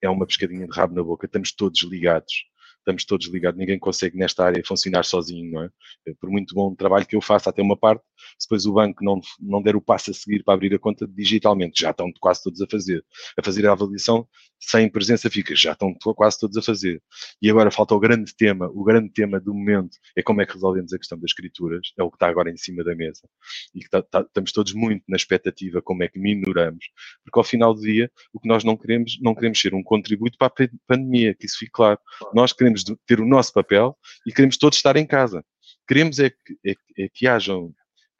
é 0.00 0.08
uma 0.08 0.26
pescadinha 0.26 0.66
de 0.66 0.74
rabo 0.74 0.94
na 0.94 1.02
boca, 1.02 1.26
estamos 1.26 1.52
todos 1.52 1.82
ligados 1.82 2.48
estamos 2.88 3.04
todos 3.04 3.26
ligados, 3.26 3.58
ninguém 3.58 3.78
consegue 3.78 4.16
nesta 4.16 4.46
área 4.46 4.62
funcionar 4.64 5.04
sozinho, 5.04 5.52
não 5.52 5.62
é? 5.64 5.70
Por 6.18 6.30
muito 6.30 6.54
bom 6.54 6.74
trabalho 6.74 7.06
que 7.06 7.14
eu 7.14 7.20
faça 7.20 7.50
até 7.50 7.62
uma 7.62 7.76
parte, 7.76 8.02
se 8.38 8.46
depois 8.46 8.66
o 8.66 8.72
banco 8.72 9.04
não, 9.04 9.20
não 9.40 9.62
der 9.62 9.76
o 9.76 9.80
passo 9.80 10.10
a 10.10 10.14
seguir 10.14 10.42
para 10.42 10.54
abrir 10.54 10.74
a 10.74 10.78
conta 10.78 11.06
digitalmente, 11.06 11.80
já 11.80 11.90
estão 11.90 12.10
quase 12.20 12.42
todos 12.42 12.60
a 12.60 12.66
fazer, 12.70 13.04
a 13.38 13.42
fazer 13.42 13.66
a 13.66 13.72
avaliação 13.72 14.26
sem 14.60 14.90
presença 14.90 15.30
fica, 15.30 15.54
já 15.54 15.72
estão 15.72 15.94
quase 16.16 16.38
todos 16.38 16.56
a 16.56 16.62
fazer. 16.62 17.00
E 17.40 17.48
agora 17.48 17.70
falta 17.70 17.94
o 17.94 18.00
grande 18.00 18.34
tema, 18.34 18.68
o 18.72 18.82
grande 18.82 19.10
tema 19.10 19.40
do 19.40 19.54
momento 19.54 19.96
é 20.16 20.22
como 20.22 20.42
é 20.42 20.46
que 20.46 20.54
resolvemos 20.54 20.92
a 20.92 20.98
questão 20.98 21.18
das 21.18 21.30
escrituras, 21.30 21.92
é 21.96 22.02
o 22.02 22.10
que 22.10 22.16
está 22.16 22.28
agora 22.28 22.50
em 22.50 22.56
cima 22.56 22.82
da 22.82 22.94
mesa. 22.94 23.28
E 23.74 23.80
que 23.80 23.88
tá, 23.88 24.02
tá, 24.02 24.20
estamos 24.20 24.52
todos 24.52 24.72
muito 24.72 25.04
na 25.08 25.16
expectativa 25.16 25.80
como 25.80 26.02
é 26.02 26.08
que 26.08 26.18
minoramos, 26.18 26.84
porque 27.24 27.38
ao 27.38 27.44
final 27.44 27.74
do 27.74 27.80
dia 27.80 28.10
o 28.32 28.40
que 28.40 28.48
nós 28.48 28.64
não 28.64 28.76
queremos, 28.76 29.18
não 29.20 29.34
queremos 29.34 29.60
ser 29.60 29.74
um 29.74 29.82
contributo 29.82 30.36
para 30.36 30.48
a 30.48 30.68
pandemia, 30.86 31.34
que 31.34 31.46
isso 31.46 31.58
fique 31.58 31.72
claro. 31.72 31.98
Nós 32.34 32.52
queremos 32.52 32.84
ter 33.06 33.20
o 33.20 33.26
nosso 33.26 33.52
papel 33.52 33.96
e 34.26 34.32
queremos 34.32 34.56
todos 34.56 34.78
estar 34.78 34.96
em 34.96 35.06
casa. 35.06 35.44
Queremos 35.86 36.18
é 36.18 36.30
que, 36.30 36.58
é, 36.66 36.74
é 37.04 37.08
que 37.12 37.26
hajam 37.26 37.72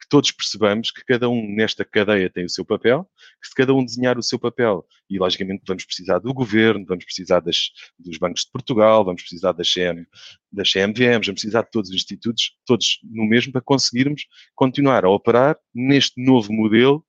todos 0.09 0.33
percebamos 0.33 0.91
que 0.91 1.05
cada 1.05 1.29
um 1.29 1.55
nesta 1.55 1.85
cadeia 1.85 2.31
tem 2.31 2.45
o 2.45 2.49
seu 2.49 2.65
papel, 2.65 3.09
que 3.41 3.49
se 3.49 3.55
cada 3.55 3.75
um 3.75 3.85
desenhar 3.85 4.19
o 4.19 4.23
seu 4.23 4.39
papel, 4.39 4.87
e 5.09 5.19
logicamente 5.19 5.63
vamos 5.67 5.85
precisar 5.85 6.19
do 6.19 6.33
governo, 6.33 6.85
vamos 6.87 7.05
precisar 7.05 7.41
das, 7.41 7.71
dos 7.99 8.17
bancos 8.19 8.43
de 8.43 8.51
Portugal, 8.51 9.05
vamos 9.05 9.23
precisar 9.23 9.53
da 9.53 9.63
CM, 9.65 10.07
das 10.51 10.71
CMVMs, 10.71 11.27
vamos 11.27 11.41
precisar 11.41 11.63
de 11.63 11.71
todos 11.71 11.91
os 11.91 11.97
institutos, 11.97 12.57
todos 12.65 12.99
no 13.05 13.27
mesmo, 13.27 13.53
para 13.53 13.63
conseguirmos 13.63 14.27
continuar 14.55 15.05
a 15.05 15.11
operar 15.11 15.59
neste 15.75 16.23
novo 16.23 16.53
modelo 16.53 17.05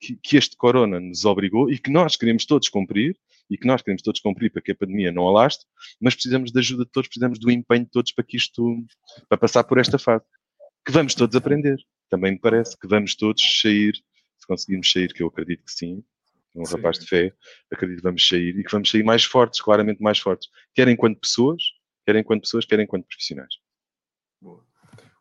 que, 0.00 0.16
que 0.16 0.36
este 0.36 0.56
corona 0.56 1.00
nos 1.00 1.24
obrigou 1.24 1.70
e 1.70 1.78
que 1.78 1.90
nós 1.90 2.16
queremos 2.16 2.44
todos 2.46 2.68
cumprir, 2.68 3.16
e 3.50 3.58
que 3.58 3.66
nós 3.66 3.82
queremos 3.82 4.02
todos 4.02 4.20
cumprir 4.20 4.50
para 4.50 4.62
que 4.62 4.72
a 4.72 4.74
pandemia 4.74 5.12
não 5.12 5.28
alaste, 5.28 5.66
mas 6.00 6.14
precisamos 6.14 6.50
da 6.50 6.60
ajuda 6.60 6.84
de 6.84 6.90
todos, 6.90 7.08
precisamos 7.08 7.38
do 7.38 7.50
empenho 7.50 7.84
de 7.84 7.90
todos 7.90 8.12
para 8.12 8.24
que 8.24 8.36
isto, 8.36 8.84
para 9.28 9.36
passar 9.36 9.64
por 9.64 9.78
esta 9.78 9.98
fase. 9.98 10.24
Que 10.84 10.92
vamos 10.92 11.14
todos 11.14 11.34
aprender 11.36 11.78
também 12.14 12.32
me 12.32 12.38
parece 12.38 12.78
que 12.78 12.86
vamos 12.86 13.16
todos 13.16 13.42
sair, 13.60 13.94
se 14.38 14.46
conseguirmos 14.46 14.90
sair, 14.90 15.12
que 15.12 15.20
eu 15.20 15.26
acredito 15.26 15.64
que 15.64 15.72
sim, 15.72 16.04
um 16.54 16.64
sim. 16.64 16.76
rapaz 16.76 17.00
de 17.00 17.06
fé, 17.08 17.32
acredito 17.72 17.96
que 17.96 18.04
vamos 18.04 18.28
sair 18.28 18.56
e 18.56 18.62
que 18.62 18.70
vamos 18.70 18.88
sair 18.88 19.02
mais 19.02 19.24
fortes, 19.24 19.60
claramente 19.60 20.00
mais 20.00 20.20
fortes, 20.20 20.48
quer 20.72 20.86
enquanto 20.86 21.18
pessoas, 21.18 21.60
quer 22.06 22.14
enquanto 22.14 22.42
pessoas, 22.42 22.64
quer 22.64 22.78
enquanto 22.78 23.04
profissionais. 23.06 23.52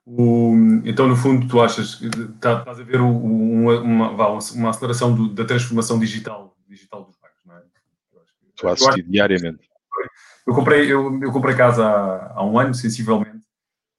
O, 0.06 0.54
então, 0.84 1.08
no 1.08 1.16
fundo, 1.16 1.48
tu 1.48 1.62
achas 1.62 1.96
que 1.96 2.10
tá, 2.40 2.60
estás 2.60 2.80
a 2.80 2.84
ver 2.84 3.00
uma, 3.00 3.80
uma, 3.80 4.28
uma 4.28 4.70
aceleração 4.70 5.16
do, 5.16 5.30
da 5.30 5.46
transformação 5.46 5.98
digital, 5.98 6.56
digital 6.68 7.06
dos 7.06 7.16
bancos, 7.16 7.40
não 7.46 7.58
é? 7.58 7.64
Estou 8.50 8.70
a 8.70 8.74
assistir 8.74 9.04
diariamente. 9.04 9.68
Eu 10.46 10.54
comprei, 10.54 10.92
eu, 10.92 11.20
eu 11.24 11.32
comprei 11.32 11.56
casa 11.56 11.86
há, 11.86 12.34
há 12.36 12.46
um 12.46 12.60
ano, 12.60 12.76
sensivelmente, 12.76 13.43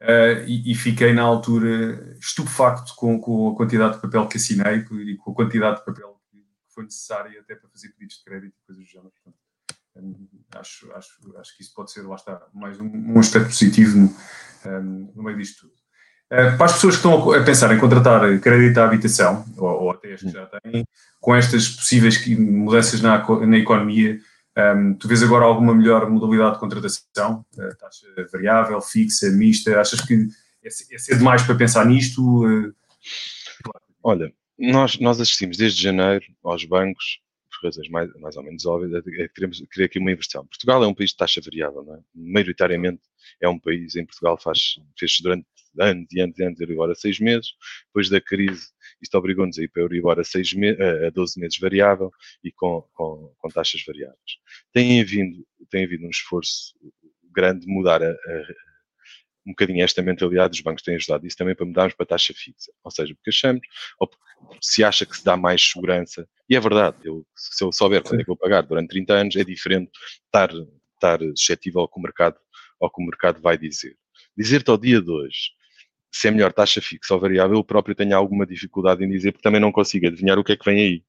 Uh, 0.04 0.44
e, 0.46 0.72
e, 0.72 0.74
fiquei 0.74 1.14
na 1.14 1.22
altura 1.22 2.14
estupefacto 2.20 2.94
com, 2.94 3.18
com, 3.18 3.48
a 3.48 3.56
quantidade 3.56 3.94
de 3.94 4.02
papel 4.02 4.28
que 4.28 4.36
assinei 4.36 4.84
e 4.90 5.16
com 5.16 5.30
a 5.30 5.34
quantidade 5.34 5.78
de 5.78 5.84
papel 5.86 6.20
que 6.30 6.38
foi 6.74 6.84
necessária 6.84 7.40
até 7.40 7.54
para 7.54 7.70
fazer 7.70 7.88
pedidos 7.88 8.18
de 8.18 8.24
crédito 8.24 8.52
e 8.54 8.66
coisas 8.66 8.84
do 8.84 8.90
género. 8.90 9.10
Portanto, 9.10 9.38
um, 9.96 10.28
acho, 10.56 10.92
acho, 10.92 11.38
acho 11.38 11.56
que 11.56 11.62
isso 11.62 11.72
pode 11.74 11.90
ser, 11.90 12.02
lá 12.02 12.16
está, 12.16 12.46
mais 12.52 12.78
um, 12.78 12.86
um 12.86 13.18
aspecto 13.18 13.48
positivo 13.48 13.96
no, 13.96 14.16
um, 14.66 15.12
no 15.16 15.22
meio 15.22 15.38
disto 15.38 15.62
tudo. 15.62 15.72
Uh, 16.26 16.54
para 16.58 16.66
as 16.66 16.74
pessoas 16.74 16.96
que 16.96 17.06
estão 17.06 17.32
a 17.32 17.42
pensar 17.42 17.74
em 17.74 17.80
contratar 17.80 18.20
crédito 18.40 18.78
à 18.78 18.84
habitação, 18.84 19.42
ou, 19.56 19.84
ou 19.84 19.90
até 19.90 20.12
as 20.12 20.20
que 20.20 20.28
já 20.28 20.44
têm, 20.46 20.84
com 21.18 21.34
estas 21.34 21.66
possíveis 21.68 22.26
mudanças 22.36 23.00
na, 23.00 23.24
na 23.46 23.56
economia, 23.56 24.20
um, 24.56 24.94
tu 24.94 25.08
vês 25.08 25.22
agora 25.22 25.44
alguma 25.44 25.74
melhor 25.74 26.08
modalidade 26.08 26.54
de 26.54 26.60
contratação? 26.60 27.44
Uh, 27.56 27.76
taxa 27.76 28.06
variável, 28.32 28.80
fixa, 28.80 29.30
mista? 29.30 29.80
Achas 29.80 30.00
que 30.00 30.28
é, 30.62 30.68
é 30.68 30.98
cedo 30.98 31.18
demais 31.18 31.42
para 31.42 31.54
pensar 31.54 31.84
nisto? 31.86 32.44
Uh, 32.44 32.74
Olha, 34.02 34.32
nós, 34.58 34.98
nós 34.98 35.20
assistimos 35.20 35.56
desde 35.56 35.82
janeiro 35.82 36.24
aos 36.44 36.64
bancos, 36.64 37.20
por 37.50 37.66
razões 37.66 37.88
mais, 37.88 38.12
mais 38.20 38.36
ou 38.36 38.42
menos 38.42 38.64
óbvias, 38.66 39.02
queremos 39.34 39.62
querer 39.72 39.86
aqui 39.86 39.98
uma 39.98 40.12
inversão. 40.12 40.46
Portugal 40.46 40.84
é 40.84 40.86
um 40.86 40.94
país 40.94 41.10
de 41.10 41.16
taxa 41.16 41.40
variável, 41.40 41.82
não 41.82 41.96
é? 41.96 42.00
Maioritariamente 42.14 43.02
é 43.40 43.48
um 43.48 43.58
país, 43.58 43.96
em 43.96 44.04
Portugal 44.04 44.38
faz, 44.40 44.78
fez 44.96 45.18
durante 45.20 45.46
anos 45.80 46.06
e 46.12 46.20
anos 46.20 46.38
e 46.38 46.44
anos 46.44 46.60
Euribor 46.60 46.90
a 46.90 46.94
seis 46.94 47.18
meses, 47.18 47.54
depois 47.86 48.08
da 48.08 48.20
crise 48.20 48.68
isto 49.04 49.16
obrigou-nos 49.16 49.58
a 49.58 49.62
ir 49.62 49.68
para 49.68 49.82
o 49.82 49.84
Euribor 49.84 50.18
a, 50.18 50.24
seis 50.24 50.52
a 51.06 51.10
12 51.10 51.38
meses 51.38 51.58
variável 51.58 52.10
e 52.42 52.50
com, 52.50 52.82
com, 52.92 53.32
com 53.38 53.48
taxas 53.48 53.82
variáveis. 53.86 54.18
Tem 54.72 55.00
havido, 55.00 55.46
tem 55.70 55.84
havido 55.84 56.06
um 56.06 56.10
esforço 56.10 56.74
grande 57.32 57.66
de 57.66 57.72
mudar 57.72 58.02
a, 58.02 58.10
a, 58.10 58.42
um 59.46 59.50
bocadinho 59.50 59.84
esta 59.84 60.02
mentalidade 60.02 60.52
dos 60.52 60.60
bancos 60.62 60.82
têm 60.82 60.94
ajudado 60.94 61.26
isso 61.26 61.36
também 61.36 61.54
para 61.54 61.66
mudarmos 61.66 61.94
para 61.94 62.06
taxa 62.06 62.32
fixa. 62.34 62.72
Ou 62.82 62.90
seja, 62.90 63.14
porque 63.14 63.30
achamos, 63.30 63.60
ou 63.98 64.10
se 64.60 64.82
acha 64.82 65.04
que 65.04 65.16
se 65.16 65.24
dá 65.24 65.36
mais 65.36 65.62
segurança, 65.62 66.26
e 66.48 66.56
é 66.56 66.60
verdade, 66.60 66.96
eu, 67.04 67.26
se 67.36 67.62
eu 67.62 67.70
souber 67.70 68.02
quando 68.02 68.20
é 68.20 68.24
que 68.24 68.28
vou 68.28 68.36
pagar 68.36 68.62
durante 68.62 68.88
30 68.88 69.14
anos, 69.14 69.36
é 69.36 69.44
diferente 69.44 69.90
estar, 70.24 70.50
estar 70.94 71.18
suscetível 71.36 71.82
ao 71.82 71.88
que 71.88 71.98
o 71.98 72.02
mercado, 72.02 72.38
ao 72.80 72.90
que 72.90 73.02
o 73.02 73.04
mercado 73.04 73.40
vai 73.40 73.58
dizer. 73.58 73.96
Dizer-te 74.36 74.70
ao 74.70 74.78
dia 74.78 75.00
de 75.00 75.10
hoje 75.10 75.50
se 76.14 76.28
é 76.28 76.30
melhor 76.30 76.52
taxa 76.52 76.80
fixa 76.80 77.12
ou 77.12 77.18
variável, 77.18 77.56
eu 77.56 77.64
próprio 77.64 77.92
tenho 77.92 78.16
alguma 78.16 78.46
dificuldade 78.46 79.04
em 79.04 79.08
dizer, 79.08 79.32
porque 79.32 79.42
também 79.42 79.60
não 79.60 79.72
consigo 79.72 80.06
adivinhar 80.06 80.38
o 80.38 80.44
que 80.44 80.52
é 80.52 80.56
que 80.56 80.64
vem 80.64 80.78
aí. 80.78 81.02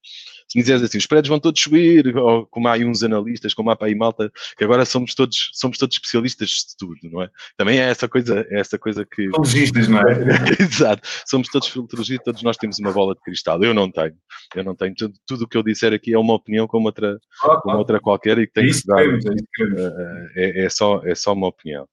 Se 0.48 0.58
me 0.58 0.62
disseres 0.62 0.82
assim, 0.82 0.98
os 0.98 1.04
spreads 1.04 1.28
vão 1.28 1.38
todos 1.38 1.60
subir, 1.60 2.16
ou 2.16 2.44
como 2.46 2.66
há 2.66 2.72
aí 2.72 2.84
uns 2.84 3.04
analistas, 3.04 3.54
como 3.54 3.70
há 3.70 3.76
para 3.76 3.86
aí 3.86 3.94
malta, 3.94 4.32
que 4.56 4.64
agora 4.64 4.84
somos 4.84 5.14
todos, 5.14 5.50
somos 5.54 5.78
todos 5.78 5.94
especialistas 5.94 6.48
de 6.48 6.76
tudo, 6.76 6.96
não 7.04 7.22
é? 7.22 7.30
Também 7.56 7.78
é 7.78 7.84
essa 7.84 8.08
coisa, 8.08 8.44
é 8.50 8.58
essa 8.58 8.76
coisa 8.76 9.04
que... 9.04 9.22
Filologistas, 9.26 9.86
não 9.86 10.00
é? 10.00 10.02
Exato. 10.60 11.08
Somos 11.24 11.48
todos 11.48 11.68
filologistas, 11.68 12.24
todos 12.24 12.42
nós 12.42 12.56
temos 12.56 12.78
uma 12.80 12.92
bola 12.92 13.14
de 13.14 13.20
cristal. 13.20 13.62
Eu 13.62 13.74
não 13.74 13.90
tenho. 13.90 14.16
Eu 14.56 14.64
não 14.64 14.74
tenho. 14.74 14.94
Tudo, 15.26 15.44
o 15.44 15.48
que 15.48 15.56
eu 15.56 15.62
disser 15.62 15.92
aqui 15.92 16.14
é 16.14 16.18
uma 16.18 16.34
opinião 16.34 16.66
como 16.66 16.86
outra, 16.86 17.16
ah, 17.44 17.60
como 17.62 17.76
outra 17.76 18.00
qualquer 18.00 18.38
e 18.38 18.46
que 18.46 18.52
tem 18.52 18.68
que 18.68 18.86
dar. 18.86 19.04
É, 19.04 20.62
é, 20.62 20.64
é, 20.64 20.68
só, 20.68 21.00
é 21.04 21.14
só 21.14 21.32
uma 21.32 21.48
opinião. 21.48 21.88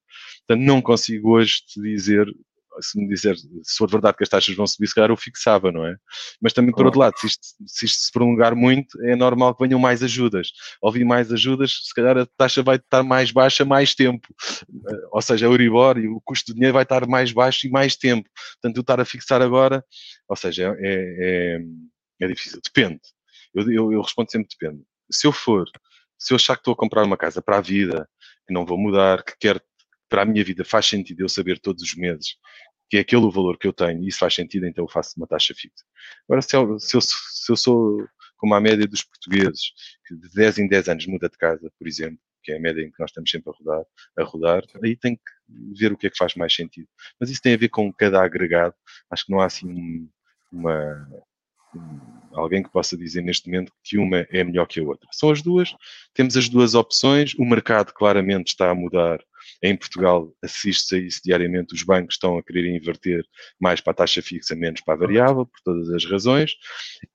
Portanto, 0.48 0.66
não 0.66 0.82
consigo 0.82 1.36
hoje 1.36 1.64
te 1.66 1.82
dizer 1.82 2.28
se 2.82 2.98
me 3.00 3.08
disser 3.08 3.36
se 3.38 3.78
for 3.78 3.90
verdade 3.90 4.18
que 4.18 4.24
as 4.24 4.30
taxas 4.30 4.56
vão 4.56 4.66
subir, 4.68 4.88
se 4.88 4.96
calhar 4.96 5.10
eu 5.10 5.18
fixava, 5.18 5.72
não 5.72 5.86
é? 5.86 5.96
Mas 6.42 6.54
também, 6.54 6.72
por 6.74 6.86
outro 6.86 7.00
lado, 7.00 7.18
se 7.18 7.28
isto, 7.28 7.48
se 7.66 7.86
isto 7.86 8.02
se 8.04 8.12
prolongar 8.12 8.56
muito, 8.56 9.02
é 9.06 9.16
normal 9.16 9.56
que 9.56 9.66
venham 9.66 9.80
mais 9.80 10.04
ajudas. 10.04 10.52
Ao 10.82 10.92
vir 10.92 11.06
mais 11.06 11.32
ajudas, 11.32 11.80
se 11.84 11.94
calhar 11.94 12.18
a 12.18 12.26
taxa 12.38 12.64
vai 12.64 12.78
estar 12.78 13.04
mais 13.04 13.32
baixa 13.32 13.66
mais 13.66 13.96
tempo. 13.96 14.28
Eh, 14.90 15.08
ou 15.12 15.22
seja, 15.22 15.46
a 15.46 15.50
Euribor 15.50 15.98
e 15.98 16.08
o 16.08 16.22
custo 16.22 16.52
do 16.52 16.56
dinheiro 16.56 16.74
vai 16.74 16.84
estar 16.84 17.08
mais 17.08 17.32
baixo 17.32 17.68
e 17.68 17.70
mais 17.70 17.96
tempo. 17.96 18.30
Portanto, 18.62 18.78
eu 18.78 18.82
estar 18.82 19.00
a 19.00 19.06
fixar 19.06 19.42
agora, 19.42 19.84
ou 20.28 20.36
seja, 20.36 20.76
é, 20.80 21.58
é, 21.60 22.26
é 22.26 22.28
difícil. 22.28 22.60
Depende. 22.64 23.02
Eu, 23.54 23.72
eu, 23.72 23.92
eu 23.94 24.02
respondo 24.02 24.32
sempre 24.32 24.48
depende. 24.50 24.84
Se 25.12 25.28
eu 25.28 25.32
for, 25.32 25.66
se 26.18 26.34
eu 26.34 26.36
achar 26.36 26.56
que 26.56 26.62
estou 26.62 26.74
a 26.74 26.78
comprar 26.78 27.04
uma 27.04 27.18
casa 27.18 27.42
para 27.42 27.58
a 27.58 27.62
vida, 27.62 28.08
que 28.48 28.54
não 28.54 28.66
vou 28.66 28.78
mudar, 28.78 29.24
que 29.24 29.34
quero 29.40 29.62
para 30.10 30.22
a 30.22 30.26
minha 30.26 30.44
vida 30.44 30.64
faz 30.64 30.86
sentido 30.86 31.22
eu 31.22 31.30
saber 31.30 31.60
todos 31.60 31.82
os 31.82 31.96
meses 31.96 32.36
que 32.94 32.98
é 32.98 33.00
aquele 33.00 33.24
o 33.24 33.32
valor 33.32 33.58
que 33.58 33.68
eu 33.68 33.74
tenho 33.74 34.04
e 34.04 34.08
isso 34.08 34.20
faz 34.20 34.36
sentido, 34.36 34.68
então 34.68 34.84
eu 34.84 34.88
faço 34.88 35.16
uma 35.18 35.26
taxa 35.26 35.52
fixa. 35.56 35.84
Agora, 36.30 36.44
se 36.44 36.56
eu, 36.56 36.78
se 36.78 36.96
eu, 36.96 37.02
se 37.02 37.52
eu 37.52 37.56
sou 37.56 38.08
como 38.38 38.54
a 38.54 38.62
média 38.62 38.86
dos 38.86 39.02
portugueses, 39.02 39.72
que 40.06 40.16
de 40.16 40.30
10 40.32 40.60
em 40.60 40.68
10 40.68 40.90
anos 40.90 41.08
muda 41.08 41.28
de 41.28 41.36
casa, 41.36 41.72
por 41.80 41.88
exemplo, 41.88 42.20
que 42.44 42.52
é 42.52 42.58
a 42.58 42.60
média 42.60 42.84
em 42.84 42.92
que 42.92 43.00
nós 43.00 43.10
estamos 43.10 43.32
sempre 43.32 43.50
a 43.50 43.54
rodar, 43.58 43.86
a 44.16 44.24
rodar, 44.24 44.64
aí 44.84 44.96
tem 44.96 45.16
que 45.16 45.22
ver 45.76 45.92
o 45.92 45.98
que 45.98 46.06
é 46.06 46.10
que 46.12 46.18
faz 46.18 46.36
mais 46.36 46.54
sentido. 46.54 46.88
Mas 47.20 47.32
isso 47.32 47.42
tem 47.42 47.56
a 47.56 47.58
ver 47.58 47.70
com 47.70 47.92
cada 47.92 48.24
agregado. 48.24 48.76
Acho 49.10 49.26
que 49.26 49.32
não 49.32 49.40
há 49.40 49.48
assim 49.48 50.08
uma, 50.52 51.10
alguém 52.32 52.62
que 52.62 52.70
possa 52.70 52.96
dizer 52.96 53.24
neste 53.24 53.50
momento 53.50 53.74
que 53.84 53.98
uma 53.98 54.18
é 54.30 54.44
melhor 54.44 54.68
que 54.68 54.80
a 54.80 54.84
outra. 54.84 55.10
São 55.12 55.32
as 55.32 55.42
duas, 55.42 55.76
temos 56.14 56.38
as 56.38 56.48
duas 56.48 56.76
opções, 56.76 57.34
o 57.40 57.44
mercado 57.44 57.92
claramente 57.92 58.50
está 58.50 58.70
a 58.70 58.76
mudar 58.76 59.20
em 59.64 59.78
Portugal 59.78 60.36
assiste-se 60.44 60.96
a 60.96 61.00
isso 61.00 61.22
diariamente, 61.24 61.74
os 61.74 61.84
bancos 61.84 62.16
estão 62.16 62.38
a 62.38 62.44
querer 62.44 62.68
inverter 62.76 63.26
mais 63.60 63.80
para 63.80 63.92
a 63.92 63.96
taxa 63.96 64.22
fixa, 64.22 64.54
menos 64.56 64.82
para 64.82 64.94
a 64.96 64.98
variável, 64.98 65.46
por 65.46 65.60
todas 65.64 65.90
as 65.90 66.06
razões. 66.06 66.52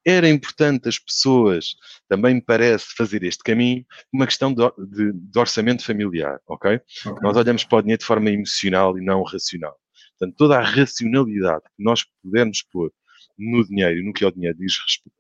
Era 0.05 0.27
importante 0.27 0.89
as 0.89 0.99
pessoas, 0.99 1.77
também 2.09 2.37
me 2.37 2.41
parece, 2.41 2.87
fazer 2.97 3.23
este 3.23 3.45
caminho, 3.45 3.85
uma 4.11 4.27
questão 4.27 4.55
de, 4.55 4.63
de, 4.79 5.13
de 5.13 5.39
orçamento 5.39 5.85
familiar, 5.85 6.41
ok? 6.49 6.81
okay? 7.05 7.23
Nós 7.23 7.37
olhamos 7.37 7.65
para 7.65 7.79
o 7.79 7.83
dinheiro 7.83 8.01
de 8.01 8.07
forma 8.07 8.31
emocional 8.31 8.97
e 8.97 9.05
não 9.05 9.23
racional. 9.23 9.77
Portanto, 10.19 10.37
toda 10.37 10.59
a 10.59 10.63
racionalidade 10.63 11.65
que 11.77 11.85
nós 11.85 12.05
pudermos 12.23 12.63
pôr 12.63 12.91
no 13.39 13.65
dinheiro 13.67 13.99
e 13.99 14.03
no 14.03 14.13
que 14.13 14.25
ao 14.25 14.33
dinheiro 14.33 14.57
diz 14.59 14.73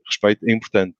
respeito 0.06 0.48
é 0.48 0.52
importante 0.52 0.96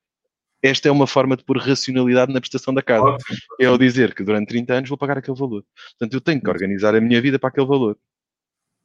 esta 0.63 0.89
é 0.89 0.91
uma 0.91 1.07
forma 1.07 1.37
de 1.37 1.45
pôr 1.45 1.59
racionalidade 1.59 2.33
na 2.33 2.41
prestação 2.41 2.75
da 2.75 2.83
casa. 2.83 3.17
É 3.61 3.67
ao 3.67 3.79
dizer 3.79 4.15
que 4.15 4.25
durante 4.25 4.49
30 4.49 4.75
anos 4.75 4.89
vou 4.89 4.99
pagar 4.99 5.19
aquele 5.19 5.37
valor. 5.37 5.65
Portanto, 5.91 6.15
eu 6.15 6.21
tenho 6.21 6.41
que 6.41 6.51
organizar 6.51 6.95
a 6.95 7.01
minha 7.01 7.21
vida 7.21 7.39
para 7.39 7.49
aquele 7.49 7.67
valor. 7.67 7.97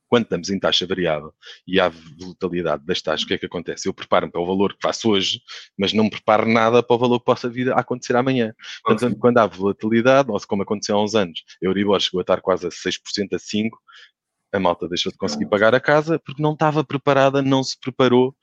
Quando 0.07 0.25
estamos 0.25 0.51
em 0.51 0.59
taxa 0.59 0.85
variável 0.85 1.33
e 1.65 1.79
há 1.79 1.89
volatilidade 1.89 2.85
das 2.85 3.01
taxas, 3.01 3.23
o 3.23 3.27
que 3.27 3.33
é 3.33 3.37
que 3.39 3.47
acontece? 3.47 3.87
Eu 3.87 3.93
preparo-me 3.95 4.31
para 4.31 4.41
o 4.41 4.45
valor 4.45 4.73
que 4.73 4.79
faço 4.79 5.09
hoje, 5.09 5.41
mas 5.75 5.91
não 5.91 6.03
me 6.03 6.11
preparo 6.11 6.47
nada 6.47 6.83
para 6.83 6.95
o 6.95 6.99
valor 6.99 7.19
que 7.19 7.25
possa 7.25 7.49
vir 7.49 7.71
a 7.71 7.79
acontecer 7.79 8.15
amanhã. 8.15 8.53
Portanto, 8.83 9.17
quando 9.17 9.39
há 9.39 9.47
volatilidade, 9.47 10.29
ou 10.29 10.39
como 10.41 10.61
aconteceu 10.61 10.95
há 10.95 11.03
uns 11.03 11.15
anos, 11.15 11.43
a 11.63 11.65
Euribor 11.65 11.99
chegou 11.99 12.19
a 12.19 12.21
estar 12.21 12.41
quase 12.41 12.67
a 12.67 12.69
6% 12.69 13.33
a 13.33 13.37
5%, 13.37 13.71
a 14.53 14.59
malta 14.59 14.87
deixou 14.87 15.11
de 15.11 15.17
conseguir 15.17 15.47
pagar 15.47 15.73
a 15.73 15.79
casa 15.79 16.19
porque 16.19 16.41
não 16.41 16.53
estava 16.53 16.83
preparada, 16.83 17.41
não 17.41 17.63
se 17.63 17.75
preparou 17.79 18.35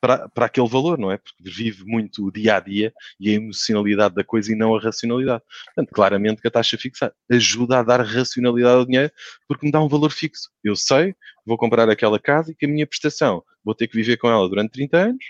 para, 0.00 0.28
para 0.28 0.46
aquele 0.46 0.68
valor, 0.68 0.98
não 0.98 1.10
é? 1.10 1.18
Porque 1.18 1.36
vive 1.42 1.84
muito 1.84 2.26
o 2.26 2.32
dia 2.32 2.56
a 2.56 2.60
dia 2.60 2.92
e 3.18 3.30
a 3.30 3.34
emocionalidade 3.34 4.14
da 4.14 4.24
coisa 4.24 4.52
e 4.52 4.56
não 4.56 4.74
a 4.74 4.80
racionalidade. 4.80 5.42
Portanto, 5.66 5.94
claramente 5.94 6.40
que 6.40 6.48
a 6.48 6.50
taxa 6.50 6.78
fixa 6.78 7.12
ajuda 7.30 7.78
a 7.78 7.82
dar 7.82 8.00
racionalidade 8.00 8.76
ao 8.76 8.86
dinheiro 8.86 9.12
porque 9.46 9.66
me 9.66 9.72
dá 9.72 9.82
um 9.82 9.88
valor 9.88 10.10
fixo. 10.10 10.50
Eu 10.64 10.74
sei, 10.76 11.14
vou 11.44 11.58
comprar 11.58 11.88
aquela 11.88 12.18
casa 12.18 12.52
e 12.52 12.54
que 12.54 12.66
a 12.66 12.68
minha 12.68 12.86
prestação 12.86 13.42
vou 13.64 13.74
ter 13.74 13.86
que 13.88 13.96
viver 13.96 14.16
com 14.16 14.28
ela 14.28 14.48
durante 14.48 14.72
30 14.72 14.96
anos 14.96 15.24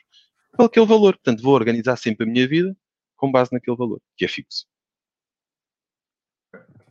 aquele 0.59 0.87
valor. 0.87 1.15
Portanto, 1.15 1.43
vou 1.43 1.55
organizar 1.55 1.97
sempre 1.97 2.27
a 2.27 2.31
minha 2.31 2.47
vida 2.47 2.77
com 3.17 3.31
base 3.31 3.53
naquele 3.53 3.77
valor, 3.77 4.01
que 4.17 4.25
é 4.25 4.29
fixo. 4.29 4.67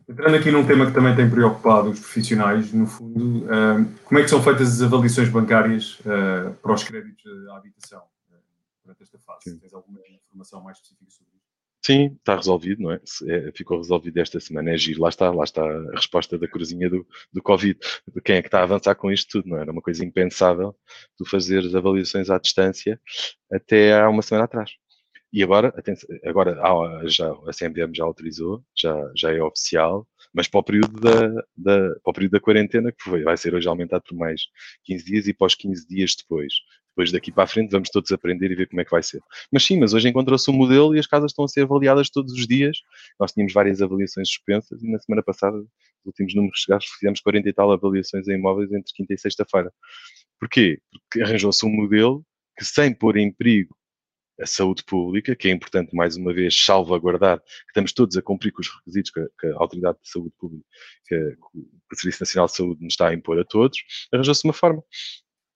Entrando 0.09 0.35
aqui 0.37 0.49
num 0.49 0.65
tema 0.65 0.87
que 0.87 0.91
também 0.91 1.15
tem 1.15 1.29
preocupado 1.29 1.91
os 1.91 1.99
profissionais, 1.99 2.73
no 2.73 2.87
fundo, 2.87 3.45
uh, 3.45 3.85
como 4.05 4.19
é 4.19 4.23
que 4.23 4.27
são 4.27 4.41
feitas 4.41 4.73
as 4.73 4.81
avaliações 4.81 5.29
bancárias 5.29 5.99
uh, 5.99 6.51
para 6.63 6.73
os 6.73 6.83
créditos 6.83 7.47
à 7.49 7.57
habitação 7.57 7.99
uh, 7.99 8.35
durante 8.83 9.03
esta 9.03 9.19
fase? 9.19 9.51
Sim. 9.51 9.59
Tens 9.59 9.71
alguma 9.71 9.99
informação 10.09 10.63
mais 10.63 10.77
específica 10.77 11.11
sobre 11.11 11.33
isso? 11.35 11.45
Sim, 11.85 12.17
está 12.17 12.35
resolvido, 12.35 12.81
não 12.81 12.91
é? 12.91 12.99
é? 13.27 13.51
Ficou 13.51 13.77
resolvido 13.77 14.17
esta 14.17 14.39
semana, 14.39 14.71
é 14.71 14.77
giro, 14.77 14.99
lá 14.99 15.09
está, 15.09 15.29
lá 15.29 15.43
está 15.43 15.63
a 15.63 15.91
resposta 15.91 16.39
da 16.39 16.47
cruzinha 16.47 16.89
do, 16.89 17.05
do 17.31 17.41
Covid. 17.43 17.79
Quem 18.25 18.37
é 18.37 18.41
que 18.41 18.47
está 18.47 18.61
a 18.61 18.63
avançar 18.63 18.95
com 18.95 19.11
isto 19.11 19.29
tudo, 19.29 19.49
não 19.49 19.57
é? 19.57 19.61
Era 19.61 19.71
uma 19.71 19.81
coisa 19.81 20.03
impensável 20.03 20.75
tu 21.17 21.23
fazer 21.23 21.59
as 21.59 21.75
avaliações 21.75 22.31
à 22.31 22.39
distância 22.39 22.99
até 23.51 24.01
há 24.01 24.09
uma 24.09 24.23
semana 24.23 24.45
atrás. 24.45 24.71
E 25.31 25.43
agora, 25.43 25.71
agora 26.25 26.57
já, 27.07 27.29
a 27.29 27.51
CMVM 27.53 27.93
já 27.93 28.03
autorizou, 28.03 28.63
já, 28.75 29.11
já 29.15 29.31
é 29.31 29.41
oficial, 29.41 30.07
mas 30.33 30.47
para 30.47 30.59
o 30.59 30.63
período 30.63 30.99
da, 30.99 31.27
da, 31.55 31.95
para 32.03 32.11
o 32.11 32.13
período 32.13 32.31
da 32.31 32.39
quarentena, 32.39 32.91
que 32.91 33.03
foi, 33.03 33.21
vai 33.21 33.37
ser 33.37 33.53
hoje 33.53 33.67
aumentado 33.67 34.03
por 34.07 34.15
mais 34.17 34.41
15 34.85 35.05
dias 35.05 35.27
e 35.27 35.33
pós 35.33 35.53
15 35.53 35.87
dias 35.87 36.15
depois. 36.15 36.53
Depois 36.89 37.11
daqui 37.11 37.31
para 37.31 37.43
a 37.43 37.47
frente 37.47 37.71
vamos 37.71 37.89
todos 37.89 38.11
aprender 38.11 38.51
e 38.51 38.55
ver 38.55 38.67
como 38.67 38.81
é 38.81 38.85
que 38.85 38.91
vai 38.91 39.03
ser. 39.03 39.21
Mas 39.51 39.63
sim, 39.63 39.79
mas 39.79 39.93
hoje 39.93 40.09
encontrou-se 40.09 40.49
um 40.49 40.53
modelo 40.53 40.95
e 40.95 40.99
as 40.99 41.05
casas 41.05 41.31
estão 41.31 41.45
a 41.45 41.47
ser 41.47 41.61
avaliadas 41.61 42.09
todos 42.09 42.33
os 42.33 42.47
dias. 42.47 42.79
Nós 43.19 43.31
tínhamos 43.31 43.53
várias 43.53 43.81
avaliações 43.81 44.27
suspensas 44.27 44.81
e 44.81 44.91
na 44.91 44.99
semana 44.99 45.23
passada, 45.23 45.57
os 45.57 45.67
últimos 46.05 46.33
números 46.33 46.59
chegados, 46.59 46.87
fizemos 46.87 47.21
40 47.21 47.47
e 47.47 47.53
tal 47.53 47.71
avaliações 47.71 48.27
em 48.27 48.33
imóveis 48.33 48.71
entre 48.71 48.91
quinta 48.93 49.13
e 49.13 49.17
sexta-feira. 49.17 49.71
Porquê? 50.39 50.79
Porque 50.91 51.21
arranjou-se 51.21 51.65
um 51.65 51.69
modelo 51.69 52.25
que, 52.57 52.65
sem 52.65 52.93
pôr 52.93 53.15
em 53.17 53.31
perigo 53.31 53.78
a 54.39 54.45
saúde 54.45 54.83
pública, 54.83 55.35
que 55.35 55.47
é 55.47 55.51
importante, 55.51 55.95
mais 55.95 56.15
uma 56.15 56.33
vez, 56.33 56.55
salvaguardar, 56.55 57.39
que 57.39 57.67
estamos 57.67 57.93
todos 57.93 58.15
a 58.17 58.21
cumprir 58.21 58.51
com 58.51 58.61
os 58.61 58.69
requisitos 58.69 59.11
que, 59.11 59.25
que 59.39 59.47
a 59.47 59.55
Autoridade 59.55 59.97
de 60.01 60.09
Saúde 60.09 60.31
Pública, 60.39 60.65
que, 61.07 61.15
que, 61.15 61.59
o 61.59 61.95
Serviço 61.95 62.21
Nacional 62.23 62.47
de 62.47 62.55
Saúde 62.55 62.83
nos 62.83 62.93
está 62.93 63.09
a 63.09 63.13
impor 63.13 63.39
a 63.39 63.43
todos, 63.43 63.79
arranjou-se 64.13 64.45
uma 64.45 64.53
forma, 64.53 64.83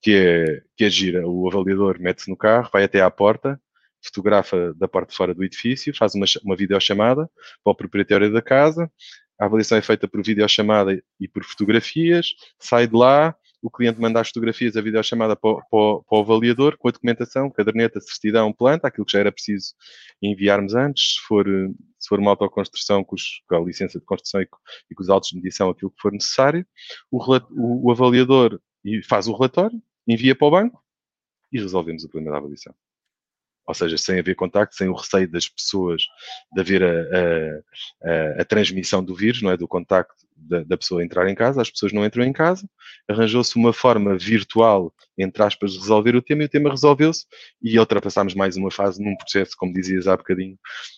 que 0.02 0.14
é, 0.14 0.62
que 0.76 0.84
é 0.84 0.90
gira. 0.90 1.28
O 1.28 1.48
avaliador 1.48 2.00
mete-se 2.00 2.30
no 2.30 2.38
carro, 2.38 2.70
vai 2.72 2.84
até 2.84 3.02
à 3.02 3.10
porta, 3.10 3.60
fotografa 4.04 4.74
da 4.74 4.88
parte 4.88 5.12
de 5.12 5.16
fora 5.16 5.34
do 5.34 5.44
edifício, 5.44 5.96
faz 5.96 6.14
uma, 6.14 6.26
uma 6.44 6.56
videochamada 6.56 7.30
para 7.64 7.72
o 7.72 7.76
proprietário 7.76 8.32
da 8.34 8.42
casa, 8.42 8.92
a 9.40 9.46
avaliação 9.46 9.78
é 9.78 9.82
feita 9.82 10.08
por 10.08 10.24
videochamada 10.24 11.02
e 11.20 11.28
por 11.28 11.44
fotografias, 11.44 12.28
sai 12.60 12.88
de 12.88 12.96
lá, 12.96 13.36
o 13.64 13.72
cliente 13.72 14.00
manda 14.00 14.20
as 14.20 14.28
fotografias, 14.28 14.76
a 14.76 14.82
videochamada 14.82 15.38
para, 15.38 15.56
para, 15.56 15.64
para 15.70 16.18
o 16.18 16.20
avaliador, 16.20 16.78
com 16.78 16.90
a 16.90 16.92
documentação, 16.92 17.50
caderneta, 17.50 18.02
certidão, 18.02 18.52
planta, 18.52 18.90
aquilo 18.90 19.06
que 19.06 19.14
já 19.14 19.20
era 19.20 19.32
preciso 19.32 19.74
enviarmos 20.22 20.76
antes, 20.76 21.16
se 21.16 21.22
for, 21.26 21.46
se 21.98 22.10
for 22.10 22.20
uma 22.20 22.32
autoconstrução 22.32 23.06
com, 23.06 23.16
os, 23.16 23.42
com 23.48 23.56
a 23.56 23.60
licença 23.62 23.98
de 23.98 24.06
construção 24.06 24.42
e 24.42 24.46
com, 24.46 24.58
e 24.92 24.94
com, 24.94 25.02
os 25.02 25.10
autos 25.10 25.30
de 25.30 25.38
medição, 25.38 25.70
aquilo 25.70 25.92
que 25.92 26.02
for 26.02 26.12
necessário, 26.12 26.68
o, 27.10 27.18
o, 27.18 27.88
o 27.88 27.92
avaliador 27.92 28.60
faz 29.08 29.28
o 29.28 29.34
relatório, 29.34 29.82
envia 30.06 30.36
para 30.36 30.48
o 30.48 30.52
banco 30.52 30.84
e 31.50 31.58
resolvemos 31.58 32.04
o 32.04 32.10
problema 32.10 32.34
da 32.34 32.40
avaliação 32.40 32.76
ou 33.66 33.74
seja, 33.74 33.98
sem 33.98 34.20
haver 34.20 34.36
contacto, 34.36 34.76
sem 34.76 34.90
o 34.90 34.94
receio 34.94 35.30
das 35.30 35.48
pessoas 35.48 36.04
de 36.52 36.60
haver 36.60 36.84
a, 36.84 36.90
a, 38.04 38.42
a 38.42 38.46
transmissão 38.46 39.04
do 39.04 39.16
vírus, 39.16 39.42
não 39.42 39.52
é? 39.52 39.58
Do 39.58 39.68
contacto 39.68 40.28
da, 40.48 40.64
da, 40.64 40.78
pessoa 40.78 41.04
entrar 41.04 41.28
em 41.30 41.36
casa, 41.36 41.62
as 41.62 41.70
pessoas 41.70 41.94
não 41.94 42.06
entram 42.06 42.24
em 42.24 42.34
casa, 42.34 42.68
arranjou-se 43.10 43.56
uma 43.56 43.74
forma 43.74 44.18
virtual, 44.18 44.94
entre 45.18 45.44
aspas, 45.44 45.74
de 45.74 45.80
resolver 45.80 46.16
o 46.16 46.22
tema 46.22 46.44
e 46.44 46.46
o 46.46 46.50
tema 46.50 46.70
resolveu-se 46.70 47.26
e 47.62 47.80
ultrapassámos 47.80 48.34
mais 48.34 48.58
uma 48.58 48.72
fase 48.72 49.04
num 49.04 49.16
processo, 49.16 49.56
como 49.58 49.74
dizias 49.74 50.08
há 50.08 50.18
bocadinho, 50.18 50.58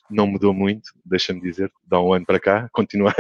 não 0.10 0.28
mudou 0.28 0.54
muito, 0.54 0.92
deixa-me 1.04 1.42
dizer, 1.42 1.72
dá 1.86 2.02
um 2.02 2.14
ano 2.14 2.26
para 2.26 2.40
cá, 2.40 2.70
continua, 2.74 3.14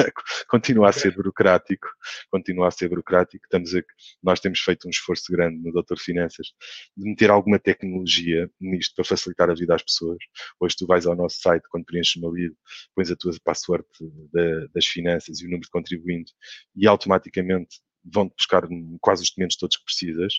continua 0.47 0.89
a 0.89 0.91
ser 0.91 1.15
burocrático, 1.15 1.87
continua 2.29 2.67
a 2.67 2.71
ser 2.71 2.89
burocrático, 2.89 3.43
estamos 3.45 3.75
a, 3.75 3.81
nós 4.23 4.39
temos 4.39 4.59
feito 4.59 4.87
um 4.87 4.89
esforço 4.89 5.31
grande 5.31 5.61
no 5.61 5.71
Doutor 5.71 5.97
Finanças 5.97 6.47
de 6.95 7.09
meter 7.09 7.29
alguma 7.29 7.59
tecnologia 7.59 8.49
nisto 8.59 8.95
para 8.95 9.05
facilitar 9.05 9.49
a 9.49 9.53
vida 9.53 9.75
às 9.75 9.83
pessoas. 9.83 10.17
Hoje 10.59 10.75
tu 10.77 10.85
vais 10.87 11.05
ao 11.05 11.15
nosso 11.15 11.39
site, 11.39 11.63
quando 11.69 11.85
preenches 11.85 12.15
uma 12.15 12.31
lida, 12.31 12.55
pões 12.95 13.11
a 13.11 13.15
tua 13.15 13.31
password 13.43 13.85
da, 14.31 14.67
das 14.73 14.85
finanças 14.85 15.39
e 15.39 15.45
o 15.45 15.49
número 15.49 15.61
de 15.61 15.69
contribuinte 16.15 16.33
e 16.75 16.87
automaticamente 16.87 17.81
vão-te 18.03 18.35
buscar 18.35 18.63
quase 19.01 19.23
os 19.23 19.29
documentos 19.29 19.57
todos 19.57 19.77
que 19.77 19.85
precisas, 19.85 20.33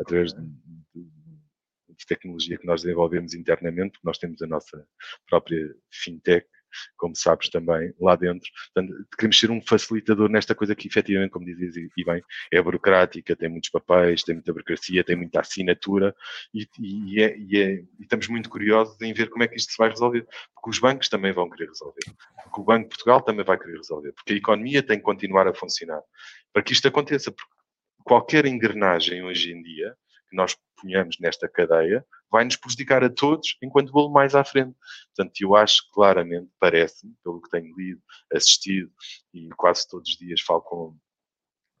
através 0.00 0.32
de, 0.32 0.42
de, 0.94 2.06
tecnologia 2.08 2.58
que 2.58 2.66
nós 2.66 2.82
desenvolvemos 2.82 3.32
internamente, 3.32 3.92
porque 3.92 4.06
nós 4.08 4.18
temos 4.18 4.42
a 4.42 4.46
nossa 4.48 4.84
própria 5.28 5.72
fintech, 5.88 6.44
como 6.96 7.14
sabes 7.16 7.48
também, 7.48 7.92
lá 8.00 8.16
dentro. 8.16 8.48
Portanto, 8.74 9.06
queremos 9.16 9.38
ser 9.38 9.50
um 9.50 9.60
facilitador 9.60 10.28
nesta 10.28 10.54
coisa 10.54 10.74
que, 10.74 10.88
efetivamente, 10.88 11.30
como 11.30 11.46
dizias 11.46 11.76
e 11.76 12.04
bem, 12.04 12.22
é 12.52 12.62
burocrática, 12.62 13.36
tem 13.36 13.48
muitos 13.48 13.70
papéis, 13.70 14.22
tem 14.22 14.34
muita 14.34 14.52
burocracia, 14.52 15.04
tem 15.04 15.16
muita 15.16 15.40
assinatura 15.40 16.14
e, 16.54 16.66
e, 16.80 17.22
é, 17.22 17.36
e, 17.36 17.58
é, 17.58 17.72
e, 17.74 18.02
estamos 18.02 18.28
muito 18.28 18.48
curiosos 18.48 19.00
em 19.00 19.12
ver 19.12 19.30
como 19.30 19.44
é 19.44 19.48
que 19.48 19.56
isto 19.56 19.72
se 19.72 19.78
vai 19.78 19.88
resolver. 19.88 20.26
Porque 20.54 20.70
os 20.70 20.78
bancos 20.78 21.08
também 21.08 21.32
vão 21.32 21.48
querer 21.50 21.68
resolver. 21.68 22.02
Porque 22.44 22.60
o 22.60 22.64
Banco 22.64 22.84
de 22.84 22.88
Portugal 22.88 23.22
também 23.22 23.44
vai 23.44 23.58
querer 23.58 23.76
resolver. 23.76 24.12
Porque 24.12 24.32
a 24.32 24.36
economia 24.36 24.82
tem 24.82 24.98
que 24.98 25.04
continuar 25.04 25.46
a 25.48 25.54
funcionar. 25.54 26.00
Para 26.52 26.62
que 26.62 26.72
isto 26.72 26.88
aconteça, 26.88 27.32
porque 27.32 27.52
qualquer 28.04 28.46
engrenagem 28.46 29.22
hoje 29.22 29.52
em 29.52 29.62
dia 29.62 29.94
que 30.28 30.36
nós 30.36 30.56
ponhamos 30.80 31.18
nesta 31.20 31.48
cadeia 31.48 32.04
vai 32.32 32.44
nos 32.44 32.56
prejudicar 32.56 33.04
a 33.04 33.10
todos 33.10 33.56
enquanto 33.62 33.92
bolo 33.92 34.10
mais 34.10 34.34
à 34.34 34.42
frente. 34.42 34.74
Portanto, 35.14 35.40
eu 35.40 35.54
acho 35.54 35.82
claramente, 35.92 36.50
parece-me, 36.58 37.14
pelo 37.22 37.42
que 37.42 37.50
tenho 37.50 37.76
lido, 37.76 38.02
assistido 38.32 38.90
e 39.34 39.50
quase 39.50 39.86
todos 39.86 40.08
os 40.10 40.16
dias 40.16 40.40
falo 40.40 40.62
com, 40.62 40.96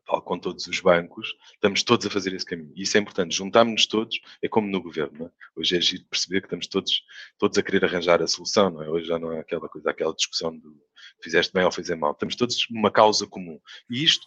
falo 0.06 0.22
com 0.22 0.38
todos 0.38 0.66
os 0.66 0.80
bancos, 0.80 1.34
estamos 1.54 1.82
todos 1.82 2.06
a 2.06 2.10
fazer 2.10 2.34
esse 2.34 2.44
caminho. 2.44 2.72
Isso 2.76 2.98
é 2.98 3.00
importante. 3.00 3.34
Juntámos-nos 3.34 3.86
todos, 3.86 4.20
é 4.42 4.48
como 4.48 4.68
no 4.68 4.82
governo. 4.82 5.26
É? 5.26 5.30
Hoje 5.56 5.78
é 5.78 5.80
giro 5.80 6.04
perceber 6.04 6.42
que 6.42 6.46
estamos 6.46 6.66
todos, 6.66 7.02
todos 7.38 7.56
a 7.56 7.62
querer 7.62 7.84
arranjar 7.86 8.20
a 8.22 8.26
solução. 8.26 8.70
Não 8.70 8.82
é? 8.82 8.90
Hoje 8.90 9.06
já 9.06 9.18
não 9.18 9.32
é 9.32 9.40
aquela 9.40 9.68
coisa, 9.70 9.90
aquela 9.90 10.14
discussão 10.14 10.56
do 10.56 10.76
fizeste 11.22 11.52
bem 11.52 11.64
ou 11.64 11.72
fizeste 11.72 11.98
mal. 11.98 12.12
Estamos 12.12 12.36
todos 12.36 12.66
numa 12.70 12.90
causa 12.90 13.26
comum. 13.26 13.58
E 13.90 14.04
isto 14.04 14.26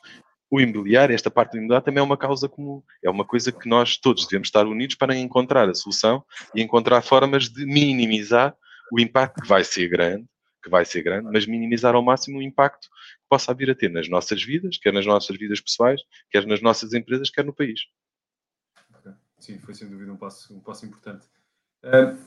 o 0.49 0.61
imobiliário, 0.61 1.13
esta 1.13 1.31
parte 1.31 1.51
do 1.51 1.57
imobiliário 1.57 1.85
também 1.85 2.01
é 2.01 2.03
uma 2.03 2.17
causa 2.17 2.47
comum. 2.47 2.81
É 3.03 3.09
uma 3.09 3.25
coisa 3.25 3.51
que 3.51 3.67
nós 3.67 3.97
todos 3.97 4.25
devemos 4.25 4.47
estar 4.47 4.65
unidos 4.65 4.95
para 4.95 5.15
encontrar 5.15 5.69
a 5.69 5.73
solução 5.73 6.23
e 6.53 6.61
encontrar 6.61 7.01
formas 7.01 7.49
de 7.49 7.65
minimizar 7.65 8.55
o 8.91 8.99
impacto 8.99 9.41
que 9.41 9.47
vai 9.47 9.63
ser 9.63 9.89
grande, 9.89 10.25
que 10.63 10.69
vai 10.69 10.85
ser 10.85 11.01
grande, 11.03 11.29
mas 11.31 11.45
minimizar 11.45 11.95
ao 11.95 12.03
máximo 12.03 12.39
o 12.39 12.41
impacto 12.41 12.87
que 12.87 13.29
possa 13.29 13.53
vir 13.53 13.71
a 13.71 13.75
ter 13.75 13.89
nas 13.89 14.07
nossas 14.07 14.43
vidas, 14.43 14.77
quer 14.77 14.93
nas 14.93 15.05
nossas 15.05 15.37
vidas 15.37 15.59
pessoais, 15.59 16.01
quer 16.29 16.45
nas 16.45 16.61
nossas 16.61 16.93
empresas, 16.93 17.29
quer 17.29 17.43
no 17.43 17.53
país. 17.53 17.81
Sim, 19.39 19.59
foi 19.59 19.73
sem 19.73 19.87
dúvida 19.87 20.11
um 20.11 20.17
passo, 20.17 20.55
um 20.55 20.59
passo 20.59 20.85
importante. 20.85 21.25
Uh, 21.83 22.17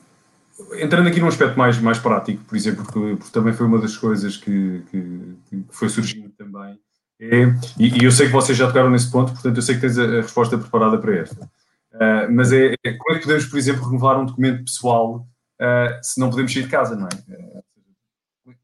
entrando 0.75 1.09
aqui 1.09 1.19
num 1.19 1.27
aspecto 1.27 1.57
mais, 1.57 1.77
mais 1.79 1.99
prático, 1.99 2.43
por 2.45 2.55
exemplo, 2.55 2.83
porque, 2.85 3.15
porque 3.17 3.33
também 3.33 3.53
foi 3.53 3.65
uma 3.65 3.79
das 3.79 3.97
coisas 3.97 4.37
que, 4.37 4.83
que, 4.89 5.37
que 5.49 5.65
foi 5.69 5.89
surgindo 5.89 6.29
também, 6.29 6.79
é, 7.19 7.43
e, 7.77 8.01
e, 8.01 8.05
eu 8.05 8.11
sei 8.11 8.27
que 8.27 8.31
vocês 8.31 8.57
já 8.57 8.67
tocaram 8.67 8.89
nesse 8.89 9.11
ponto, 9.11 9.33
portanto 9.33 9.57
eu 9.57 9.61
sei 9.61 9.75
que 9.75 9.81
tens 9.81 9.97
a, 9.97 10.03
a 10.03 10.21
resposta 10.21 10.57
preparada 10.57 10.97
para 10.97 11.17
esta. 11.17 11.45
Uh, 11.93 12.31
mas 12.31 12.53
é, 12.53 12.75
é, 12.83 12.93
como 12.93 13.15
é 13.15 13.17
que 13.17 13.23
podemos, 13.23 13.45
por 13.45 13.57
exemplo, 13.57 13.85
renovar 13.85 14.19
um 14.19 14.25
documento 14.25 14.63
pessoal 14.63 15.27
uh, 15.59 15.99
se 16.01 16.19
não 16.19 16.29
podemos 16.29 16.53
sair 16.53 16.63
de 16.63 16.69
casa, 16.69 16.95
não 16.95 17.07
é? 17.07 17.33
Uh, 17.33 17.63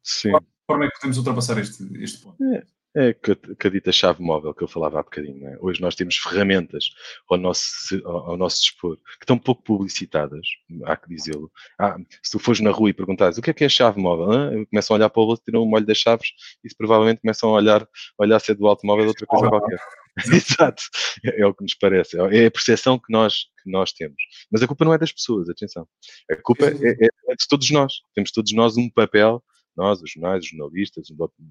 Sim. 0.01 0.31
De 0.31 0.39
que 0.39 0.45
forma 0.67 0.85
é 0.85 0.87
que 0.87 0.95
podemos 0.95 1.17
ultrapassar 1.17 1.57
este, 1.57 1.83
este 2.01 2.21
ponto? 2.23 2.41
É, 2.43 2.63
é 2.95 3.13
que, 3.13 3.67
a 3.67 3.69
dita 3.69 3.91
chave 3.91 4.23
móvel 4.23 4.53
que 4.53 4.63
eu 4.63 4.67
falava 4.67 4.99
há 4.99 5.03
bocadinho. 5.03 5.47
É? 5.47 5.57
Hoje 5.59 5.81
nós 5.81 5.95
temos 5.95 6.15
ferramentas 6.15 6.85
ao 7.29 7.37
nosso, 7.37 8.01
ao, 8.05 8.31
ao, 8.31 8.37
nosso 8.37 8.61
dispor 8.61 8.95
que 8.95 9.23
estão 9.23 9.37
pouco 9.37 9.61
publicitadas, 9.63 10.47
há 10.85 10.95
que 10.95 11.09
dizê-lo. 11.09 11.51
Ah, 11.77 11.97
se 12.23 12.31
tu 12.31 12.39
fores 12.39 12.61
na 12.61 12.71
rua 12.71 12.89
e 12.89 12.93
perguntares 12.93 13.37
o 13.37 13.41
que 13.41 13.49
é 13.49 13.53
que 13.53 13.63
é 13.65 13.67
a 13.67 13.69
chave 13.69 13.99
móvel, 13.99 14.31
ah? 14.31 14.65
começam 14.69 14.95
a 14.95 14.97
olhar 14.97 15.09
para 15.09 15.21
o 15.21 15.25
bolso, 15.25 15.41
tiram 15.43 15.61
o 15.61 15.65
molho 15.65 15.85
das 15.85 15.97
chaves 15.97 16.29
e 16.63 16.73
provavelmente 16.75 17.21
começam 17.21 17.49
a 17.49 17.53
olhar, 17.53 17.85
olhar 18.17 18.39
se 18.39 18.51
é 18.51 18.55
do 18.55 18.65
automóvel 18.65 19.03
ou 19.03 19.09
outra 19.09 19.25
coisa 19.25 19.49
qualquer. 19.49 19.79
Exato, 20.33 20.83
é, 21.25 21.41
é, 21.41 21.45
o 21.45 21.53
que 21.53 21.63
nos 21.63 21.73
parece, 21.73 22.17
é 22.17 22.45
a 22.45 22.51
percepção 22.51 22.97
que 22.97 23.11
nós, 23.11 23.47
que 23.61 23.69
nós 23.69 23.91
temos. 23.91 24.15
Mas 24.49 24.63
a 24.63 24.67
culpa 24.67 24.85
não 24.85 24.93
é 24.93 24.97
das 24.97 25.11
pessoas, 25.11 25.49
atenção. 25.49 25.85
A 26.31 26.35
culpa 26.37 26.67
é, 26.67 26.69
é, 26.69 27.09
é 27.29 27.35
de 27.35 27.47
todos 27.49 27.69
nós. 27.71 27.95
Temos 28.13 28.31
todos 28.31 28.53
nós 28.53 28.77
um 28.77 28.89
papel 28.89 29.43
nós, 29.75 30.01
os 30.01 30.11
jornais, 30.11 30.43
os 30.43 30.49
jornalistas, 30.49 31.07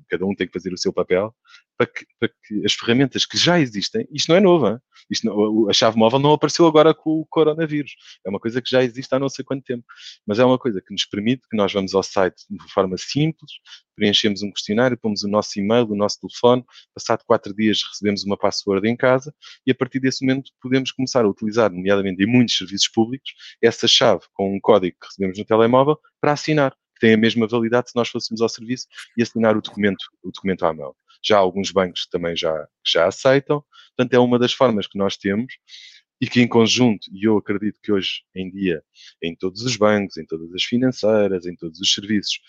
cada 0.08 0.24
um 0.24 0.34
tem 0.34 0.46
que 0.46 0.52
fazer 0.52 0.72
o 0.72 0.78
seu 0.78 0.92
papel 0.92 1.34
para 1.76 1.86
que, 1.86 2.06
para 2.18 2.28
que 2.28 2.64
as 2.64 2.72
ferramentas 2.74 3.26
que 3.26 3.36
já 3.36 3.60
existem, 3.60 4.06
isto 4.10 4.28
não 4.28 4.36
é 4.36 4.40
novo? 4.40 4.80
Isto 5.10 5.26
não, 5.26 5.68
a 5.68 5.72
chave 5.72 5.98
móvel 5.98 6.18
não 6.18 6.32
apareceu 6.32 6.66
agora 6.66 6.94
com 6.94 7.20
o 7.20 7.26
coronavírus. 7.26 7.92
É 8.24 8.30
uma 8.30 8.40
coisa 8.40 8.62
que 8.62 8.70
já 8.70 8.82
existe 8.82 9.12
há 9.14 9.18
não 9.18 9.28
sei 9.28 9.44
quanto 9.44 9.64
tempo. 9.64 9.84
Mas 10.26 10.38
é 10.38 10.44
uma 10.44 10.58
coisa 10.58 10.80
que 10.80 10.92
nos 10.92 11.04
permite 11.04 11.42
que 11.48 11.56
nós 11.56 11.72
vamos 11.72 11.94
ao 11.94 12.02
site 12.02 12.44
de 12.48 12.72
forma 12.72 12.96
simples, 12.96 13.52
preenchemos 13.94 14.42
um 14.42 14.50
questionário, 14.50 14.96
pomos 14.96 15.22
o 15.22 15.28
nosso 15.28 15.58
e-mail, 15.58 15.90
o 15.90 15.96
nosso 15.96 16.20
telefone, 16.20 16.64
passado 16.94 17.24
quatro 17.26 17.54
dias 17.54 17.80
recebemos 17.82 18.24
uma 18.24 18.36
password 18.36 18.88
em 18.88 18.96
casa 18.96 19.34
e 19.66 19.70
a 19.70 19.74
partir 19.74 20.00
desse 20.00 20.24
momento 20.24 20.50
podemos 20.60 20.90
começar 20.92 21.24
a 21.24 21.28
utilizar, 21.28 21.70
nomeadamente 21.70 22.22
em 22.22 22.26
muitos 22.26 22.56
serviços 22.56 22.88
públicos, 22.88 23.32
essa 23.62 23.86
chave 23.86 24.22
com 24.32 24.54
um 24.54 24.60
código 24.60 24.96
que 25.00 25.06
recebemos 25.06 25.38
no 25.38 25.44
telemóvel 25.44 25.98
para 26.20 26.32
assinar, 26.32 26.74
que 26.94 27.00
tem 27.00 27.14
a 27.14 27.18
mesma 27.18 27.46
validade 27.46 27.90
se 27.90 27.96
nós 27.96 28.08
fôssemos 28.08 28.40
ao 28.40 28.48
serviço 28.48 28.86
e 29.16 29.22
assinar 29.22 29.56
o 29.56 29.62
documento, 29.62 30.04
o 30.22 30.30
documento 30.30 30.64
à 30.64 30.72
mão. 30.72 30.94
Já 31.22 31.38
alguns 31.38 31.70
bancos 31.70 32.06
também 32.06 32.36
já, 32.36 32.68
já 32.86 33.06
aceitam, 33.06 33.64
portanto 33.96 34.14
é 34.14 34.18
uma 34.18 34.38
das 34.38 34.52
formas 34.52 34.86
que 34.86 34.98
nós 34.98 35.16
temos 35.16 35.54
e 36.20 36.28
que 36.28 36.40
em 36.40 36.48
conjunto, 36.48 37.06
e 37.12 37.24
eu 37.24 37.36
acredito 37.36 37.78
que 37.82 37.92
hoje 37.92 38.22
em 38.34 38.50
dia, 38.50 38.82
em 39.22 39.34
todos 39.34 39.62
os 39.62 39.76
bancos, 39.76 40.16
em 40.16 40.24
todas 40.24 40.52
as 40.54 40.62
financeiras, 40.62 41.44
em 41.44 41.56
todos 41.56 41.80
os 41.80 41.92
serviços, 41.92 42.40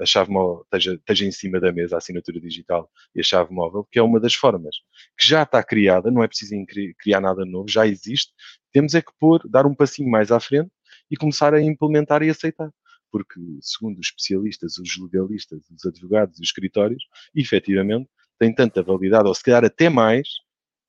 a 0.00 0.04
chave 0.04 0.30
móvel 0.30 0.62
esteja, 0.64 0.94
esteja, 0.94 1.24
em 1.24 1.30
cima 1.30 1.60
da 1.60 1.72
mesa, 1.72 1.94
a 1.94 1.98
assinatura 1.98 2.40
digital 2.40 2.90
e 3.14 3.20
a 3.20 3.22
chave 3.22 3.52
móvel, 3.52 3.86
que 3.90 3.98
é 3.98 4.02
uma 4.02 4.18
das 4.20 4.34
formas 4.34 4.76
que 5.18 5.26
já 5.26 5.44
está 5.44 5.62
criada, 5.62 6.10
não 6.10 6.22
é 6.22 6.28
preciso 6.28 6.54
criar 6.98 7.20
nada 7.20 7.44
novo, 7.44 7.68
já 7.68 7.86
existe, 7.86 8.32
temos 8.72 8.94
é 8.94 9.00
que 9.00 9.12
pôr, 9.18 9.40
dar 9.48 9.66
um 9.66 9.74
passinho 9.74 10.10
mais 10.10 10.30
à 10.30 10.40
frente 10.40 10.70
e 11.10 11.16
começar 11.16 11.54
a 11.54 11.62
implementar 11.62 12.22
e 12.22 12.28
aceitar. 12.28 12.70
Porque, 13.16 13.40
segundo 13.62 13.98
os 13.98 14.08
especialistas, 14.08 14.76
os 14.76 14.98
legalistas, 15.00 15.62
os 15.70 15.86
advogados, 15.86 16.38
os 16.38 16.44
escritórios, 16.44 17.02
efetivamente, 17.34 18.10
tem 18.38 18.54
tanta 18.54 18.82
validade, 18.82 19.26
ou 19.26 19.34
se 19.34 19.42
calhar 19.42 19.64
até 19.64 19.88
mais, 19.88 20.28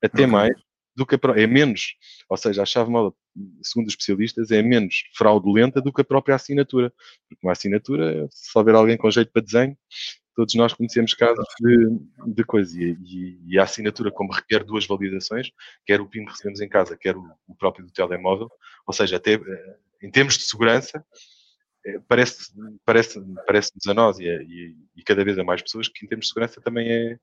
até 0.02 0.24
okay. 0.24 0.26
mais, 0.26 0.54
do 0.94 1.06
que 1.06 1.14
a, 1.14 1.18
é 1.40 1.46
menos, 1.46 1.94
ou 2.28 2.36
seja, 2.36 2.62
a 2.62 2.66
chave 2.66 2.90
móvel, 2.90 3.16
segundo 3.62 3.86
os 3.86 3.94
especialistas, 3.94 4.50
é 4.50 4.60
menos 4.60 5.04
fraudulenta 5.16 5.80
do 5.80 5.90
que 5.90 6.02
a 6.02 6.04
própria 6.04 6.34
assinatura. 6.34 6.92
Porque 7.26 7.46
uma 7.46 7.52
assinatura, 7.52 8.28
se 8.30 8.58
houver 8.58 8.74
alguém 8.74 8.98
com 8.98 9.10
jeito 9.10 9.32
para 9.32 9.40
desenho, 9.40 9.78
todos 10.36 10.54
nós 10.54 10.74
conhecemos 10.74 11.14
casos 11.14 11.46
de, 11.58 12.34
de 12.34 12.44
coisa. 12.44 12.78
E, 12.78 12.98
e, 13.02 13.40
e, 13.46 13.58
a 13.58 13.62
assinatura, 13.62 14.12
como 14.12 14.32
requer 14.32 14.64
duas 14.64 14.86
validações, 14.86 15.50
quer 15.86 15.98
o 16.00 16.06
PIN 16.06 16.26
que 16.26 16.32
recebemos 16.32 16.60
em 16.60 16.68
casa, 16.68 16.94
quer 16.94 17.16
o, 17.16 17.24
o 17.46 17.54
próprio 17.54 17.86
do 17.86 17.92
telemóvel, 17.92 18.50
ou 18.86 18.92
seja, 18.92 19.16
até 19.16 19.34
eh, 19.34 19.76
em 20.02 20.10
termos 20.10 20.36
de 20.36 20.44
segurança, 20.44 21.02
parece, 22.08 22.52
parece, 22.84 23.20
parece-nos 23.46 23.86
a 23.86 23.94
nós 23.94 24.18
e, 24.18 24.24
e, 24.24 24.76
e, 24.96 25.02
cada 25.02 25.24
vez 25.24 25.38
a 25.38 25.44
mais 25.44 25.62
pessoas 25.62 25.88
que 25.88 26.04
em 26.04 26.08
termos 26.08 26.26
de 26.26 26.32
segurança 26.32 26.60
também 26.60 26.90
é, 26.90 27.18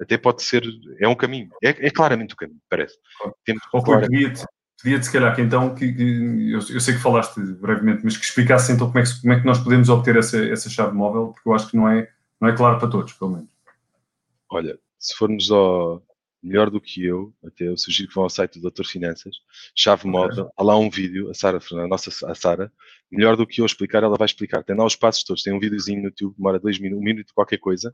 até 0.00 0.18
pode 0.18 0.42
ser, 0.42 0.62
é 0.98 1.08
um 1.08 1.14
caminho, 1.14 1.48
é, 1.62 1.86
é 1.86 1.90
claramente 1.90 2.32
o 2.32 2.34
um 2.34 2.36
caminho, 2.36 2.60
parece. 2.68 2.96
Temos 3.44 3.62
oh, 3.72 3.82
pedia-te, 3.82 4.44
pedia-te 4.82 5.06
se 5.06 5.12
calhar 5.12 5.34
que 5.34 5.42
então, 5.42 5.74
que, 5.74 5.92
que 5.92 6.52
eu, 6.52 6.60
eu, 6.70 6.80
sei 6.80 6.94
que 6.94 7.00
falaste 7.00 7.40
brevemente, 7.40 8.02
mas 8.04 8.16
que 8.16 8.24
explicasse 8.24 8.72
então 8.72 8.88
como 8.88 8.98
é 8.98 9.02
que, 9.02 9.20
como 9.20 9.32
é 9.32 9.40
que 9.40 9.46
nós 9.46 9.58
podemos 9.58 9.88
obter 9.88 10.16
essa, 10.16 10.44
essa 10.44 10.68
chave 10.68 10.94
móvel, 10.94 11.28
porque 11.28 11.48
eu 11.48 11.54
acho 11.54 11.68
que 11.68 11.76
não 11.76 11.88
é, 11.88 12.08
não 12.40 12.48
é 12.48 12.56
claro 12.56 12.78
para 12.78 12.88
todos, 12.88 13.12
pelo 13.12 13.32
menos. 13.32 13.48
Olha, 14.50 14.78
se 14.98 15.14
formos 15.16 15.50
ao 15.50 16.02
melhor 16.44 16.70
do 16.70 16.80
que 16.80 17.02
eu, 17.02 17.34
até 17.44 17.66
eu 17.66 17.76
sugiro 17.76 18.08
que 18.08 18.14
vão 18.14 18.24
ao 18.24 18.30
site 18.30 18.56
do 18.56 18.62
Doutor 18.62 18.84
Finanças, 18.84 19.34
chave 19.74 20.06
móvel, 20.06 20.50
há 20.56 20.62
lá 20.62 20.76
um 20.76 20.90
vídeo, 20.90 21.30
a 21.30 21.34
Sara 21.34 21.58
a 21.72 21.86
nossa 21.88 22.10
a 22.30 22.34
Sara, 22.34 22.70
melhor 23.10 23.36
do 23.36 23.46
que 23.46 23.62
eu 23.62 23.66
explicar, 23.66 24.02
ela 24.02 24.16
vai 24.16 24.26
explicar. 24.26 24.62
Tem 24.62 24.76
lá 24.76 24.84
os 24.84 24.94
passos 24.94 25.24
todos, 25.24 25.42
tem 25.42 25.54
um 25.54 25.58
videozinho 25.58 26.00
no 26.00 26.08
YouTube, 26.08 26.36
demora 26.36 26.60
dois 26.60 26.78
minutos, 26.78 27.00
um 27.00 27.04
minuto, 27.04 27.32
qualquer 27.34 27.58
coisa, 27.58 27.92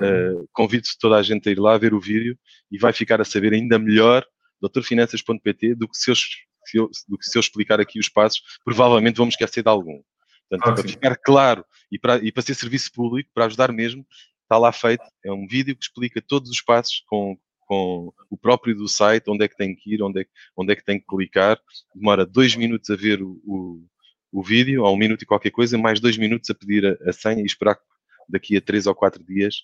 Uh, 0.00 0.48
convido 0.52 0.86
toda 1.00 1.16
a 1.16 1.22
gente 1.22 1.48
a 1.48 1.52
ir 1.52 1.58
lá 1.58 1.76
ver 1.76 1.92
o 1.92 2.00
vídeo 2.00 2.38
e 2.70 2.78
vai 2.78 2.92
ficar 2.92 3.20
a 3.20 3.24
saber 3.24 3.52
ainda 3.52 3.78
melhor 3.78 4.24
doutorfinanças.pt 4.60 5.74
do 5.74 5.88
que 5.88 5.96
se 5.96 6.10
eu, 6.10 6.14
se 6.14 6.78
eu, 6.78 6.90
do 7.08 7.18
que 7.18 7.26
se 7.26 7.36
eu 7.36 7.40
explicar 7.40 7.80
aqui 7.80 7.98
os 7.98 8.08
passos, 8.08 8.40
provavelmente 8.64 9.16
vamos 9.16 9.34
esquecer 9.34 9.62
de 9.62 9.68
algum. 9.68 10.00
Portanto, 10.48 10.70
okay. 10.70 10.82
para 10.84 10.92
ficar 10.92 11.16
claro 11.16 11.64
e 11.90 11.98
para, 11.98 12.16
e 12.24 12.30
para 12.30 12.42
ser 12.42 12.54
serviço 12.54 12.92
público, 12.92 13.28
para 13.34 13.46
ajudar 13.46 13.72
mesmo, 13.72 14.06
está 14.42 14.56
lá 14.56 14.72
feito. 14.72 15.04
É 15.24 15.32
um 15.32 15.46
vídeo 15.46 15.76
que 15.76 15.82
explica 15.82 16.22
todos 16.22 16.50
os 16.50 16.62
passos 16.62 17.02
com, 17.06 17.36
com 17.66 18.12
o 18.30 18.36
próprio 18.36 18.74
do 18.74 18.88
site, 18.88 19.30
onde 19.30 19.44
é 19.44 19.48
que 19.48 19.56
tem 19.56 19.74
que 19.74 19.94
ir, 19.94 20.02
onde 20.02 20.22
é, 20.22 20.26
onde 20.56 20.72
é 20.72 20.76
que 20.76 20.84
tem 20.84 20.98
que 20.98 21.06
clicar. 21.06 21.58
Demora 21.94 22.26
dois 22.26 22.54
minutos 22.56 22.90
a 22.90 22.96
ver 22.96 23.22
o, 23.22 23.40
o, 23.44 23.84
o 24.32 24.42
vídeo, 24.42 24.82
ou 24.82 24.94
um 24.94 24.98
minuto 24.98 25.22
e 25.22 25.26
qualquer 25.26 25.50
coisa, 25.50 25.78
mais 25.78 26.00
dois 26.00 26.16
minutos 26.16 26.50
a 26.50 26.54
pedir 26.54 26.86
a, 26.86 27.10
a 27.10 27.12
senha 27.12 27.42
e 27.42 27.46
esperar 27.46 27.76
que 27.76 27.82
daqui 28.28 28.56
a 28.56 28.60
três 28.60 28.86
ou 28.86 28.94
quatro 28.94 29.22
dias 29.24 29.56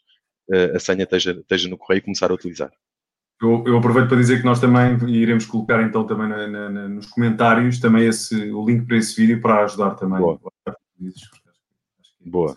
uh, 0.51 0.77
a 0.77 0.79
senha 0.79 1.05
esteja, 1.05 1.33
esteja, 1.33 1.69
no 1.69 1.79
correio 1.79 1.99
e 1.99 2.03
começar 2.03 2.31
a 2.31 2.35
utilizar. 2.35 2.71
Eu, 3.41 3.63
eu, 3.67 3.79
aproveito 3.79 4.09
para 4.09 4.17
dizer 4.17 4.39
que 4.39 4.45
nós 4.45 4.61
também 4.61 4.99
iremos 5.09 5.47
colocar 5.47 5.81
então 5.83 6.05
também 6.05 6.29
na, 6.29 6.49
na, 6.49 6.89
nos 6.89 7.07
comentários 7.07 7.79
também 7.79 8.07
esse, 8.07 8.35
o 8.51 8.67
link 8.67 8.85
para 8.85 8.97
esse 8.97 9.15
vídeo 9.15 9.41
para 9.41 9.65
ajudar 9.65 9.95
também. 9.95 10.19
Boa. 10.19 10.41
Boa. 12.21 12.57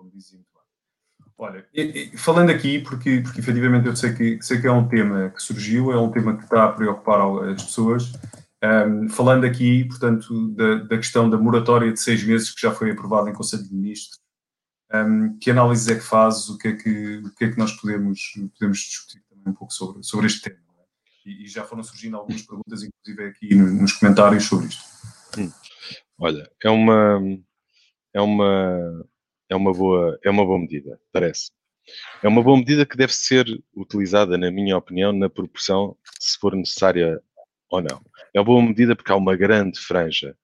Olha, 0.00 0.10
e, 0.14 0.51
e, 1.74 2.16
falando 2.16 2.50
aqui, 2.50 2.78
porque, 2.80 3.20
porque 3.20 3.40
efetivamente 3.40 3.86
eu 3.86 3.96
sei 3.96 4.14
que, 4.14 4.38
sei 4.42 4.60
que 4.60 4.66
é 4.66 4.72
um 4.72 4.88
tema 4.88 5.30
que 5.30 5.42
surgiu, 5.42 5.92
é 5.92 5.98
um 5.98 6.10
tema 6.10 6.36
que 6.36 6.44
está 6.44 6.64
a 6.64 6.72
preocupar 6.72 7.20
as 7.48 7.62
pessoas. 7.62 8.12
Um, 8.64 9.08
falando 9.08 9.44
aqui, 9.44 9.84
portanto, 9.84 10.48
da, 10.54 10.76
da, 10.76 10.96
questão 10.96 11.28
da 11.28 11.36
moratória 11.36 11.92
de 11.92 11.98
seis 11.98 12.22
meses 12.22 12.50
que 12.50 12.60
já 12.60 12.70
foi 12.70 12.92
aprovada 12.92 13.28
em 13.28 13.32
Conselho 13.32 13.64
de 13.64 13.74
Ministros 13.74 14.22
um, 14.92 15.38
que 15.38 15.50
análises 15.50 15.88
é 15.88 15.94
que 15.94 16.04
fazes? 16.04 16.48
O 16.48 16.58
que 16.58 16.68
é 16.68 16.72
que, 16.76 17.16
o 17.18 17.34
que, 17.34 17.44
é 17.46 17.50
que 17.50 17.58
nós 17.58 17.72
podemos, 17.72 18.20
podemos 18.58 18.78
discutir 18.78 19.22
também 19.28 19.48
um 19.48 19.54
pouco 19.54 19.72
sobre, 19.72 20.02
sobre 20.02 20.26
este 20.26 20.42
tema? 20.42 20.58
É? 20.78 21.30
E, 21.30 21.44
e, 21.44 21.48
já 21.48 21.64
foram 21.64 21.82
surgindo 21.82 22.16
algumas 22.16 22.42
perguntas, 22.42 22.82
inclusive 22.82 23.28
aqui 23.28 23.54
nos 23.54 23.92
comentários 23.94 24.44
sobre 24.44 24.66
isto. 24.66 24.84
Hum. 25.38 25.50
Olha, 26.18 26.48
é 26.62 26.70
uma, 26.70 27.20
é 28.12 28.20
uma, 28.20 29.06
é 29.52 29.56
uma 29.56 29.72
boa, 29.72 30.18
é 30.24 30.30
uma 30.30 30.44
boa 30.44 30.58
medida, 30.58 30.98
parece. 31.12 31.50
É 32.22 32.28
uma 32.28 32.42
boa 32.42 32.56
medida 32.56 32.86
que 32.86 32.96
deve 32.96 33.12
ser 33.12 33.46
utilizada, 33.76 34.38
na 34.38 34.50
minha 34.50 34.76
opinião, 34.76 35.12
na 35.12 35.28
proporção 35.28 35.96
se 36.18 36.38
for 36.38 36.56
necessária 36.56 37.20
ou 37.68 37.82
não. 37.82 38.00
É 38.34 38.40
uma 38.40 38.46
boa 38.46 38.62
medida 38.62 38.96
porque 38.96 39.12
há 39.12 39.16
uma 39.16 39.36
grande 39.36 39.78
franja 39.78 40.34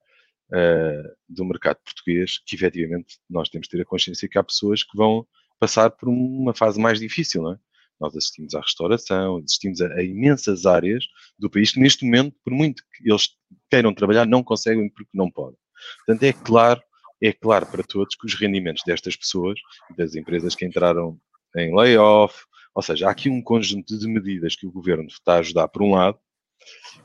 uh, 0.53 1.17
do 1.29 1.45
mercado 1.45 1.79
português, 1.83 2.39
que 2.45 2.55
efetivamente 2.55 3.19
nós 3.31 3.49
temos 3.49 3.67
de 3.67 3.77
ter 3.77 3.83
a 3.83 3.87
consciência 3.87 4.29
que 4.29 4.39
há 4.39 4.45
pessoas 4.45 4.83
que 4.83 4.97
vão 4.97 5.27
passar 5.59 5.91
por 5.91 6.09
uma 6.09 6.55
fase 6.55 6.79
mais 6.79 7.01
difícil, 7.01 7.43
não 7.43 7.53
é? 7.53 7.59
Nós 7.99 8.15
assistimos 8.15 8.55
à 8.55 8.61
restauração, 8.61 9.39
assistimos 9.39 9.81
a, 9.81 9.89
a, 9.95 10.03
imensas 10.03 10.67
áreas 10.67 11.05
do 11.39 11.51
país 11.51 11.73
que 11.73 11.81
neste 11.81 12.05
momento, 12.05 12.37
por 12.45 12.53
muito 12.53 12.83
que 12.95 13.11
eles 13.11 13.31
queiram 13.71 13.95
trabalhar, 13.95 14.27
não 14.27 14.45
conseguem 14.45 14.89
porque 14.91 15.11
não 15.15 15.31
podem. 15.31 15.59
Portanto, 16.05 16.23
é 16.23 16.33
claro, 16.33 16.83
é 17.21 17.33
claro 17.33 17.67
para 17.67 17.83
todos 17.83 18.15
que 18.15 18.27
os 18.27 18.35
rendimentos 18.35 18.83
destas 18.87 19.17
pessoas, 19.17 19.59
das 19.97 20.15
empresas 20.15 20.55
que 20.55 20.65
entraram 20.65 21.19
em 21.57 21.75
layoff, 21.75 22.45
ou 22.75 22.83
seja, 22.83 23.09
há 23.09 23.11
aqui 23.11 23.29
um 23.29 23.43
conjunto 23.43 23.99
de 23.99 24.07
medidas 24.07 24.55
que 24.55 24.67
o 24.67 24.71
governo 24.71 25.07
está 25.07 25.35
a 25.35 25.39
ajudar 25.39 25.69
por 25.69 25.83
um 25.83 25.95
lado, 25.95 26.19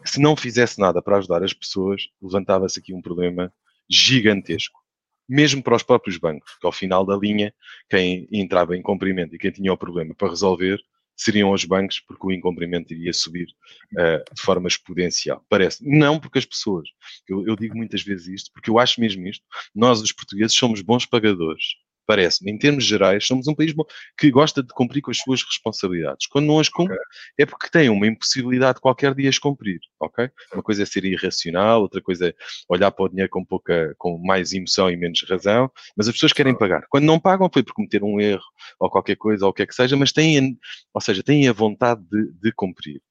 que 0.03 0.09
se 0.09 0.20
não 0.20 0.36
fizesse 0.36 0.80
nada 0.80 1.01
para 1.01 1.18
ajudar 1.18 1.43
as 1.43 1.53
pessoas, 1.53 2.03
levantava-se 2.22 2.80
aqui 2.80 2.93
um 2.93 3.01
problema 3.01 3.51
gigantesco. 3.89 4.80
Mesmo 5.28 5.64
para 5.64 5.76
os 5.76 5.84
próprios 5.84 6.18
bancos, 6.18 6.57
que 6.59 6.66
ao 6.66 6.72
final 6.72 7.05
da 7.05 7.16
linha, 7.16 7.53
quem 7.89 8.28
entrava 8.32 8.76
em 8.76 8.82
cumprimento 8.82 9.36
e 9.36 9.39
quem 9.39 9.51
tinha 9.51 9.72
o 9.72 9.78
problema 9.78 10.14
para 10.14 10.30
resolver 10.30 10.80
seriam 11.16 11.51
os 11.51 11.66
bancos, 11.66 11.99
porque 11.99 12.26
o 12.28 12.32
incumprimento 12.32 12.93
iria 12.93 13.14
subir 13.14 13.47
uh, 13.93 14.34
de 14.34 14.41
forma 14.41 14.68
exponencial. 14.68 15.45
Parece. 15.49 15.88
Não 15.88 16.20
porque 16.20 16.39
as 16.39 16.45
pessoas. 16.45 16.89
Eu, 17.28 17.45
eu 17.47 17.55
digo 17.55 17.76
muitas 17.76 18.01
vezes 18.01 18.28
isto, 18.28 18.51
porque 18.53 18.70
eu 18.70 18.80
acho 18.80 18.99
mesmo 18.99 19.28
isto. 19.28 19.45
Nós, 19.74 20.01
os 20.01 20.11
portugueses, 20.11 20.55
somos 20.55 20.82
bons 20.82 21.05
pagadores 21.05 21.82
parece-me, 22.06 22.51
em 22.51 22.58
termos 22.58 22.86
gerais, 22.86 23.26
somos 23.26 23.47
um 23.47 23.56
país 23.56 23.74
que 24.18 24.32
gosta 24.32 24.62
de 24.62 24.70
cumprir 24.74 25.01
com 25.01 25.12
as 25.12 25.18
suas 25.18 25.43
responsabilidades. 25.43 26.28
Quando 26.28 26.45
não 26.45 26.60
as 26.60 26.70
cumpre, 26.70 26.95
okay. 26.95 27.06
é 27.39 27.45
porque 27.45 27.70
tem 27.70 27.89
uma 27.89 28.08
impossibilidade 28.08 28.80
qualquer 28.80 29.14
de 29.14 29.28
as 29.28 29.38
cumprir, 29.38 29.80
ok? 29.99 30.30
Uma 30.54 30.64
coisa 30.64 30.84
é 30.84 30.86
ser 30.86 31.06
irracional, 31.06 31.82
outra 31.82 32.01
coisa 32.01 32.30
é 32.30 32.34
olhar 32.70 32.91
para 32.91 33.06
o 33.06 33.10
dinheiro 33.10 33.30
com 33.30 33.43
pouca, 33.43 33.93
com 33.97 34.18
mais 34.18 34.54
emoção 34.54 34.89
e 34.89 34.97
menos 34.97 35.24
razão, 35.30 35.72
mas 35.95 36.08
as 36.08 36.14
pessoas 36.14 36.34
querem 36.34 36.58
pagar. 36.58 36.86
Quando 36.89 37.06
não 37.06 37.20
pagam 37.20 37.49
foi 37.51 37.64
por 37.64 37.74
cometer 37.74 38.04
um 38.04 38.20
erro 38.20 38.43
ou 38.80 38.89
qualquer 38.89 39.16
coisa 39.16 39.45
ou 39.45 39.51
o 39.51 39.54
que 39.54 39.64
é 39.64 39.66
que 39.66 39.76
seja, 39.76 39.95
mas 39.95 40.12
têm, 40.12 40.58
ou 40.93 41.01
seja, 41.01 41.24
têm 41.24 41.47
a 41.47 41.54
vontade 41.54 42.01
de, 42.10 42.32
de 42.41 42.51
cumprir. 42.54 43.01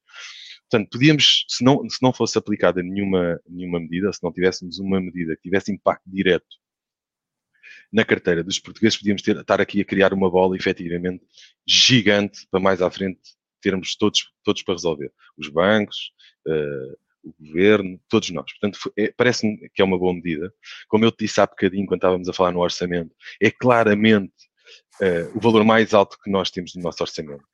Portanto, 0.70 0.88
podíamos, 0.90 1.44
se 1.48 1.62
não, 1.62 1.86
se 1.88 2.02
não 2.02 2.14
fosse 2.14 2.38
aplicada 2.38 2.82
nenhuma, 2.82 3.38
nenhuma 3.46 3.78
medida, 3.78 4.10
se 4.10 4.22
não 4.22 4.32
tivéssemos 4.32 4.78
uma 4.78 4.98
medida 5.00 5.36
que 5.36 5.42
tivesse 5.42 5.70
impacto 5.70 6.02
direto 6.06 6.61
na 7.92 8.04
carteira 8.04 8.42
dos 8.42 8.58
portugueses, 8.58 8.96
podíamos 8.96 9.22
ter, 9.22 9.36
estar 9.36 9.60
aqui 9.60 9.80
a 9.80 9.84
criar 9.84 10.14
uma 10.14 10.30
bola 10.30 10.56
efetivamente 10.56 11.24
gigante 11.66 12.46
para 12.50 12.60
mais 12.60 12.80
à 12.80 12.90
frente 12.90 13.20
termos 13.60 13.94
todos, 13.94 14.30
todos 14.42 14.62
para 14.62 14.74
resolver. 14.74 15.12
Os 15.36 15.48
bancos, 15.48 16.12
uh, 16.46 16.96
o 17.22 17.34
governo, 17.38 18.00
todos 18.08 18.30
nós. 18.30 18.50
Portanto, 18.52 18.92
é, 18.96 19.12
parece-me 19.16 19.68
que 19.70 19.80
é 19.80 19.84
uma 19.84 19.98
boa 19.98 20.12
medida. 20.12 20.52
Como 20.88 21.04
eu 21.04 21.12
te 21.12 21.24
disse 21.24 21.40
há 21.40 21.46
bocadinho, 21.46 21.86
quando 21.86 21.98
estávamos 21.98 22.28
a 22.28 22.32
falar 22.32 22.52
no 22.52 22.60
orçamento, 22.60 23.14
é 23.40 23.50
claramente 23.50 24.32
uh, 25.00 25.36
o 25.36 25.40
valor 25.40 25.64
mais 25.64 25.94
alto 25.94 26.18
que 26.22 26.30
nós 26.30 26.50
temos 26.50 26.74
no 26.74 26.82
nosso 26.82 27.02
orçamento. 27.02 27.44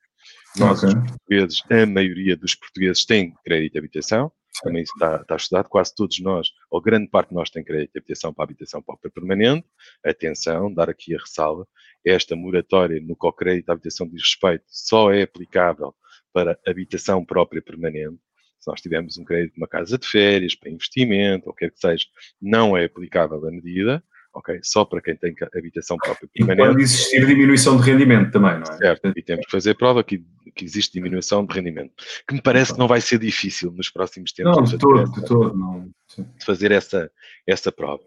Nós, 0.57 0.83
okay. 0.83 0.95
os 0.95 1.11
portugueses, 1.11 1.63
a 1.71 1.87
maioria 1.87 2.37
dos 2.37 2.55
portugueses 2.55 3.05
tem 3.05 3.35
crédito 3.45 3.73
de 3.73 3.79
habitação, 3.79 4.33
também 4.63 4.83
está, 4.83 5.17
está 5.21 5.37
estudado, 5.37 5.69
quase 5.69 5.95
todos 5.95 6.19
nós, 6.21 6.49
ou 6.71 6.81
grande 6.81 7.09
parte 7.09 7.31
de 7.31 7.35
nós 7.35 7.51
tem 7.51 7.63
crédito 7.63 7.93
de 7.93 7.99
habitação 7.99 8.33
para 8.33 8.45
habitação 8.45 8.83
própria 8.83 9.11
permanente. 9.11 9.67
Atenção, 10.05 10.73
dar 10.73 10.91
aqui 10.91 11.15
a 11.15 11.19
ressalva, 11.19 11.67
esta 12.05 12.35
moratória 12.35 13.01
no 13.01 13.17
co-crédito 13.17 13.67
de 13.67 13.73
habitação 13.73 14.09
de 14.09 14.17
respeito 14.17 14.65
só 14.67 15.13
é 15.13 15.23
aplicável 15.23 15.95
para 16.33 16.59
habitação 16.67 17.25
própria 17.25 17.63
permanente. 17.63 18.19
Se 18.59 18.69
nós 18.69 18.81
tivermos 18.81 19.17
um 19.17 19.25
crédito 19.25 19.55
de 19.55 19.61
uma 19.61 19.69
casa 19.69 19.97
de 19.97 20.07
férias, 20.07 20.55
para 20.55 20.71
investimento, 20.71 21.49
ou 21.49 21.55
quer 21.55 21.71
que 21.71 21.79
seja, 21.79 22.07
não 22.41 22.77
é 22.77 22.85
aplicável 22.85 23.47
a 23.47 23.51
medida 23.51 24.03
ok? 24.39 24.61
Só 24.63 24.85
para 24.85 25.01
quem 25.01 25.17
tem 25.17 25.35
habitação 25.55 25.97
própria 25.97 26.29
permanente. 26.33 26.63
E 26.63 26.69
pode 26.69 26.83
existir 26.83 27.27
diminuição 27.27 27.77
de 27.77 27.83
rendimento 27.83 28.33
também, 28.33 28.55
não 28.55 28.63
é? 28.63 28.77
Certo, 28.77 29.13
e 29.15 29.23
temos 29.23 29.45
que 29.47 29.51
fazer 29.51 29.75
prova 29.75 30.03
que, 30.03 30.25
que 30.55 30.65
existe 30.65 30.93
diminuição 30.93 31.45
de 31.45 31.55
rendimento, 31.55 31.93
que 32.27 32.35
me 32.35 32.41
parece 32.41 32.73
que 32.73 32.79
não 32.79 32.89
vai 32.89 33.01
ser 33.01 33.19
difícil 33.19 33.71
nos 33.73 33.91
próximos 33.91 34.33
tempos. 34.33 34.57
Não, 34.57 34.65
de 34.65 34.79
todo, 34.79 35.13
de 35.13 35.25
todo, 35.25 35.57
não. 35.57 35.91
De 36.17 36.45
fazer 36.45 36.73
essa, 36.73 37.11
essa 37.47 37.71
prova. 37.71 38.03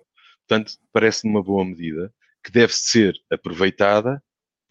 Portanto, 0.48 0.74
parece-me 0.92 1.32
uma 1.32 1.44
boa 1.44 1.64
medida 1.64 2.12
que 2.44 2.52
deve 2.52 2.74
ser 2.74 3.14
aproveitada 3.32 4.22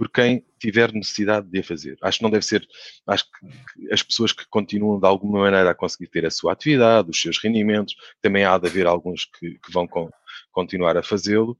por 0.00 0.08
quem 0.08 0.42
tiver 0.58 0.90
necessidade 0.94 1.46
de 1.46 1.58
a 1.58 1.62
fazer. 1.62 1.98
Acho 2.00 2.16
que 2.16 2.22
não 2.22 2.30
deve 2.30 2.42
ser, 2.42 2.66
acho 3.06 3.22
que 3.24 3.92
as 3.92 4.02
pessoas 4.02 4.32
que 4.32 4.48
continuam 4.48 4.98
de 4.98 5.06
alguma 5.06 5.40
maneira 5.40 5.70
a 5.70 5.74
conseguir 5.74 6.06
ter 6.06 6.24
a 6.24 6.30
sua 6.30 6.54
atividade, 6.54 7.10
os 7.10 7.20
seus 7.20 7.36
rendimentos, 7.36 7.94
também 8.22 8.42
há 8.42 8.56
de 8.56 8.66
haver 8.66 8.86
alguns 8.86 9.26
que, 9.26 9.58
que 9.58 9.70
vão 9.70 9.86
com, 9.86 10.08
continuar 10.52 10.96
a 10.96 11.02
fazê-lo. 11.02 11.54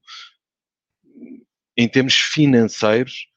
Em 1.77 1.87
termos 1.87 2.15
financeiros, 2.15 3.27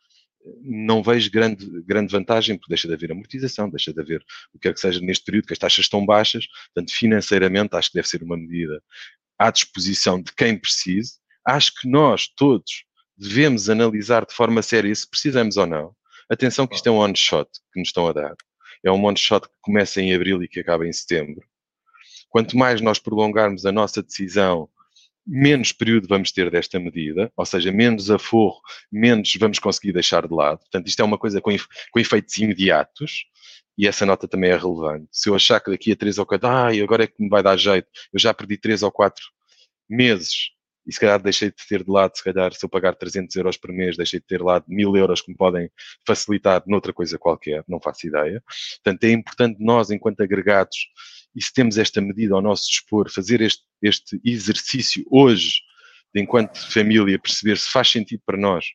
não 0.63 1.03
vejo 1.03 1.31
grande, 1.31 1.67
grande 1.83 2.11
vantagem, 2.11 2.57
porque 2.57 2.71
deixa 2.71 2.89
de 2.89 2.95
haver 2.95 3.13
amortização, 3.13 3.69
deixa 3.69 3.93
de 3.93 4.01
haver 4.01 4.25
o 4.55 4.59
que 4.59 4.69
quer 4.69 4.73
que 4.73 4.81
seja 4.81 5.01
neste 5.01 5.27
período, 5.27 5.49
que 5.49 5.53
as 5.53 5.59
taxas 5.59 5.85
estão 5.85 6.07
baixas, 6.07 6.47
portanto, 6.73 6.91
financeiramente, 6.95 7.77
acho 7.77 7.91
que 7.91 7.99
deve 7.99 8.09
ser 8.09 8.23
uma 8.23 8.39
medida 8.39 8.83
à 9.39 9.51
disposição 9.51 10.23
de 10.23 10.33
quem 10.35 10.59
precise. 10.59 11.19
Acho 11.47 11.75
que 11.79 11.87
nós 11.87 12.27
todos 12.27 12.87
devemos 13.17 13.71
analisar 13.71 14.27
de 14.27 14.35
forma 14.35 14.63
séria 14.63 14.95
se 14.95 15.09
precisamos 15.09 15.57
ou 15.57 15.67
não. 15.67 15.95
Atenção 16.29 16.67
que 16.67 16.75
isto 16.75 16.87
é 16.89 16.91
um 16.93 16.99
one-shot 16.99 17.49
que 17.73 17.81
nos 17.81 17.89
estão 17.89 18.07
a 18.07 18.13
dar. 18.13 18.35
É 18.85 18.91
um 18.91 19.05
one-shot 19.05 19.47
que 19.47 19.55
começa 19.61 20.01
em 20.01 20.15
abril 20.15 20.43
e 20.43 20.49
que 20.49 20.61
acaba 20.61 20.87
em 20.87 20.93
setembro. 20.93 21.43
Quanto 22.29 22.57
mais 22.57 22.81
nós 22.81 22.99
prolongarmos 22.99 23.65
a 23.65 23.73
nossa 23.73 24.03
decisão 24.03 24.69
menos 25.27 25.73
período 25.73 26.07
vamos 26.07 26.31
ter 26.33 26.51
desta 26.51 26.79
medida, 26.79 27.33
ou 27.37 27.47
seja, 27.47 27.73
menos 27.73 28.11
aforro, 28.11 28.61
menos 28.93 29.35
vamos 29.39 29.59
conseguir 29.59 29.93
deixar 29.93 30.27
de 30.27 30.35
lado. 30.35 30.59
Portanto, 30.59 30.87
isto 30.87 31.01
é 31.01 31.05
uma 31.05 31.19
coisa 31.19 31.41
com, 31.41 31.51
com 31.91 32.01
efeitos 32.01 32.37
imediatos 32.37 33.25
e 33.77 33.87
essa 33.89 34.05
nota 34.05 34.29
também 34.29 34.51
é 34.51 34.57
relevante. 34.57 35.09
Se 35.11 35.29
eu 35.29 35.35
achar 35.35 35.61
que 35.61 35.71
daqui 35.71 35.93
a 35.93 35.97
três 35.97 36.19
ou 36.19 36.27
quatro, 36.27 36.49
ai, 36.49 36.81
agora 36.81 37.05
é 37.05 37.07
que 37.07 37.23
me 37.23 37.29
vai 37.29 37.43
dar 37.43 37.57
jeito, 37.57 37.89
eu 38.13 38.21
já 38.21 38.35
perdi 38.35 38.59
três 38.59 38.83
ou 38.83 38.93
quatro 38.93 39.25
meses 39.89 40.51
e 40.87 40.93
se 40.93 41.01
calhar 41.01 41.21
deixei 41.23 41.51
de 41.51 41.57
ter 41.69 41.83
de 41.83 41.91
lado, 41.91 42.17
se 42.17 42.23
calhar 42.23 42.53
se 42.53 42.65
eu 42.65 42.69
pagar 42.69 42.95
300 42.95 43.35
euros 43.37 43.57
por 43.57 43.73
mês, 43.73 43.97
deixei 43.97 44.21
de 44.21 44.27
ter 44.27 44.39
de 44.39 44.45
lado 44.45 44.65
mil 44.69 44.97
euros 44.97 45.21
que 45.21 45.31
me 45.31 45.37
podem 45.37 45.71
facilitar 46.07 46.63
noutra 46.67 46.93
coisa 46.93 47.19
qualquer, 47.19 47.65
não 47.67 47.81
faço 47.81 48.07
ideia. 48.07 48.43
Portanto, 48.83 49.05
é 49.05 49.13
importante 49.13 49.57
nós, 49.61 49.91
enquanto 49.91 50.21
agregados, 50.21 50.77
e 51.35 51.43
se 51.43 51.53
temos 51.53 51.79
esta 51.79 52.01
medida 52.01 52.35
ao 52.35 52.43
nosso 52.43 52.69
dispor, 52.69 53.11
fazer 53.11 53.41
este, 53.41 53.63
este 53.83 54.21
exercício 54.25 55.05
hoje, 55.11 55.61
de 56.15 56.21
enquanto 56.21 56.59
família, 56.71 57.19
perceber 57.19 57.59
se 57.59 57.71
faz 57.71 57.91
sentido 57.91 58.23
para 58.25 58.39
nós, 58.39 58.67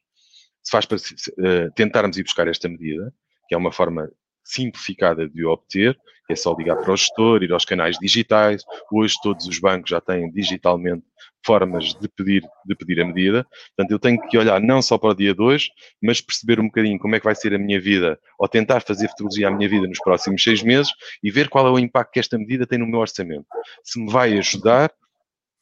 se 0.62 0.72
faz 0.72 0.86
para 0.86 0.98
uh, 0.98 1.72
tentarmos 1.76 2.18
ir 2.18 2.24
buscar 2.24 2.48
esta 2.48 2.68
medida, 2.68 3.14
que 3.48 3.56
é 3.56 3.58
uma 3.58 3.72
forma 3.72 4.12
simplificada 4.50 5.30
de 5.30 5.46
obter, 5.46 5.98
é 6.30 6.36
só 6.36 6.54
ligar 6.54 6.76
para 6.78 6.94
o 6.94 6.98
gestor, 6.98 7.44
ir 7.44 7.52
aos 7.52 7.66
canais 7.66 7.98
digitais. 8.00 8.64
Hoje 8.92 9.16
todos 9.24 9.48
os 9.48 9.60
bancos 9.60 9.90
já 9.90 10.00
têm 10.00 10.32
digitalmente 10.32 11.04
formas 11.44 11.96
de 11.96 12.08
pedir, 12.08 12.44
de 12.66 12.76
pedir 12.76 13.02
a 13.02 13.06
medida. 13.06 13.48
Portanto, 13.76 13.92
eu 13.92 14.00
tenho 14.00 14.22
que 14.28 14.38
olhar 14.38 14.62
não 14.62 14.82
só 14.82 14.98
para 14.98 15.10
o 15.10 15.14
dia 15.16 15.34
2, 15.34 15.70
mas 16.02 16.22
perceber 16.22 16.60
um 16.60 16.66
bocadinho 16.66 17.00
como 17.00 17.16
é 17.16 17.20
que 17.20 17.26
vai 17.26 17.34
ser 17.34 17.54
a 17.56 17.58
minha 17.58 17.80
vida, 17.80 18.20
ou 18.38 18.48
tentar 18.48 18.82
fazer 18.82 19.08
futurologia 19.10 19.48
à 19.48 19.52
minha 19.52 19.68
vida 19.68 19.88
nos 19.88 20.00
próximos 20.00 20.44
seis 20.44 20.62
meses 20.62 20.92
e 21.24 21.32
ver 21.32 21.50
qual 21.50 21.66
é 21.66 21.72
o 21.72 21.80
impacto 21.80 22.12
que 22.12 22.20
esta 22.20 22.38
medida 22.38 22.68
tem 22.68 22.78
no 22.78 22.88
meu 22.88 23.00
orçamento. 23.00 23.48
Se 23.84 24.00
me 24.00 24.12
vai 24.12 24.38
ajudar 24.38 24.92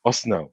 ou 0.04 0.12
se 0.12 0.28
não 0.28 0.52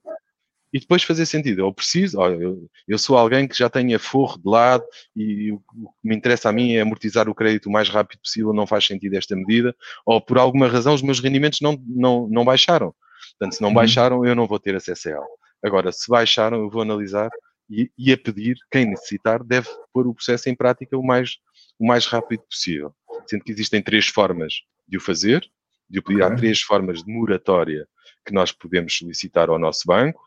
e 0.74 0.80
depois 0.80 1.04
fazer 1.04 1.24
sentido. 1.24 1.60
Eu 1.60 1.72
preciso, 1.72 2.20
eu, 2.20 2.68
eu, 2.88 2.98
sou 2.98 3.16
alguém 3.16 3.46
que 3.46 3.56
já 3.56 3.70
tem 3.70 3.94
aforro 3.94 4.36
de 4.36 4.50
lado 4.50 4.84
e 5.14 5.52
o 5.52 5.58
que 5.60 5.64
me 6.02 6.16
interessa 6.16 6.48
a 6.48 6.52
mim 6.52 6.72
é 6.72 6.80
amortizar 6.80 7.28
o 7.28 7.34
crédito 7.34 7.66
o 7.66 7.72
mais 7.72 7.88
rápido 7.88 8.18
possível, 8.18 8.52
não 8.52 8.66
faz 8.66 8.84
sentido 8.84 9.14
esta 9.14 9.36
medida, 9.36 9.72
ou 10.04 10.20
por 10.20 10.36
alguma 10.36 10.66
razão 10.66 10.92
os 10.92 11.00
meus 11.00 11.20
rendimentos 11.20 11.60
não, 11.60 11.80
não, 11.86 12.26
não 12.28 12.44
baixaram. 12.44 12.92
Portanto, 13.30 13.54
se 13.54 13.62
não 13.62 13.68
uhum. 13.68 13.74
baixaram, 13.74 14.26
eu 14.26 14.34
não 14.34 14.48
vou 14.48 14.58
ter 14.58 14.74
acesso 14.74 15.08
a 15.08 15.12
ela. 15.12 15.26
Agora, 15.64 15.92
se 15.92 16.10
baixaram, 16.10 16.58
eu 16.58 16.68
vou 16.68 16.82
analisar 16.82 17.30
e, 17.70 17.88
e, 17.96 18.12
a 18.12 18.18
pedir, 18.18 18.56
quem 18.68 18.84
necessitar, 18.84 19.44
deve 19.44 19.68
pôr 19.92 20.08
o 20.08 20.14
processo 20.14 20.48
em 20.48 20.56
prática 20.56 20.98
o 20.98 21.06
mais, 21.06 21.36
o 21.78 21.86
mais 21.86 22.04
rápido 22.04 22.42
possível. 22.50 22.92
Sendo 23.28 23.44
que 23.44 23.52
existem 23.52 23.80
três 23.80 24.08
formas 24.08 24.54
de 24.88 24.96
o 24.96 25.00
fazer, 25.00 25.48
de 25.88 26.00
o 26.00 26.02
pedir, 26.02 26.22
okay. 26.22 26.34
há 26.34 26.36
três 26.36 26.60
formas 26.60 27.04
de 27.04 27.12
moratória 27.12 27.86
que 28.26 28.34
nós 28.34 28.50
podemos 28.50 28.96
solicitar 28.96 29.48
ao 29.48 29.58
nosso 29.58 29.82
banco. 29.86 30.20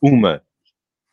Uma 0.00 0.42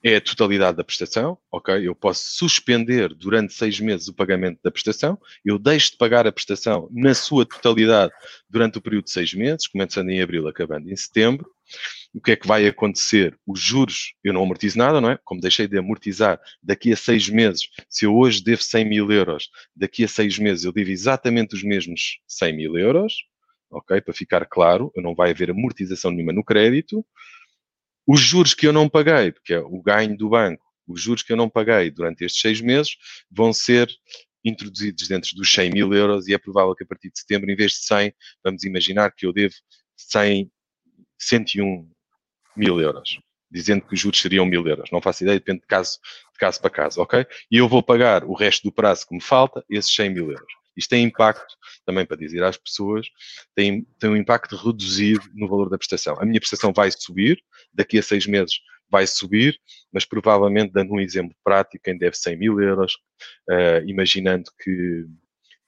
é 0.03 0.17
a 0.17 0.21
totalidade 0.21 0.77
da 0.77 0.83
prestação, 0.83 1.37
ok? 1.51 1.87
Eu 1.87 1.95
posso 1.95 2.23
suspender 2.23 3.13
durante 3.13 3.53
seis 3.53 3.79
meses 3.79 4.07
o 4.07 4.13
pagamento 4.13 4.59
da 4.63 4.71
prestação, 4.71 5.19
eu 5.43 5.57
deixo 5.57 5.91
de 5.91 5.97
pagar 5.97 6.27
a 6.27 6.31
prestação 6.31 6.87
na 6.91 7.13
sua 7.13 7.45
totalidade 7.45 8.13
durante 8.49 8.77
o 8.77 8.81
período 8.81 9.05
de 9.05 9.11
seis 9.11 9.33
meses, 9.33 9.67
começando 9.67 10.09
em 10.09 10.21
abril, 10.21 10.47
acabando 10.47 10.89
em 10.89 10.95
setembro. 10.95 11.49
O 12.13 12.21
que 12.21 12.31
é 12.31 12.35
que 12.35 12.47
vai 12.47 12.65
acontecer? 12.67 13.37
Os 13.45 13.59
juros, 13.59 14.13
eu 14.23 14.33
não 14.33 14.43
amortizo 14.43 14.77
nada, 14.77 15.01
não 15.01 15.11
é? 15.11 15.19
Como 15.25 15.41
deixei 15.41 15.67
de 15.67 15.77
amortizar 15.77 16.39
daqui 16.63 16.93
a 16.93 16.95
seis 16.95 17.27
meses, 17.27 17.67
se 17.89 18.05
eu 18.05 18.15
hoje 18.15 18.41
devo 18.41 18.61
100 18.61 18.85
mil 18.85 19.11
euros, 19.11 19.49
daqui 19.75 20.03
a 20.03 20.07
seis 20.07 20.39
meses 20.39 20.63
eu 20.63 20.71
devo 20.71 20.89
exatamente 20.89 21.55
os 21.55 21.63
mesmos 21.63 22.19
100 22.27 22.55
mil 22.55 22.77
euros, 22.77 23.13
ok? 23.69 23.99
Para 23.99 24.13
ficar 24.13 24.45
claro, 24.45 24.91
não 24.95 25.13
vai 25.13 25.31
haver 25.31 25.51
amortização 25.51 26.11
nenhuma 26.11 26.31
no 26.31 26.43
crédito. 26.43 27.05
Os 28.07 28.21
juros 28.21 28.53
que 28.53 28.65
eu 28.65 28.71
não 28.71 28.87
paguei, 28.87 29.33
porque 29.33 29.53
é 29.53 29.59
o 29.59 29.81
ganho 29.81 30.17
do 30.17 30.29
banco, 30.29 30.63
os 30.87 31.01
juros 31.01 31.23
que 31.23 31.33
eu 31.33 31.37
não 31.37 31.49
paguei 31.49 31.91
durante 31.91 32.23
estes 32.23 32.41
seis 32.41 32.61
meses 32.61 32.95
vão 33.29 33.51
ser 33.51 33.89
introduzidos 34.45 35.07
dentro 35.09 35.35
dos 35.35 35.51
100 35.51 35.71
mil 35.71 35.93
euros 35.93 36.27
e 36.27 36.33
é 36.33 36.37
provável 36.37 36.73
que 36.73 36.83
a 36.83 36.87
partir 36.87 37.11
de 37.11 37.19
setembro, 37.19 37.51
em 37.51 37.55
vez 37.55 37.73
de 37.73 37.79
100, 37.79 38.13
vamos 38.43 38.63
imaginar 38.63 39.11
que 39.11 39.25
eu 39.25 39.33
devo 39.33 39.53
100, 39.97 40.49
101 41.19 41.89
mil 42.55 42.79
euros, 42.79 43.19
dizendo 43.51 43.85
que 43.85 43.93
os 43.93 43.99
juros 43.99 44.21
seriam 44.21 44.45
mil 44.45 44.65
euros. 44.65 44.89
Não 44.89 45.01
faço 45.01 45.23
ideia, 45.23 45.37
depende 45.37 45.61
de 45.61 45.67
caso, 45.67 45.99
de 46.31 46.39
caso 46.39 46.61
para 46.61 46.69
caso, 46.69 47.01
ok? 47.01 47.25
E 47.51 47.57
eu 47.57 47.67
vou 47.67 47.83
pagar 47.83 48.23
o 48.23 48.33
resto 48.33 48.63
do 48.63 48.71
prazo 48.71 49.05
que 49.05 49.15
me 49.15 49.21
falta, 49.21 49.65
esses 49.69 49.93
100 49.93 50.09
mil 50.11 50.31
euros. 50.31 50.56
Isto 50.77 50.91
tem 50.91 51.03
impacto, 51.03 51.55
também 51.85 52.05
para 52.05 52.15
dizer 52.15 52.43
às 52.43 52.55
pessoas, 52.55 53.07
tem, 53.55 53.85
tem 53.99 54.09
um 54.09 54.15
impacto 54.15 54.55
reduzido 54.55 55.23
no 55.33 55.47
valor 55.47 55.69
da 55.69 55.77
prestação. 55.77 56.15
A 56.19 56.25
minha 56.25 56.39
prestação 56.39 56.71
vai 56.71 56.91
subir, 56.91 57.41
daqui 57.73 57.97
a 57.97 58.03
seis 58.03 58.27
meses 58.27 58.59
vai 58.89 59.05
subir, 59.05 59.59
mas 59.91 60.05
provavelmente, 60.05 60.71
dando 60.71 60.93
um 60.93 60.99
exemplo 60.99 61.35
prático, 61.43 61.83
quem 61.83 61.97
deve 61.97 62.15
100 62.15 62.37
mil 62.37 62.61
euros, 62.61 62.93
uh, 63.49 63.85
imaginando 63.85 64.49
que, 64.61 65.05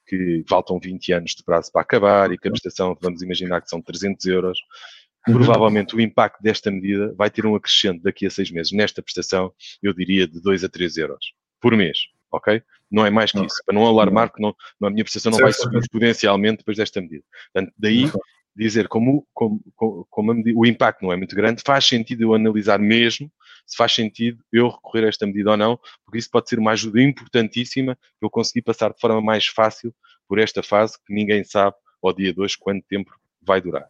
que 0.08 0.44
faltam 0.48 0.80
20 0.80 1.14
anos 1.14 1.32
de 1.32 1.44
prazo 1.44 1.72
para 1.72 1.82
acabar 1.82 2.32
e 2.32 2.38
que 2.38 2.48
a 2.48 2.52
prestação, 2.52 2.98
vamos 3.02 3.22
imaginar 3.22 3.62
que 3.62 3.70
são 3.70 3.82
300 3.82 4.26
euros, 4.26 4.60
uhum. 5.28 5.34
provavelmente 5.36 5.96
o 5.96 6.02
impacto 6.02 6.42
desta 6.42 6.72
medida 6.72 7.14
vai 7.18 7.30
ter 7.30 7.46
um 7.46 7.56
acrescente 7.56 8.02
daqui 8.02 8.26
a 8.26 8.30
seis 8.30 8.52
meses. 8.52 8.72
Nesta 8.72 9.02
prestação, 9.02 9.54
eu 9.84 9.94
diria 9.94 10.28
de 10.28 10.42
2 10.42 10.64
a 10.64 10.70
3 10.70 10.98
euros 10.98 11.34
por 11.60 11.76
mês, 11.76 12.00
ok? 12.32 12.62
Não 12.90 13.06
é 13.06 13.10
mais 13.10 13.32
que 13.32 13.44
isso. 13.46 13.62
Para 13.66 13.76
não 13.76 13.86
alarmar, 13.86 14.32
que 14.32 14.42
não, 14.42 14.56
a 14.84 14.90
minha 14.90 15.04
prestação 15.04 15.32
não 15.32 15.40
vai 15.40 15.54
subir 15.54 15.80
exponencialmente 15.80 16.58
depois 16.60 16.78
desta 16.78 17.02
medida. 17.02 17.24
Portanto, 17.54 17.74
daí 17.78 18.12
dizer 18.56 18.88
como, 18.88 19.26
como, 19.34 19.62
como 20.10 20.34
medida, 20.34 20.58
o 20.60 20.66
impacto 20.66 21.04
não 21.04 21.14
é 21.14 21.16
muito 21.16 21.36
grande, 21.36 21.62
faz 21.66 21.86
sentido 21.86 22.24
eu 22.24 22.34
analisar 22.34 22.80
mesmo 22.80 23.32
se 23.70 23.78
faz 23.78 23.94
sentido 23.94 24.44
eu 24.52 24.68
recorrer 24.68 25.06
a 25.06 25.10
esta 25.10 25.28
medida 25.28 25.52
ou 25.52 25.58
não, 25.58 25.80
porque 26.04 26.18
isso 26.18 26.30
pode 26.32 26.50
ser 26.50 26.58
uma 26.58 26.72
ajuda 26.72 27.02
importantíssima 27.02 27.96
para 27.96 28.26
eu 28.26 28.30
conseguir 28.30 28.64
passar 28.64 28.92
de 28.92 29.00
forma 29.00 29.22
mais 29.22 29.46
fácil 29.46 29.94
por 30.28 30.40
esta 30.40 30.64
fase 30.64 30.98
que 31.06 31.14
ninguém 31.14 31.44
sabe 31.44 31.76
ao 32.04 32.12
dia 32.12 32.34
2 32.34 32.56
quanto 32.56 32.86
tempo 32.88 33.12
vai 33.42 33.62
durar. 33.62 33.88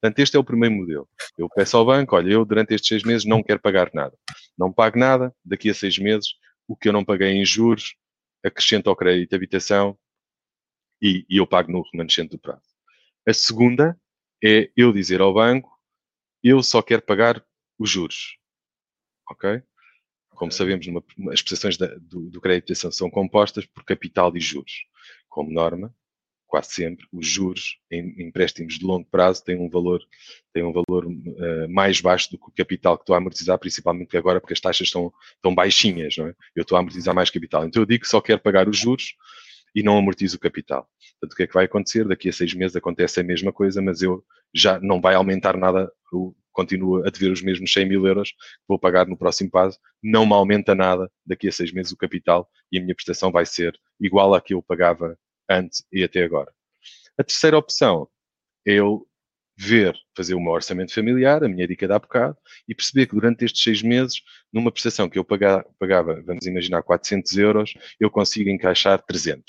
Portanto, 0.00 0.18
este 0.18 0.36
é 0.36 0.40
o 0.40 0.44
primeiro 0.44 0.74
modelo. 0.74 1.08
Eu 1.38 1.48
peço 1.48 1.76
ao 1.76 1.86
banco, 1.86 2.16
olha, 2.16 2.32
eu 2.32 2.44
durante 2.44 2.74
estes 2.74 2.88
seis 2.88 3.02
meses 3.04 3.24
não 3.24 3.40
quero 3.40 3.60
pagar 3.60 3.88
nada. 3.94 4.16
Não 4.58 4.72
pago 4.72 4.98
nada, 4.98 5.32
daqui 5.44 5.70
a 5.70 5.74
seis 5.74 5.96
meses, 5.96 6.34
o 6.70 6.76
que 6.76 6.88
eu 6.88 6.92
não 6.92 7.04
paguei 7.04 7.30
em 7.32 7.44
juros, 7.44 7.96
acrescento 8.44 8.88
ao 8.88 8.94
crédito 8.94 9.30
de 9.30 9.34
habitação 9.34 9.98
e, 11.02 11.26
e 11.28 11.38
eu 11.38 11.46
pago 11.46 11.72
no 11.72 11.82
remanescente 11.82 12.30
do 12.30 12.38
prazo. 12.38 12.62
A 13.26 13.34
segunda 13.34 14.00
é 14.42 14.70
eu 14.76 14.92
dizer 14.92 15.20
ao 15.20 15.34
banco, 15.34 15.68
eu 16.44 16.62
só 16.62 16.80
quero 16.80 17.02
pagar 17.02 17.44
os 17.76 17.90
juros. 17.90 18.38
Ok? 19.28 19.62
como 20.30 20.50
sabemos, 20.50 20.86
numa, 20.86 21.04
as 21.34 21.42
prestações 21.42 21.76
da, 21.76 21.86
do, 21.96 22.30
do 22.30 22.40
crédito 22.40 22.68
de 22.68 22.72
habitação 22.72 22.90
são 22.90 23.10
compostas 23.10 23.66
por 23.66 23.84
capital 23.84 24.34
e 24.34 24.40
juros. 24.40 24.86
Como 25.28 25.52
norma, 25.52 25.94
quase 26.50 26.72
sempre, 26.72 27.06
os 27.12 27.26
juros 27.26 27.78
em 27.90 28.26
empréstimos 28.26 28.78
de 28.78 28.84
longo 28.84 29.06
prazo 29.08 29.44
têm 29.44 29.56
um 29.56 29.70
valor, 29.70 30.02
têm 30.52 30.64
um 30.64 30.72
valor 30.72 31.06
uh, 31.06 31.68
mais 31.68 32.00
baixo 32.00 32.30
do 32.32 32.38
que 32.38 32.48
o 32.48 32.52
capital 32.52 32.98
que 32.98 33.04
estou 33.04 33.14
a 33.14 33.18
amortizar, 33.18 33.58
principalmente 33.58 34.16
agora 34.16 34.40
porque 34.40 34.52
as 34.52 34.60
taxas 34.60 34.88
estão, 34.88 35.12
estão 35.36 35.54
baixinhas, 35.54 36.16
não 36.16 36.26
é? 36.26 36.34
Eu 36.54 36.62
estou 36.62 36.76
a 36.76 36.80
amortizar 36.80 37.14
mais 37.14 37.30
capital. 37.30 37.64
Então 37.64 37.80
eu 37.80 37.86
digo 37.86 38.02
que 38.02 38.08
só 38.08 38.20
quero 38.20 38.40
pagar 38.40 38.68
os 38.68 38.76
juros 38.76 39.14
e 39.74 39.82
não 39.82 39.96
amortizo 39.96 40.36
o 40.36 40.40
capital. 40.40 40.88
Portanto, 41.20 41.32
o 41.32 41.36
que 41.36 41.42
é 41.44 41.46
que 41.46 41.54
vai 41.54 41.64
acontecer? 41.66 42.06
Daqui 42.06 42.28
a 42.28 42.32
seis 42.32 42.52
meses 42.52 42.74
acontece 42.74 43.20
a 43.20 43.22
mesma 43.22 43.52
coisa, 43.52 43.80
mas 43.80 44.02
eu 44.02 44.24
já 44.52 44.80
não 44.80 45.00
vai 45.00 45.14
aumentar 45.14 45.56
nada, 45.56 45.90
eu 46.12 46.34
continuo 46.50 47.06
a 47.06 47.10
dever 47.10 47.30
os 47.30 47.42
mesmos 47.42 47.72
100 47.72 47.88
mil 47.88 48.06
euros 48.06 48.30
que 48.32 48.66
vou 48.68 48.78
pagar 48.78 49.06
no 49.06 49.16
próximo 49.16 49.50
passo, 49.50 49.78
não 50.02 50.26
me 50.26 50.32
aumenta 50.32 50.74
nada 50.74 51.10
daqui 51.24 51.46
a 51.46 51.52
seis 51.52 51.72
meses 51.72 51.92
o 51.92 51.96
capital 51.96 52.48
e 52.72 52.78
a 52.78 52.82
minha 52.82 52.94
prestação 52.94 53.30
vai 53.30 53.46
ser 53.46 53.78
igual 54.00 54.34
à 54.34 54.40
que 54.40 54.52
eu 54.54 54.62
pagava 54.62 55.16
antes 55.50 55.84
e 55.92 56.04
até 56.04 56.22
agora. 56.22 56.52
A 57.18 57.24
terceira 57.24 57.58
opção 57.58 58.08
é 58.66 58.74
eu 58.74 59.06
ver, 59.56 59.94
fazer 60.16 60.34
o 60.34 60.40
meu 60.40 60.52
orçamento 60.52 60.94
familiar, 60.94 61.44
a 61.44 61.48
minha 61.48 61.68
dica 61.68 61.86
de 61.86 61.92
há 61.92 61.98
bocado, 61.98 62.36
e 62.66 62.74
perceber 62.74 63.06
que 63.06 63.14
durante 63.14 63.44
estes 63.44 63.62
seis 63.62 63.82
meses, 63.82 64.22
numa 64.50 64.72
prestação 64.72 65.06
que 65.06 65.18
eu 65.18 65.24
pagava, 65.24 65.66
pagava, 65.78 66.22
vamos 66.22 66.46
imaginar, 66.46 66.82
400 66.82 67.36
euros, 67.36 67.74
eu 67.98 68.10
consigo 68.10 68.48
encaixar 68.48 69.02
300. 69.02 69.44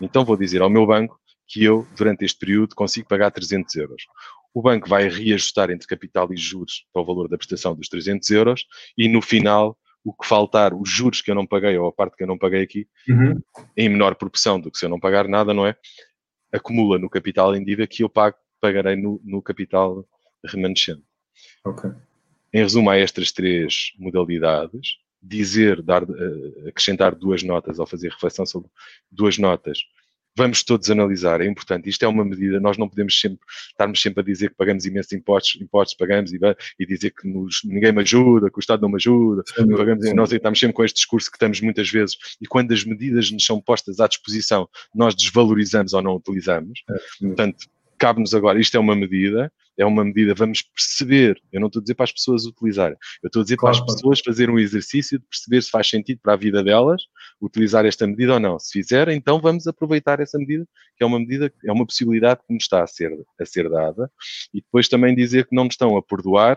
Então 0.00 0.24
vou 0.24 0.36
dizer 0.36 0.60
ao 0.60 0.68
meu 0.68 0.84
banco 0.84 1.20
que 1.46 1.62
eu, 1.62 1.86
durante 1.96 2.24
este 2.24 2.38
período, 2.38 2.74
consigo 2.74 3.06
pagar 3.06 3.30
300 3.30 3.76
euros. 3.76 4.02
O 4.52 4.60
banco 4.60 4.88
vai 4.88 5.08
reajustar 5.08 5.70
entre 5.70 5.86
capital 5.86 6.32
e 6.32 6.36
juros 6.36 6.84
para 6.92 7.02
o 7.02 7.04
valor 7.04 7.28
da 7.28 7.36
prestação 7.36 7.76
dos 7.76 7.88
300 7.88 8.28
euros 8.30 8.64
e 8.98 9.08
no 9.08 9.22
final 9.22 9.78
o 10.04 10.12
que 10.12 10.26
faltar, 10.26 10.74
os 10.74 10.88
juros 10.88 11.22
que 11.22 11.30
eu 11.30 11.34
não 11.34 11.46
paguei 11.46 11.76
ou 11.78 11.88
a 11.88 11.92
parte 11.92 12.16
que 12.16 12.22
eu 12.22 12.26
não 12.26 12.36
paguei 12.36 12.62
aqui, 12.62 12.86
uhum. 13.08 13.40
em 13.76 13.88
menor 13.88 14.14
proporção 14.14 14.60
do 14.60 14.70
que 14.70 14.78
se 14.78 14.84
eu 14.84 14.90
não 14.90 15.00
pagar 15.00 15.26
nada, 15.26 15.54
não 15.54 15.66
é? 15.66 15.74
Acumula 16.52 16.98
no 16.98 17.08
capital 17.08 17.56
em 17.56 17.64
dívida 17.64 17.86
que 17.86 18.04
eu 18.04 18.08
pago, 18.08 18.36
pagarei 18.60 18.96
no, 18.96 19.20
no 19.24 19.40
capital 19.40 20.06
remanescente. 20.44 21.02
Ok. 21.64 21.90
Em 22.52 22.62
resumo, 22.62 22.90
há 22.90 22.96
estas 22.96 23.32
três 23.32 23.92
modalidades. 23.98 24.98
Dizer, 25.20 25.80
dar, 25.80 26.02
eh, 26.02 26.68
acrescentar 26.68 27.14
duas 27.14 27.42
notas 27.42 27.78
ou 27.78 27.86
fazer 27.86 28.10
reflexão 28.10 28.44
sobre 28.44 28.68
duas 29.10 29.38
notas 29.38 29.78
vamos 30.36 30.62
todos 30.62 30.90
analisar, 30.90 31.40
é 31.40 31.46
importante. 31.46 31.88
Isto 31.88 32.04
é 32.04 32.08
uma 32.08 32.24
medida, 32.24 32.60
nós 32.60 32.76
não 32.76 32.88
podemos 32.88 33.18
sempre 33.18 33.40
estarmos 33.70 34.00
sempre 34.00 34.20
a 34.20 34.24
dizer 34.24 34.50
que 34.50 34.56
pagamos 34.56 34.84
imensos 34.84 35.12
impostos, 35.12 35.60
impostos 35.60 35.96
pagamos 35.96 36.32
e, 36.32 36.38
e 36.78 36.86
dizer 36.86 37.10
que 37.10 37.28
nos, 37.28 37.60
ninguém 37.64 37.92
me 37.92 38.00
ajuda, 38.00 38.50
que 38.50 38.58
o 38.58 38.60
Estado 38.60 38.82
não 38.82 38.88
me 38.88 38.96
ajuda, 38.96 39.42
sim, 39.46 39.68
pagamos, 39.68 40.06
sim. 40.06 40.14
nós 40.14 40.32
estamos 40.32 40.58
sempre 40.58 40.74
com 40.74 40.84
este 40.84 40.96
discurso 40.96 41.30
que 41.30 41.36
estamos 41.36 41.60
muitas 41.60 41.88
vezes, 41.90 42.16
e 42.40 42.46
quando 42.46 42.72
as 42.72 42.84
medidas 42.84 43.30
nos 43.30 43.44
são 43.44 43.60
postas 43.60 44.00
à 44.00 44.06
disposição, 44.06 44.68
nós 44.94 45.14
desvalorizamos 45.14 45.92
ou 45.92 46.02
não 46.02 46.16
utilizamos. 46.16 46.82
É, 46.90 47.26
Portanto, 47.26 47.66
cabe-nos 47.98 48.34
agora, 48.34 48.60
isto 48.60 48.76
é 48.76 48.80
uma 48.80 48.94
medida, 48.94 49.52
é 49.78 49.84
uma 49.84 50.04
medida, 50.04 50.34
vamos 50.34 50.62
perceber, 50.62 51.40
eu 51.52 51.60
não 51.60 51.66
estou 51.66 51.80
a 51.80 51.82
dizer 51.82 51.94
para 51.94 52.04
as 52.04 52.12
pessoas 52.12 52.44
utilizarem, 52.44 52.96
eu 53.22 53.26
estou 53.26 53.40
a 53.40 53.42
dizer 53.42 53.56
claro, 53.56 53.76
para 53.76 53.86
as 53.86 53.94
pessoas 53.94 54.20
fazerem 54.20 54.54
um 54.54 54.58
exercício 54.58 55.18
de 55.18 55.24
perceber 55.26 55.62
se 55.62 55.70
faz 55.70 55.88
sentido 55.88 56.20
para 56.22 56.34
a 56.34 56.36
vida 56.36 56.62
delas 56.62 57.02
utilizar 57.40 57.84
esta 57.84 58.06
medida 58.06 58.34
ou 58.34 58.40
não. 58.40 58.58
Se 58.58 58.72
fizerem, 58.72 59.16
então 59.16 59.40
vamos 59.40 59.66
aproveitar 59.66 60.20
essa 60.20 60.38
medida, 60.38 60.66
que 60.96 61.02
é 61.02 61.06
uma 61.06 61.18
medida, 61.18 61.52
é 61.64 61.72
uma 61.72 61.86
possibilidade 61.86 62.40
que 62.46 62.54
nos 62.54 62.64
está 62.64 62.82
a 62.82 62.86
ser, 62.86 63.12
a 63.40 63.44
ser 63.44 63.68
dada, 63.68 64.10
e 64.52 64.60
depois 64.60 64.88
também 64.88 65.14
dizer 65.14 65.46
que 65.46 65.54
não 65.54 65.64
nos 65.64 65.74
estão 65.74 65.96
a 65.96 66.02
perdoar 66.02 66.56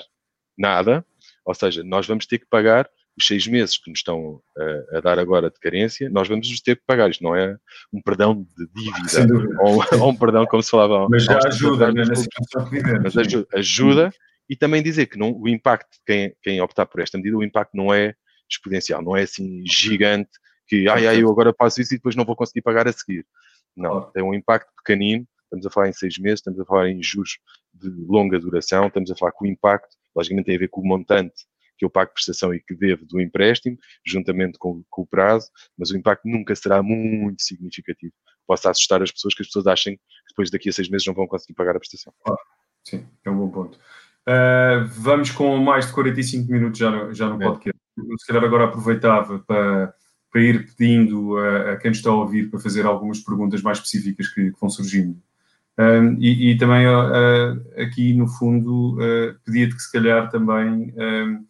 nada, 0.57 1.05
ou 1.45 1.53
seja, 1.53 1.83
nós 1.83 2.05
vamos 2.07 2.25
ter 2.25 2.39
que 2.39 2.47
pagar 2.47 2.89
os 3.17 3.25
seis 3.25 3.47
meses 3.47 3.77
que 3.77 3.89
nos 3.89 3.99
estão 3.99 4.39
a, 4.57 4.97
a, 4.97 5.01
dar 5.01 5.17
agora 5.17 5.49
de 5.49 5.59
carência, 5.59 6.09
nós 6.09 6.27
vamos 6.27 6.49
nos 6.49 6.61
ter 6.61 6.75
que 6.75 6.83
pagar. 6.85 7.09
Isto 7.09 7.23
não 7.23 7.35
é 7.35 7.57
um 7.91 8.01
perdão 8.01 8.35
de 8.35 8.67
dívida 8.75 9.33
ou, 9.61 9.83
ou, 9.99 10.09
um 10.09 10.15
perdão, 10.15 10.45
como 10.45 10.61
se 10.61 10.69
falava. 10.69 11.07
Mas 11.09 11.25
já 11.25 11.39
ajuda, 11.45 11.91
né, 11.91 12.03
situação 12.15 12.69
Mas 13.01 13.17
ajuda, 13.17 13.47
ajuda 13.53 14.13
e 14.49 14.55
também 14.55 14.83
dizer 14.83 15.07
que 15.07 15.17
não, 15.17 15.33
o 15.33 15.47
impacto 15.47 15.89
de 15.93 15.99
quem, 16.05 16.35
quem 16.43 16.61
optar 16.61 16.85
por 16.85 17.01
esta 17.01 17.17
medida, 17.17 17.35
o 17.35 17.43
impacto 17.43 17.75
não 17.75 17.93
é 17.93 18.13
exponencial, 18.49 19.01
não 19.01 19.17
é 19.17 19.23
assim 19.23 19.63
gigante 19.65 20.29
que 20.67 20.87
ai, 20.87 21.07
ai, 21.07 21.23
eu 21.23 21.29
agora 21.29 21.53
passo 21.53 21.81
isso 21.81 21.93
e 21.93 21.97
depois 21.97 22.15
não 22.15 22.25
vou 22.25 22.35
conseguir 22.35 22.61
pagar 22.61 22.87
a 22.87 22.91
seguir. 22.91 23.25
Não, 23.75 24.01
tem 24.11 24.23
um 24.23 24.33
impacto 24.33 24.69
pequenino, 24.77 25.25
estamos 25.43 25.65
a 25.65 25.69
falar 25.69 25.89
em 25.89 25.93
seis 25.93 26.17
meses, 26.17 26.39
estamos 26.39 26.59
a 26.59 26.65
falar 26.65 26.89
em 26.89 27.01
juros 27.01 27.39
de 27.73 27.89
longa 27.89 28.39
duração, 28.39 28.87
estamos 28.87 29.09
a 29.09 29.15
falar 29.15 29.31
que 29.31 29.43
o 29.43 29.47
impacto, 29.47 29.95
logicamente 30.15 30.45
tem 30.45 30.55
a 30.55 30.59
ver 30.59 30.67
com 30.67 30.81
o 30.81 30.87
montante 30.87 31.45
que 31.77 31.85
eu 31.85 31.89
pago 31.89 32.13
prestação 32.13 32.53
e 32.53 32.59
que 32.59 32.75
devo 32.75 33.05
do 33.05 33.21
empréstimo, 33.21 33.77
juntamente 34.05 34.57
com, 34.57 34.83
com, 34.89 35.03
o 35.03 35.07
prazo, 35.07 35.49
mas 35.77 35.91
o 35.91 35.97
impacto 35.97 36.27
nunca 36.27 36.55
será 36.55 36.81
muito 36.81 37.41
significativo. 37.41 38.13
Posso 38.45 38.67
assustar 38.69 39.01
as 39.01 39.11
pessoas 39.11 39.35
que 39.35 39.41
as 39.41 39.47
pessoas 39.47 39.67
achem 39.67 39.95
que 39.95 40.01
depois 40.29 40.49
daqui 40.49 40.69
a 40.69 40.73
seis 40.73 40.89
meses 40.89 41.05
não 41.05 41.13
vão 41.13 41.27
conseguir 41.27 41.53
pagar 41.53 41.75
a 41.75 41.79
prestação. 41.79 42.13
Ah, 42.27 42.35
sim, 42.83 43.05
é 43.23 43.29
um 43.29 43.37
bom 43.37 43.49
ponto. 43.49 43.77
Uh, 44.27 44.85
vamos 44.87 45.31
com 45.31 45.57
mais 45.57 45.87
de 45.87 45.93
45 45.93 46.51
minutos 46.51 46.79
já 46.79 46.91
no, 46.91 47.13
já 47.13 47.29
no 47.29 47.41
é. 47.41 47.45
podcast. 47.45 47.79
Se 48.19 48.27
calhar 48.27 48.43
agora 48.43 48.65
aproveitava 48.65 49.39
para, 49.39 49.93
para 50.31 50.41
ir 50.41 50.67
pedindo 50.75 51.37
a, 51.37 51.71
a, 51.71 51.77
quem 51.77 51.91
está 51.91 52.09
a 52.09 52.15
ouvir 52.15 52.49
para 52.49 52.59
fazer 52.59 52.85
algumas 52.85 53.19
perguntas 53.19 53.61
mais 53.61 53.77
específicas 53.77 54.27
que, 54.27 54.51
que 54.51 54.59
vão 54.59 54.69
surgindo. 54.69 55.17
Um, 55.79 56.17
e, 56.19 56.51
e, 56.51 56.57
também 56.57 56.87
uh, 56.87 57.81
aqui 57.81 58.11
no 58.13 58.27
fundo 58.27 58.95
uh, 58.95 59.39
pedia-te 59.45 59.75
que 59.75 59.81
se 59.81 59.91
calhar 59.91 60.27
também 60.29 60.91
um, 60.97 61.45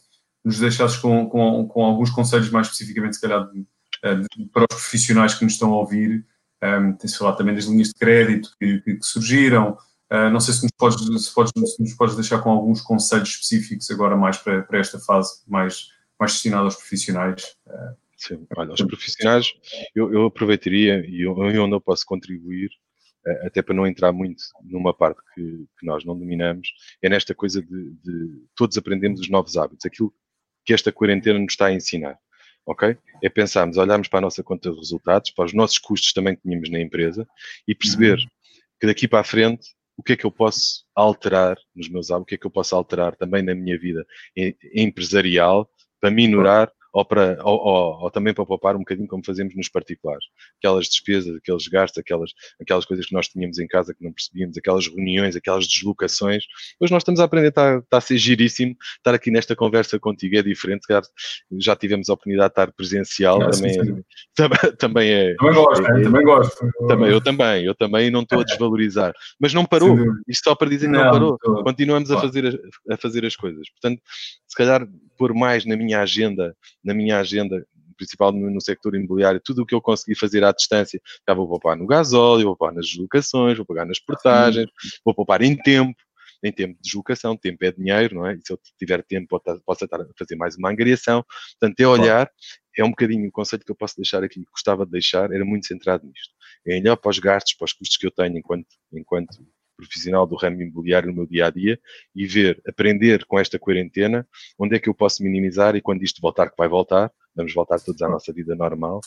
nos 0.48 0.60
deixasses 0.60 0.98
com, 0.98 1.28
com, 1.30 1.68
com, 1.68 1.84
alguns 1.84 2.10
conselhos 2.10 2.50
mais 2.50 2.68
especificamente, 2.68 3.16
se 3.16 3.22
calhar, 3.22 3.52
de, 3.52 3.66
eh, 4.02 4.16
de, 4.16 4.46
para 4.46 4.64
os 4.64 4.76
profissionais 4.76 5.34
que 5.34 5.44
nos 5.44 5.54
estão 5.54 5.74
a 5.74 5.78
ouvir. 5.78 6.26
Um, 6.64 6.66
ehm, 6.66 6.94
Tem-se 6.94 7.18
falado 7.18 7.38
também 7.38 7.54
das 7.54 7.66
linhas 7.66 7.90
de 7.90 7.96
crédito 7.96 8.50
que, 8.58 8.80
que, 8.80 8.96
que 8.96 9.06
surgiram. 9.06 9.78
Uh, 10.10 10.30
não 10.32 10.40
sei 10.40 10.54
se 10.54 10.64
nos, 10.64 10.72
podes, 10.72 11.26
se, 11.26 11.34
podes, 11.34 11.52
se 11.52 11.82
nos 11.82 11.94
podes 11.94 12.16
deixar 12.16 12.40
com 12.40 12.50
alguns 12.50 12.80
conselhos 12.80 13.28
específicos 13.28 13.92
agora 13.92 14.16
mais 14.16 14.38
para, 14.38 14.64
para 14.64 14.80
esta 14.80 14.98
fase, 14.98 15.42
mais, 15.46 15.90
mais 16.18 16.32
destinada 16.32 16.64
aos 16.64 16.78
profissionais. 16.78 17.44
Uh, 17.68 17.96
Sim, 18.16 18.48
olha, 18.56 18.72
aos 18.72 18.82
profissionais 18.82 19.52
eu, 19.94 20.12
eu 20.12 20.26
aproveitaria 20.26 21.06
e 21.06 21.28
onde 21.28 21.76
eu 21.76 21.82
posso 21.82 22.06
contribuir 22.06 22.70
até 23.44 23.62
para 23.62 23.76
não 23.76 23.86
entrar 23.86 24.12
muito 24.12 24.42
numa 24.64 24.94
parte 24.94 25.22
que, 25.36 25.68
que, 25.78 25.86
nós 25.86 26.06
não 26.06 26.18
dominamos, 26.18 26.70
é 27.02 27.10
nesta 27.10 27.36
coisa 27.36 27.62
de, 27.62 27.92
de, 28.04 28.46
todos 28.56 28.78
aprendemos 28.78 29.20
os 29.20 29.30
novos 29.30 29.58
hábitos. 29.58 29.86
Aquilo 29.86 30.14
que 30.68 30.74
esta 30.74 30.92
quarentena 30.92 31.40
nos 31.40 31.54
está 31.54 31.68
a 31.68 31.74
ensinar. 31.74 32.20
Ok? 32.66 32.98
É 33.24 33.30
pensarmos, 33.30 33.78
olharmos 33.78 34.10
para 34.10 34.20
a 34.20 34.22
nossa 34.24 34.44
conta 34.44 34.70
de 34.70 34.78
resultados, 34.78 35.32
para 35.32 35.46
os 35.46 35.54
nossos 35.54 35.80
custos 35.80 36.12
também 36.12 36.36
que 36.36 36.42
tínhamos 36.42 36.70
na 36.70 36.82
empresa 36.82 37.26
e 37.66 37.74
perceber 37.74 38.20
uhum. 38.20 38.28
que 38.78 38.88
daqui 38.88 39.08
para 39.08 39.22
a 39.22 39.24
frente 39.24 39.70
o 39.96 40.04
que 40.04 40.14
é 40.14 40.18
que 40.18 40.26
eu 40.26 40.32
posso 40.32 40.84
alterar 40.94 41.58
nos 41.74 41.90
meus 41.90 42.12
hábitos, 42.12 42.24
o 42.24 42.26
que 42.28 42.36
é 42.36 42.38
que 42.38 42.46
eu 42.46 42.52
posso 42.52 42.76
alterar 42.76 43.16
também 43.16 43.42
na 43.42 43.56
minha 43.56 43.80
vida 43.80 44.06
empresarial 44.76 45.68
para 46.00 46.12
minorar 46.12 46.70
ou, 46.94 47.06
para, 47.06 47.38
ou, 47.44 47.58
ou, 47.58 48.04
ou, 48.04 48.12
também 48.12 48.34
para 48.34 48.46
poupar 48.46 48.76
um 48.76 48.80
bocadinho 48.80 49.08
como 49.08 49.24
fazemos 49.26 49.56
nos 49.56 49.70
particulares. 49.70 50.26
Aquelas 50.60 50.88
despesas, 50.88 51.36
aqueles 51.36 51.68
gastos, 51.68 52.00
aquelas, 52.00 52.32
aquelas 52.62 52.86
coisas 52.86 53.06
que 53.06 53.14
nós 53.14 53.28
tínhamos 53.28 53.60
em 53.60 53.68
casa 53.68 53.94
que 53.94 54.04
não 54.04 54.12
percebíamos, 54.12 54.58
aquelas 54.58 54.88
reuniões, 54.88 55.36
aquelas 55.36 55.68
deslocações. 55.68 56.44
Hoje 56.80 56.92
nós 56.92 57.02
estamos 57.02 57.20
a 57.20 57.24
aprender, 57.24 57.50
está, 57.50 57.78
está 57.78 57.98
a 57.98 58.02
ser 58.02 58.18
giríssimo 58.18 58.76
estar 58.98 59.14
aqui 59.14 59.32
nesta 59.32 59.56
conversa 59.56 60.00
contigo, 60.00 60.38
é 60.38 60.44
diferente. 60.44 60.86
Já 61.60 61.76
tivemos 61.76 62.10
a 62.10 62.14
oportunidade 62.14 62.50
de 62.50 62.52
estar 62.54 62.72
presencial, 62.72 63.42
é, 63.42 63.50
também, 63.50 63.74
sim, 63.74 63.84
sim. 63.84 64.04
Também, 64.36 64.76
também 64.78 65.12
é. 65.12 65.36
Também 65.36 65.54
gosto, 65.54 65.86
é, 65.86 66.02
também 66.02 66.24
gosto. 66.24 66.72
Também, 66.88 67.10
eu 67.10 67.22
também, 67.22 67.66
eu 67.66 67.76
também 67.76 68.12
não 68.12 68.22
estou 68.22 68.42
a 68.42 68.44
desvalorizar. 68.44 69.14
Mas 69.40 69.54
não 69.54 69.66
parou. 69.66 69.98
Isto 70.28 70.50
só 70.50 70.56
para 70.56 70.70
dizer 70.70 70.88
que 70.88 70.92
não, 70.92 71.04
não 71.04 71.12
parou. 71.12 71.40
Não 71.44 71.64
Continuamos 71.64 72.12
a 72.12 72.20
fazer, 72.20 72.60
a 72.90 72.98
fazer 72.98 73.26
as 73.26 73.36
coisas. 73.36 73.70
Portanto, 73.70 74.02
se 74.48 74.56
calhar 74.56 74.88
pôr 75.18 75.34
mais 75.34 75.66
na 75.66 75.76
minha 75.76 76.02
agenda, 76.02 76.56
na 76.88 76.94
minha 76.94 77.20
agenda 77.20 77.68
principal 77.98 78.32
no, 78.32 78.50
no 78.50 78.62
sector 78.62 78.96
imobiliário, 78.96 79.42
tudo 79.44 79.64
o 79.64 79.66
que 79.66 79.76
eu 79.76 79.82
consegui 79.82 80.18
fazer 80.18 80.44
à 80.44 80.52
distância, 80.52 81.02
já 81.28 81.36
vou 81.36 81.48
poupar 81.48 81.76
no 81.76 81.86
gasóleo, 81.86 82.46
vou 82.46 82.56
poupar 82.56 82.74
nas 82.74 82.88
deslocações, 82.88 83.58
vou 83.58 83.66
pagar 83.66 83.86
nas 83.86 84.00
portagens, 84.00 84.70
vou 85.04 85.14
poupar 85.14 85.42
em 85.42 85.58
tempo, 85.58 85.98
em 86.44 86.52
tempo 86.52 86.76
de 86.76 86.82
deslocação, 86.82 87.36
tempo 87.36 87.66
é 87.66 87.72
dinheiro, 87.72 88.16
não 88.16 88.26
é? 88.26 88.36
E 88.36 88.40
se 88.46 88.54
eu 88.54 88.60
tiver 88.78 89.04
tempo, 89.04 89.42
posso 89.66 89.84
estar 89.84 90.02
a 90.02 90.06
fazer 90.18 90.36
mais 90.36 90.56
uma 90.56 90.70
angariação. 90.70 91.26
Portanto, 91.60 91.80
é 91.80 91.88
olhar, 91.88 92.32
é 92.78 92.84
um 92.84 92.90
bocadinho 92.90 93.28
o 93.28 93.32
conceito 93.32 93.66
que 93.66 93.72
eu 93.72 93.76
posso 93.76 93.96
deixar 93.98 94.24
aqui, 94.24 94.42
que 94.42 94.52
gostava 94.52 94.86
de 94.86 94.92
deixar, 94.92 95.32
era 95.32 95.44
muito 95.44 95.66
centrado 95.66 96.06
nisto. 96.06 96.34
É 96.66 96.78
olhar 96.78 96.96
para 96.96 97.10
os 97.10 97.20
gastos, 97.20 97.56
para 97.56 97.66
os 97.66 97.74
custos 97.74 97.98
que 97.98 98.06
eu 98.06 98.12
tenho 98.12 98.38
enquanto, 98.38 98.68
enquanto 98.94 99.38
profissional 99.78 100.26
do 100.26 100.36
ramo 100.36 100.62
imobiliário 100.62 101.08
no 101.10 101.16
meu 101.16 101.28
dia 101.28 101.46
a 101.46 101.50
dia 101.50 101.80
e 102.16 102.26
ver, 102.26 102.62
aprender 102.68 103.24
com 103.26 103.40
esta 103.40 103.60
quarentena 103.60 104.28
onde 104.60 104.76
é 104.76 104.80
que 104.80 104.90
eu 104.90 104.96
posso 104.96 105.24
minimizar 105.24 105.76
e 105.76 105.82
quando 105.82 106.04
isto 106.04 106.20
voltar, 106.20 106.50
que 106.50 106.58
vai 106.58 106.68
voltar, 106.68 107.12
vamos 107.36 107.54
voltar 107.54 107.80
todos 107.80 108.02
à 108.02 108.10
nossa 108.10 108.34
vida 108.34 108.56
normal. 108.56 109.00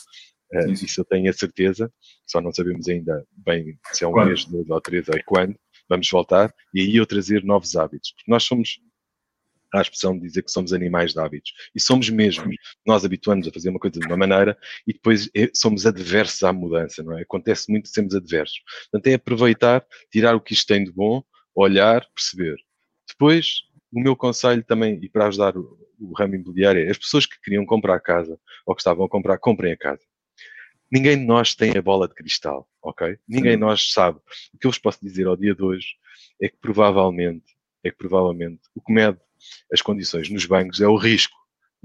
Uh, 0.53 0.71
isso 0.73 1.01
eu 1.01 1.05
tenho 1.05 1.31
a 1.31 1.33
certeza, 1.33 1.93
só 2.27 2.41
não 2.41 2.53
sabemos 2.53 2.89
ainda 2.89 3.25
bem 3.37 3.79
se 3.93 4.05
é 4.05 4.09
um 4.09 4.13
mês, 4.13 4.45
dois 4.45 4.69
ou 4.69 4.81
três 4.81 5.09
ou 5.09 5.15
quando, 5.25 5.55
vamos 5.89 6.09
voltar 6.11 6.53
e 6.75 6.81
aí 6.81 6.97
eu 6.97 7.07
trazer 7.07 7.45
novos 7.45 7.77
hábitos. 7.77 8.13
Porque 8.13 8.31
nós 8.31 8.45
somos, 8.45 8.81
à 9.73 9.81
expressão 9.81 10.15
de 10.15 10.27
dizer 10.27 10.43
que 10.43 10.51
somos 10.51 10.73
animais 10.73 11.13
de 11.13 11.21
hábitos. 11.21 11.53
E 11.75 11.81
somos 11.81 12.09
mesmo. 12.11 12.51
Nós 12.87 13.05
habituamos 13.05 13.47
a 13.47 13.53
fazer 13.53 13.71
uma 13.71 13.79
coisa 13.79 13.99
de 13.99 14.07
uma 14.07 14.17
maneira 14.17 14.57
e 14.87 14.93
depois 14.93 15.29
é, 15.35 15.51
somos 15.55 15.87
adversos 15.87 16.43
à 16.43 16.53
mudança, 16.53 17.03
não 17.03 17.19
é? 17.19 17.23
Acontece 17.23 17.71
muito 17.71 17.89
sermos 17.89 18.15
adversos. 18.15 18.61
Portanto, 18.91 19.07
é 19.07 19.15
aproveitar, 19.15 19.85
tirar 20.11 20.35
o 20.35 20.41
que 20.41 20.55
isto 20.55 20.67
tem 20.67 20.85
de 20.85 20.93
bom, 20.93 21.23
olhar, 21.55 22.07
perceber. 22.15 22.57
Depois, 23.09 23.63
o 23.93 24.01
meu 24.01 24.17
conselho 24.17 24.63
também, 24.65 24.99
e 25.03 25.09
para 25.09 25.27
ajudar 25.27 25.57
o, 25.57 25.79
o 26.01 26.13
ramo 26.13 26.35
imobiliário, 26.35 26.87
é 26.87 26.91
as 26.91 26.99
pessoas 26.99 27.27
que 27.27 27.41
queriam 27.41 27.67
comprar 27.67 28.01
casa 28.01 28.39
ou 28.67 28.75
que 28.75 28.81
estavam 28.81 29.05
a 29.05 29.09
comprar, 29.09 29.39
comprem 29.39 29.73
a 29.73 29.77
casa. 29.77 30.03
Ninguém 30.91 31.19
de 31.19 31.25
nós 31.25 31.55
tem 31.55 31.77
a 31.77 31.83
bola 31.83 32.09
de 32.09 32.15
cristal, 32.15 32.69
ok? 32.83 33.17
Ninguém 33.29 33.53
de 33.53 33.59
nós 33.59 33.93
sabe. 33.93 34.19
O 34.53 34.59
que 34.59 34.67
eu 34.67 34.71
vos 34.71 34.79
posso 34.79 34.99
dizer 35.01 35.27
ao 35.27 35.37
dia 35.37 35.55
de 35.55 35.63
hoje 35.63 35.95
é 36.43 36.49
que 36.49 36.57
provavelmente, 36.59 37.55
é 37.85 37.91
que 37.91 37.97
provavelmente 37.97 38.61
o 38.75 38.83
que 38.83 38.93
mede 38.93 39.19
as 39.73 39.83
condições 39.83 40.29
nos 40.31 40.47
bancos 40.47 40.81
é 40.81 40.87
o 40.89 40.97
risco. 40.97 41.37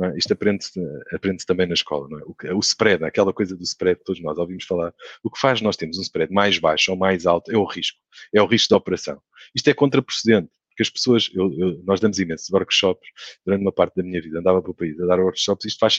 É? 0.01 0.17
Isto 0.17 0.33
aprende-se 0.33 0.77
aprende 1.13 1.45
também 1.45 1.67
na 1.67 1.73
escola, 1.73 2.07
é? 2.19 2.53
O, 2.53 2.57
o 2.57 2.59
spread, 2.59 3.03
aquela 3.05 3.31
coisa 3.31 3.55
do 3.55 3.63
spread 3.63 3.99
que 3.99 4.05
todos 4.05 4.21
nós 4.21 4.37
ouvimos 4.37 4.65
falar. 4.65 4.93
O 5.23 5.31
que 5.31 5.39
faz 5.39 5.61
nós 5.61 5.77
termos 5.77 5.97
um 5.97 6.01
spread 6.01 6.33
mais 6.33 6.59
baixo 6.59 6.91
ou 6.91 6.97
mais 6.97 7.25
alto 7.25 7.51
é 7.51 7.57
o 7.57 7.63
risco. 7.63 7.97
É 8.33 8.41
o 8.41 8.45
risco 8.45 8.69
da 8.71 8.77
operação. 8.77 9.21
Isto 9.55 9.69
é 9.69 9.73
contraprocedente, 9.73 10.49
porque 10.75 10.83
as 10.83 10.89
pessoas, 10.89 11.29
eu, 11.33 11.53
eu, 11.57 11.83
nós 11.85 12.01
damos 12.01 12.19
imensos 12.19 12.49
workshops, 12.49 13.07
durante 13.45 13.61
uma 13.61 13.71
parte 13.71 13.95
da 13.95 14.03
minha 14.03 14.21
vida 14.21 14.39
andava 14.39 14.61
para 14.61 14.71
o 14.71 14.75
país 14.75 14.99
a 14.99 15.05
dar 15.05 15.21
workshops, 15.21 15.65
isto 15.65 15.79
faz, 15.79 15.95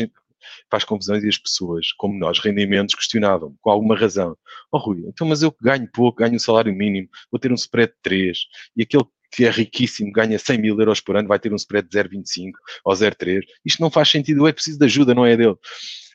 faz 0.70 0.84
confusões 0.84 1.24
e 1.24 1.28
as 1.28 1.38
pessoas, 1.38 1.92
como 1.92 2.18
nós, 2.18 2.38
rendimentos, 2.38 2.94
questionavam 2.94 3.57
com 3.62 3.70
alguma 3.70 3.96
razão. 3.96 4.36
Oh 4.70 4.76
Rui, 4.76 5.04
então 5.07 5.26
mas 5.26 5.42
eu 5.42 5.54
ganho 5.62 5.88
pouco, 5.90 6.18
ganho 6.18 6.34
um 6.34 6.38
salário 6.38 6.74
mínimo, 6.74 7.09
vou 7.32 7.38
ter 7.40 7.50
um 7.50 7.54
spread 7.54 7.90
de 7.90 7.98
3, 8.02 8.38
e 8.76 8.82
aquele 8.82 9.04
que 9.04 9.11
é 9.45 9.51
riquíssimo, 9.51 10.12
ganha 10.12 10.39
100 10.39 10.59
mil 10.59 10.78
euros 10.78 11.01
por 11.01 11.16
ano, 11.16 11.28
vai 11.28 11.39
ter 11.39 11.53
um 11.53 11.57
spread 11.57 11.89
de 11.89 11.99
0,25 11.99 12.53
ou 12.84 12.95
0,3. 12.95 13.43
Isto 13.64 13.82
não 13.82 13.91
faz 13.91 14.09
sentido, 14.09 14.47
é 14.47 14.53
preciso 14.53 14.78
de 14.78 14.84
ajuda, 14.84 15.14
não 15.14 15.26
é 15.26 15.37
dele. 15.37 15.57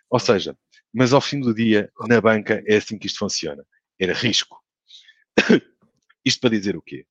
Ou 0.09 0.19
seja, 0.19 0.55
mas 0.93 1.13
ao 1.13 1.21
fim 1.21 1.39
do 1.39 1.53
dia, 1.53 1.89
na 2.07 2.19
banca, 2.19 2.61
é 2.67 2.77
assim 2.77 2.97
que 2.97 3.07
isto 3.07 3.19
funciona. 3.19 3.63
Era 3.99 4.13
risco. 4.13 4.57
isto 6.25 6.41
para 6.41 6.49
dizer 6.49 6.75
o 6.75 6.81
quê? 6.81 7.05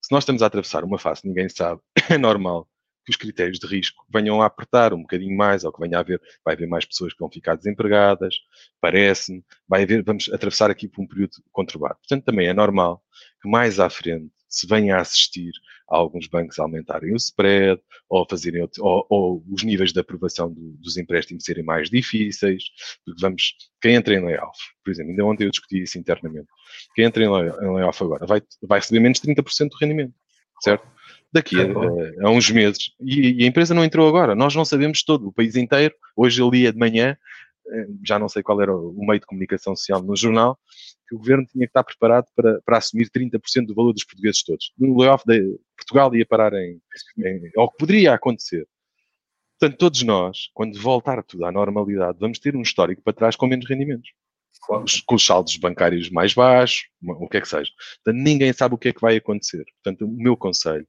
Se 0.00 0.12
nós 0.12 0.22
estamos 0.22 0.42
a 0.42 0.46
atravessar 0.46 0.84
uma 0.84 0.98
fase 0.98 1.22
que 1.22 1.28
ninguém 1.28 1.48
sabe, 1.48 1.80
é 2.08 2.16
normal 2.16 2.68
que 3.04 3.10
os 3.10 3.16
critérios 3.16 3.58
de 3.58 3.66
risco 3.66 4.04
venham 4.12 4.40
a 4.40 4.46
apertar 4.46 4.92
um 4.94 5.02
bocadinho 5.02 5.36
mais, 5.36 5.64
ou 5.64 5.72
que 5.72 5.80
venha 5.80 5.98
a 5.98 6.00
haver, 6.00 6.20
vai 6.44 6.54
haver 6.54 6.68
mais 6.68 6.84
pessoas 6.84 7.12
que 7.12 7.18
vão 7.18 7.30
ficar 7.30 7.56
desempregadas, 7.56 8.34
parece-me, 8.80 9.44
vai 9.68 9.82
haver, 9.82 10.02
vamos 10.02 10.30
atravessar 10.32 10.70
aqui 10.70 10.88
por 10.88 11.02
um 11.02 11.06
período 11.06 11.32
conturbado. 11.50 11.96
Portanto, 11.96 12.24
também 12.24 12.46
é 12.46 12.52
normal 12.52 13.02
que 13.42 13.48
mais 13.48 13.80
à 13.80 13.88
frente 13.90 14.30
se 14.50 14.66
venha 14.66 14.96
a 14.96 15.00
assistir 15.00 15.52
a 15.88 15.96
alguns 15.96 16.26
bancos 16.26 16.58
a 16.58 16.62
aumentarem 16.62 17.12
o 17.12 17.16
spread 17.16 17.80
ou, 18.08 18.26
fazerem, 18.28 18.68
ou, 18.78 19.06
ou 19.08 19.44
os 19.50 19.62
níveis 19.62 19.92
de 19.92 20.00
aprovação 20.00 20.52
do, 20.52 20.72
dos 20.78 20.96
empréstimos 20.96 21.44
serem 21.44 21.64
mais 21.64 21.88
difíceis, 21.88 22.64
porque 23.04 23.20
vamos, 23.20 23.54
quem 23.80 23.94
entra 23.94 24.14
em 24.14 24.24
layoff, 24.24 24.58
por 24.84 24.90
exemplo, 24.90 25.12
ainda 25.12 25.24
ontem 25.24 25.44
eu 25.44 25.50
discuti 25.50 25.82
isso 25.82 25.98
internamente, 25.98 26.48
quem 26.94 27.04
entra 27.04 27.22
em 27.22 27.28
layoff 27.28 28.02
agora 28.02 28.26
vai, 28.26 28.42
vai 28.62 28.80
receber 28.80 29.00
menos 29.00 29.20
30% 29.20 29.68
do 29.68 29.76
rendimento, 29.80 30.14
certo? 30.60 30.86
Daqui 31.32 31.56
a, 31.60 32.26
a 32.26 32.30
uns 32.30 32.50
meses. 32.50 32.90
E, 33.00 33.40
e, 33.40 33.44
a 33.44 33.46
empresa 33.46 33.72
não 33.72 33.84
entrou 33.84 34.08
agora, 34.08 34.34
nós 34.34 34.54
não 34.54 34.64
sabemos 34.64 35.04
todo, 35.04 35.28
o 35.28 35.32
país 35.32 35.54
inteiro, 35.54 35.94
hoje 36.16 36.42
eu 36.42 36.50
lia 36.50 36.72
de 36.72 36.78
manhã, 36.78 37.16
já 38.04 38.18
não 38.18 38.28
sei 38.28 38.42
qual 38.42 38.60
era 38.60 38.74
o 38.74 38.94
meio 39.06 39.20
de 39.20 39.26
comunicação 39.26 39.74
social 39.76 40.02
no 40.02 40.16
jornal, 40.16 40.58
que 41.08 41.14
o 41.14 41.18
governo 41.18 41.46
tinha 41.46 41.66
que 41.66 41.70
estar 41.70 41.84
preparado 41.84 42.26
para, 42.34 42.60
para 42.62 42.78
assumir 42.78 43.10
30% 43.10 43.66
do 43.66 43.74
valor 43.74 43.92
dos 43.92 44.04
portugueses 44.04 44.42
todos. 44.42 44.72
No 44.78 44.98
layoff 44.98 45.24
de 45.26 45.58
Portugal 45.76 46.14
ia 46.14 46.26
parar 46.26 46.52
em, 46.54 46.80
em 47.18 47.50
ou 47.56 47.70
que 47.70 47.78
poderia 47.78 48.14
acontecer. 48.14 48.66
Portanto, 49.58 49.78
todos 49.78 50.02
nós, 50.02 50.50
quando 50.54 50.80
voltar 50.80 51.22
tudo 51.22 51.44
à 51.44 51.52
normalidade, 51.52 52.18
vamos 52.18 52.38
ter 52.38 52.56
um 52.56 52.62
histórico 52.62 53.02
para 53.02 53.12
trás 53.12 53.36
com 53.36 53.46
menos 53.46 53.68
rendimentos. 53.68 54.10
Claro. 54.62 54.84
Com 55.06 55.14
os 55.14 55.24
saldos 55.24 55.56
bancários 55.56 56.10
mais 56.10 56.34
baixos, 56.34 56.88
o 57.02 57.28
que 57.28 57.38
é 57.38 57.40
que 57.40 57.48
seja. 57.48 57.70
Portanto, 58.04 58.22
ninguém 58.22 58.52
sabe 58.52 58.74
o 58.74 58.78
que 58.78 58.88
é 58.88 58.92
que 58.92 59.00
vai 59.00 59.16
acontecer. 59.16 59.64
Portanto, 59.82 60.06
o 60.06 60.08
meu 60.08 60.36
conselho 60.36 60.86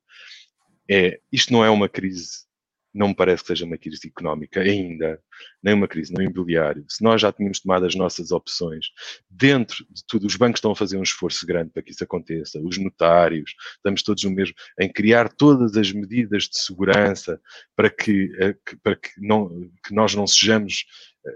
é, 0.90 1.20
isto 1.32 1.54
não 1.54 1.64
é 1.64 1.70
uma 1.70 1.88
crise 1.88 2.46
não 2.94 3.10
me 3.10 3.16
parece 3.16 3.44
que 3.44 3.48
seja 3.48 3.66
uma 3.66 3.78
crise 3.78 4.08
económica 4.08 4.60
ainda, 4.60 5.22
nem 5.64 5.74
uma 5.74 5.88
crise 5.88 6.14
no 6.14 6.22
imobiliário. 6.22 6.86
Se 6.90 7.04
nós 7.04 7.22
já 7.22 7.32
tínhamos 7.32 7.60
tomado 7.60 7.86
as 7.86 7.96
nossas 7.96 8.32
opções, 8.32 8.88
dentro 9.30 9.86
de 9.90 10.04
tudo, 10.08 10.28
os 10.28 10.36
bancos 10.36 10.58
estão 10.58 10.72
a 10.72 10.76
fazer 10.76 10.98
um 10.98 11.04
esforço 11.04 11.46
grande 11.46 11.72
para 11.72 11.82
que 11.82 11.92
isso 11.92 12.04
aconteça, 12.04 12.60
os 12.60 12.78
notários, 12.78 13.54
estamos 13.76 14.04
todos 14.04 14.24
no 14.24 14.32
mesmo, 14.32 14.56
em 14.80 14.92
criar 14.92 15.30
todas 15.30 15.76
as 15.78 15.92
medidas 15.92 16.44
de 16.44 16.60
segurança 16.60 17.40
para 17.76 17.90
que, 17.90 18.32
eh, 18.40 18.56
para 18.84 18.96
que, 18.96 19.10
não, 19.18 19.50
que 19.86 19.94
nós 19.94 20.14
não 20.14 20.28
sejamos 20.28 20.86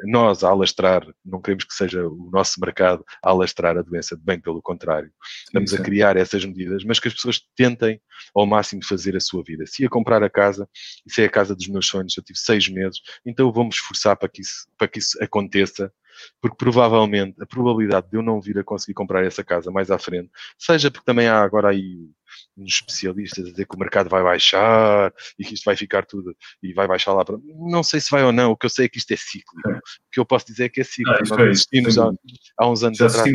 nós 0.04 0.44
a 0.44 0.50
alastrar, 0.50 1.06
não 1.24 1.42
queremos 1.42 1.64
que 1.64 1.74
seja 1.74 2.08
o 2.08 2.30
nosso 2.32 2.60
mercado 2.60 3.04
a 3.24 3.30
alastrar 3.30 3.78
a 3.78 3.82
doença, 3.82 4.18
bem 4.22 4.40
pelo 4.40 4.62
contrário. 4.62 5.12
Estamos 5.46 5.72
Sim, 5.72 5.78
a 5.78 5.82
criar 5.82 6.18
essas 6.18 6.44
medidas, 6.44 6.84
mas 6.84 7.00
que 7.00 7.08
as 7.08 7.14
pessoas 7.14 7.42
tentem 7.56 8.02
ao 8.34 8.46
máximo 8.46 8.84
fazer 8.84 9.16
a 9.16 9.20
sua 9.20 9.44
vida. 9.44 9.66
Se 9.66 9.84
ia 9.84 9.90
comprar 9.90 10.24
a 10.24 10.30
casa, 10.30 10.68
se 11.08 11.22
é 11.22 11.26
a 11.26 11.30
casa 11.30 11.56
dos 11.56 11.68
meus 11.68 11.88
sonhos, 11.88 12.16
eu 12.18 12.24
tive 12.24 12.40
seis 12.40 12.68
meses, 12.68 13.00
então 13.26 13.52
vamos 13.52 13.76
esforçar 13.76 14.16
para 14.16 14.30
que 14.30 14.42
isso, 14.42 14.68
para 14.78 14.88
que 14.88 15.00
isso 15.00 15.22
aconteça, 15.22 15.92
porque 16.41 16.57
provavelmente 16.57 17.41
a 17.41 17.45
probabilidade 17.45 18.09
de 18.09 18.18
eu 18.18 18.22
não 18.22 18.41
vir 18.41 18.57
a 18.59 18.63
conseguir 18.63 18.93
comprar 18.93 19.26
essa 19.26 19.43
casa 19.43 19.72
mais 19.72 19.91
à 19.91 19.97
frente, 19.97 20.30
seja 20.57 20.91
porque 20.91 21.05
também 21.05 21.28
há 21.28 21.41
agora 21.41 21.70
aí 21.70 22.09
uns 22.57 22.74
especialistas 22.74 23.45
a 23.45 23.51
dizer 23.51 23.66
que 23.66 23.76
o 23.76 23.80
mercado 23.80 24.09
vai 24.09 24.24
baixar 24.24 25.13
e 25.38 25.43
que 25.43 25.53
isto 25.53 25.66
vai 25.66 25.76
ficar 25.76 26.05
tudo 26.05 26.36
e 26.61 26.74
vai 26.74 26.88
baixar 26.88 27.13
lá 27.13 27.24
para. 27.24 27.38
Não 27.43 27.84
sei 27.84 27.99
se 27.99 28.09
vai 28.11 28.24
ou 28.24 28.32
não, 28.32 28.51
o 28.51 28.57
que 28.57 28.66
eu 28.66 28.70
sei 28.70 28.86
é 28.86 28.89
que 28.89 28.97
isto 28.97 29.11
é 29.11 29.18
cíclico. 29.18 29.70
É. 29.70 29.78
O 29.78 29.82
que 30.11 30.20
eu 30.20 30.26
posso 30.26 30.45
dizer 30.45 30.66
é 30.66 30.70
que 30.70 30.82
é 30.82 30.84
cíclico. 30.84 31.20
Ah, 31.34 31.38
Nós 31.38 31.49
assistimos 31.49 31.97
há, 31.97 32.11
há, 32.57 32.70
uns 32.70 32.84
anos 32.84 32.99
atrás. 33.01 33.26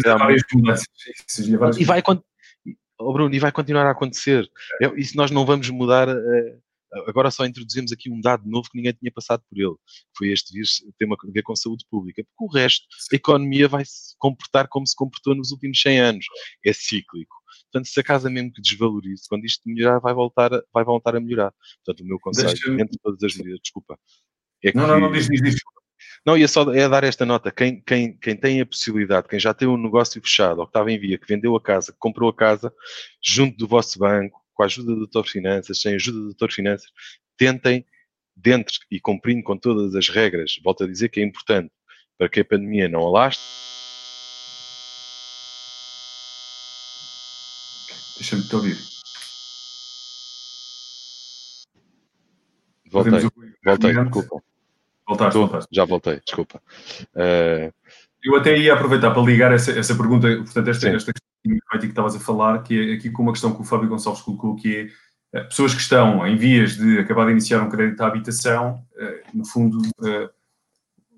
E 1.79 1.85
vai, 1.85 2.03
oh 2.99 3.13
Bruno, 3.13 3.35
e 3.35 3.39
vai 3.39 3.53
continuar 3.53 3.87
a 3.87 3.91
acontecer. 3.91 4.49
É. 4.83 4.87
E 4.97 5.05
se 5.05 5.17
nós 5.17 5.31
não 5.31 5.45
vamos 5.45 5.69
mudar. 5.71 6.09
Eh, 6.09 6.57
agora 7.07 7.31
só 7.31 7.45
introduzimos 7.45 7.93
aqui 7.93 8.11
um 8.11 8.21
dado 8.21 8.49
novo 8.49 8.69
que 8.71 8.77
ninguém 8.77 8.93
tinha 8.93 9.13
passado 9.13 9.43
por 9.49 9.59
ele. 9.59 9.77
Foi 10.17 10.29
este 10.29 10.53
vírus 10.53 10.83
ter 10.99 11.07
a 11.07 11.33
ver 11.33 11.43
com 11.43 11.55
saúde 11.55 11.85
pública. 11.91 12.23
Porque 12.25 12.45
o 12.45 12.59
resto, 12.59 12.87
a 13.13 13.17
economia 13.17 13.69
vai 13.69 13.85
se 13.85 14.15
comportar 14.19 14.69
como 14.69 14.87
se 14.87 14.97
comportou 14.97 15.35
nos 15.35 15.51
últimos 15.53 15.81
100 15.81 16.01
anos. 16.01 16.27
É 16.65 16.73
cíclico. 16.73 17.35
Portanto, 17.73 17.89
se 17.89 18.01
a 18.01 18.03
casa 18.03 18.29
mesmo 18.29 18.53
que 18.53 18.61
desvalorize, 18.61 19.23
quando 19.29 19.45
isto 19.45 19.63
melhorar, 19.69 20.01
vai 20.01 20.13
voltar 20.13 20.53
a, 20.53 20.63
vai 20.73 20.85
voltar 20.85 21.15
a 21.17 21.21
melhorar. 21.21 21.53
Portanto, 21.85 22.05
o 22.05 22.09
meu 22.09 22.19
conselho, 22.19 22.49
Deixa... 22.49 22.73
entre 22.73 22.99
todas 23.03 23.23
as 23.23 23.37
medidas, 23.37 23.61
desculpa. 23.63 23.99
É 24.63 24.73
não, 24.75 24.85
que... 24.85 24.91
não, 24.91 25.01
não, 25.01 25.13
diz, 25.13 25.29
diz, 25.29 25.41
diz. 25.41 25.61
Não, 26.25 26.37
ia 26.37 26.49
só 26.49 26.73
é 26.75 26.89
dar 26.89 27.05
esta 27.05 27.25
nota. 27.25 27.51
Quem, 27.51 27.81
quem, 27.81 28.17
quem 28.17 28.37
tem 28.37 28.61
a 28.61 28.67
possibilidade, 28.67 29.29
quem 29.29 29.39
já 29.39 29.55
tem 29.55 29.69
um 29.69 29.77
negócio 29.77 30.21
fechado 30.21 30.59
ou 30.59 30.67
que 30.67 30.71
estava 30.71 30.91
em 30.91 30.99
via, 30.99 31.19
que 31.19 31.27
vendeu 31.27 31.55
a 31.57 31.63
casa, 31.63 31.93
que 31.93 31.99
comprou 31.99 32.29
a 32.29 32.35
casa, 32.35 32.73
junto 33.23 33.57
do 33.57 33.67
vosso 33.67 33.99
banco, 33.99 34.40
com 34.61 34.65
a 34.65 34.67
ajuda 34.67 34.93
do 34.93 34.99
Doutor 34.99 35.27
Finanças, 35.27 35.81
sem 35.81 35.95
a 35.95 35.97
ajuda 35.97 36.19
do 36.19 36.25
Doutor 36.25 36.53
Finanças, 36.53 36.91
tentem, 37.35 37.87
dentro 38.37 38.79
e 38.91 39.01
cumprindo 39.01 39.43
com 39.43 39.57
todas 39.57 39.95
as 39.95 40.11
regras, 40.11 40.61
volto 40.63 40.85
a 40.85 40.87
dizer 40.87 41.09
que 41.09 41.19
é 41.19 41.25
importante 41.25 41.73
para 42.19 42.29
que 42.29 42.41
a 42.41 42.45
pandemia 42.45 42.87
não 42.87 43.01
alastre 43.01 43.43
Deixa-me 48.19 48.43
te 48.43 48.55
ouvir. 48.55 48.77
Voltei, 52.91 53.13
voltei, 53.65 53.95
desculpa. 53.95 54.43
Voltaste, 55.09 55.39
voltaste. 55.39 55.69
Já 55.73 55.85
voltei, 55.87 56.21
desculpa. 56.21 56.63
Uh... 57.15 57.73
Eu 58.23 58.37
até 58.37 58.59
ia 58.59 58.75
aproveitar 58.75 59.11
para 59.13 59.23
ligar 59.23 59.53
essa, 59.53 59.73
essa 59.73 59.97
pergunta, 59.97 60.29
portanto, 60.37 60.69
esta, 60.69 60.89
esta 60.91 61.13
questão 61.15 61.30
que 61.43 61.87
estavas 61.87 62.17
a 62.17 62.21
falar, 62.21 62.63
que 62.63 62.93
é 62.93 62.95
aqui 62.95 63.11
com 63.11 63.23
uma 63.23 63.33
questão 63.33 63.55
que 63.55 63.61
o 63.61 63.65
Fábio 63.65 63.89
Gonçalves 63.89 64.23
colocou, 64.23 64.57
que 64.57 64.77
é 64.77 64.89
eh, 65.39 65.45
pessoas 65.45 65.75
que 65.75 65.81
estão 65.81 66.27
em 66.27 66.37
vias 66.37 66.77
de 66.77 66.99
acabar 66.99 67.27
de 67.27 67.33
iniciar 67.33 67.63
um 67.63 67.71
crédito 67.71 68.01
à 68.03 68.07
habitação, 68.07 68.85
eh, 68.99 69.23
no 69.33 69.47
fundo, 69.47 69.81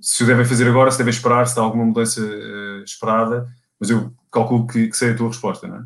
se 0.01 0.23
o 0.23 0.27
devem 0.27 0.45
fazer 0.45 0.69
agora, 0.69 0.91
se 0.91 0.99
devem 0.99 1.13
esperar, 1.13 1.47
se 1.47 1.59
há 1.59 1.63
alguma 1.63 1.85
mudança 1.85 2.21
esperada, 2.85 3.49
mas 3.81 3.91
eu 3.91 4.13
calculo 4.31 4.67
que, 4.67 4.89
que 4.89 4.97
seja 4.97 5.15
a 5.15 5.17
tua 5.17 5.29
resposta, 5.29 5.67
não 5.67 5.77
é? 5.77 5.85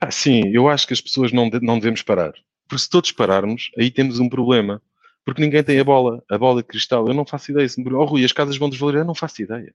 Ah, 0.00 0.10
sim, 0.10 0.42
eu 0.52 0.68
acho 0.68 0.86
que 0.86 0.92
as 0.92 1.00
pessoas 1.00 1.32
não, 1.32 1.48
de, 1.48 1.60
não 1.60 1.78
devemos 1.78 2.02
parar. 2.02 2.34
Porque 2.68 2.82
se 2.82 2.90
todos 2.90 3.12
pararmos, 3.12 3.70
aí 3.78 3.90
temos 3.90 4.18
um 4.18 4.28
problema. 4.28 4.82
Porque 5.24 5.40
ninguém 5.40 5.64
tem 5.64 5.80
a 5.80 5.84
bola, 5.84 6.22
a 6.30 6.36
bola 6.36 6.62
de 6.62 6.68
cristal. 6.68 7.08
Eu 7.08 7.14
não 7.14 7.24
faço 7.24 7.50
ideia. 7.50 7.68
Se 7.68 7.82
me 7.82 7.92
oh, 7.94 8.04
Rui, 8.04 8.24
as 8.24 8.32
casas 8.32 8.58
vão 8.58 8.68
desvalorizar? 8.68 9.02
Eu 9.02 9.06
não 9.06 9.14
faço 9.14 9.40
ideia. 9.40 9.74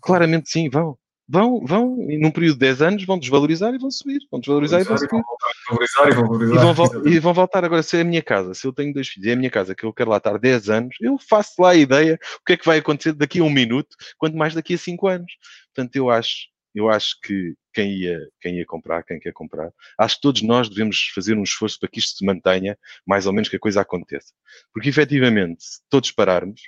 Claramente 0.00 0.50
sim, 0.50 0.68
vão. 0.68 0.98
Vão, 1.28 1.64
vão, 1.64 2.10
e 2.10 2.18
num 2.18 2.30
período 2.30 2.54
de 2.54 2.60
10 2.60 2.82
anos 2.82 3.04
vão 3.04 3.18
desvalorizar 3.18 3.72
e 3.74 3.78
vão 3.78 3.90
subir. 3.90 4.20
Vão 4.30 4.40
desvalorizar 4.40 4.80
e 4.80 4.84
vão 4.84 4.98
subir. 4.98 5.14
E 5.14 5.74
vão 5.74 5.78
valorizar. 5.78 6.08
E 6.08 6.74
vão, 6.74 7.06
e 7.06 7.18
vão 7.18 7.34
voltar 7.34 7.64
agora. 7.64 7.82
Se 7.82 7.96
é 7.96 8.00
a 8.00 8.04
minha 8.04 8.22
casa, 8.22 8.54
se 8.54 8.66
eu 8.66 8.72
tenho 8.72 8.92
dois 8.92 9.08
filhos, 9.08 9.28
é 9.28 9.32
a 9.32 9.36
minha 9.36 9.50
casa 9.50 9.74
que 9.74 9.84
eu 9.84 9.92
quero 9.92 10.10
lá 10.10 10.18
estar 10.18 10.38
10 10.38 10.68
anos, 10.68 10.96
eu 11.00 11.16
faço 11.18 11.62
lá 11.62 11.70
a 11.70 11.76
ideia 11.76 12.18
o 12.40 12.44
que 12.44 12.54
é 12.54 12.56
que 12.56 12.66
vai 12.66 12.78
acontecer 12.78 13.12
daqui 13.12 13.40
a 13.40 13.44
um 13.44 13.50
minuto, 13.50 13.96
quanto 14.18 14.36
mais 14.36 14.54
daqui 14.54 14.74
a 14.74 14.78
5 14.78 15.06
anos. 15.06 15.32
Portanto, 15.74 15.96
eu 15.96 16.10
acho, 16.10 16.48
eu 16.74 16.90
acho 16.90 17.18
que 17.22 17.54
quem 17.72 17.92
ia, 17.92 18.20
quem 18.40 18.56
ia 18.58 18.66
comprar, 18.66 19.02
quem 19.02 19.18
quer 19.18 19.32
comprar. 19.32 19.70
Acho 19.98 20.16
que 20.16 20.22
todos 20.22 20.42
nós 20.42 20.68
devemos 20.68 21.10
fazer 21.14 21.36
um 21.36 21.42
esforço 21.42 21.78
para 21.78 21.88
que 21.88 21.98
isto 21.98 22.18
se 22.18 22.24
mantenha, 22.24 22.76
mais 23.06 23.26
ou 23.26 23.32
menos 23.32 23.48
que 23.48 23.56
a 23.56 23.60
coisa 23.60 23.80
aconteça. 23.80 24.32
Porque 24.72 24.88
efetivamente, 24.88 25.64
se 25.64 25.80
todos 25.88 26.10
pararmos, 26.10 26.60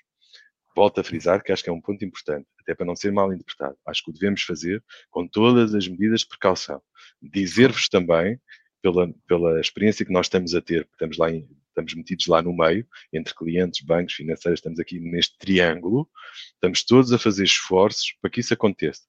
volto 0.74 1.00
a 1.00 1.04
frisar 1.04 1.42
que 1.42 1.52
acho 1.52 1.62
que 1.62 1.70
é 1.70 1.72
um 1.72 1.80
ponto 1.80 2.04
importante, 2.04 2.46
até 2.60 2.74
para 2.74 2.86
não 2.86 2.96
ser 2.96 3.12
mal 3.12 3.32
interpretado. 3.32 3.76
Acho 3.86 4.04
que 4.04 4.10
o 4.10 4.14
devemos 4.14 4.42
fazer 4.42 4.82
com 5.10 5.26
todas 5.26 5.74
as 5.74 5.86
medidas 5.86 6.20
de 6.20 6.28
precaução. 6.28 6.82
Dizer-vos 7.22 7.88
também, 7.88 8.40
pela, 8.82 9.12
pela 9.26 9.60
experiência 9.60 10.04
que 10.04 10.12
nós 10.12 10.26
estamos 10.26 10.54
a 10.54 10.60
ter, 10.60 10.88
estamos 10.92 11.16
lá 11.16 11.30
em, 11.30 11.48
estamos 11.68 11.94
metidos 11.94 12.26
lá 12.26 12.40
no 12.40 12.56
meio, 12.56 12.86
entre 13.12 13.34
clientes, 13.34 13.84
bancos, 13.84 14.14
financeiros, 14.14 14.58
estamos 14.58 14.78
aqui 14.78 15.00
neste 15.00 15.36
triângulo, 15.38 16.08
estamos 16.54 16.84
todos 16.84 17.12
a 17.12 17.18
fazer 17.18 17.44
esforços 17.44 18.14
para 18.20 18.30
que 18.30 18.40
isso 18.40 18.54
aconteça. 18.54 19.02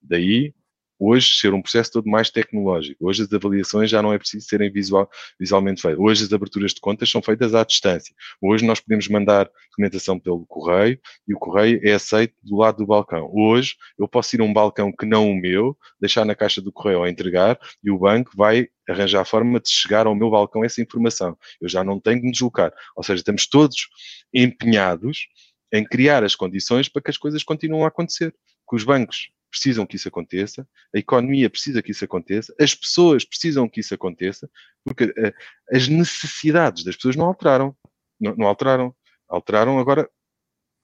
Daí 0.00 0.54
hoje 1.02 1.34
ser 1.34 1.52
um 1.52 1.60
processo 1.60 1.90
todo 1.92 2.08
mais 2.08 2.30
tecnológico. 2.30 3.06
Hoje 3.06 3.22
as 3.22 3.32
avaliações 3.32 3.90
já 3.90 4.00
não 4.00 4.12
é 4.12 4.18
preciso 4.18 4.46
serem 4.46 4.70
visual, 4.70 5.10
visualmente 5.38 5.82
feitas. 5.82 5.98
Hoje 6.00 6.24
as 6.24 6.32
aberturas 6.32 6.72
de 6.72 6.80
contas 6.80 7.10
são 7.10 7.20
feitas 7.20 7.54
à 7.54 7.64
distância. 7.64 8.14
Hoje 8.40 8.64
nós 8.64 8.78
podemos 8.78 9.08
mandar 9.08 9.50
documentação 9.70 10.18
pelo 10.18 10.46
correio 10.46 10.98
e 11.26 11.34
o 11.34 11.38
correio 11.38 11.80
é 11.82 11.92
aceito 11.92 12.34
do 12.42 12.56
lado 12.56 12.78
do 12.78 12.86
balcão. 12.86 13.28
Hoje 13.32 13.74
eu 13.98 14.06
posso 14.06 14.36
ir 14.36 14.40
a 14.40 14.44
um 14.44 14.52
balcão 14.52 14.92
que 14.92 15.04
não 15.04 15.28
o 15.28 15.34
meu, 15.34 15.76
deixar 16.00 16.24
na 16.24 16.36
caixa 16.36 16.62
do 16.62 16.70
correio 16.70 17.02
a 17.02 17.10
entregar 17.10 17.58
e 17.82 17.90
o 17.90 17.98
banco 17.98 18.30
vai 18.36 18.68
arranjar 18.88 19.22
a 19.22 19.24
forma 19.24 19.58
de 19.58 19.70
chegar 19.70 20.06
ao 20.06 20.14
meu 20.14 20.30
balcão 20.30 20.64
essa 20.64 20.80
informação. 20.80 21.36
Eu 21.60 21.68
já 21.68 21.82
não 21.82 21.98
tenho 21.98 22.20
que 22.20 22.26
me 22.26 22.32
deslocar. 22.32 22.72
Ou 22.96 23.02
seja, 23.02 23.20
estamos 23.20 23.46
todos 23.48 23.88
empenhados 24.32 25.26
em 25.72 25.84
criar 25.84 26.22
as 26.22 26.34
condições 26.36 26.88
para 26.88 27.02
que 27.02 27.10
as 27.10 27.16
coisas 27.16 27.42
continuem 27.42 27.82
a 27.82 27.88
acontecer. 27.88 28.34
Que 28.68 28.76
os 28.76 28.84
bancos 28.84 29.30
precisam 29.52 29.86
que 29.86 29.96
isso 29.96 30.08
aconteça, 30.08 30.66
a 30.94 30.98
economia 30.98 31.50
precisa 31.50 31.82
que 31.82 31.90
isso 31.90 32.04
aconteça, 32.04 32.54
as 32.58 32.74
pessoas 32.74 33.24
precisam 33.24 33.68
que 33.68 33.80
isso 33.80 33.94
aconteça, 33.94 34.50
porque 34.82 35.04
uh, 35.04 35.32
as 35.70 35.86
necessidades 35.86 36.82
das 36.82 36.96
pessoas 36.96 37.14
não 37.14 37.26
alteraram. 37.26 37.76
Não, 38.18 38.34
não, 38.34 38.46
alteraram. 38.46 38.94
Alteraram 39.28 39.78
agora. 39.78 40.08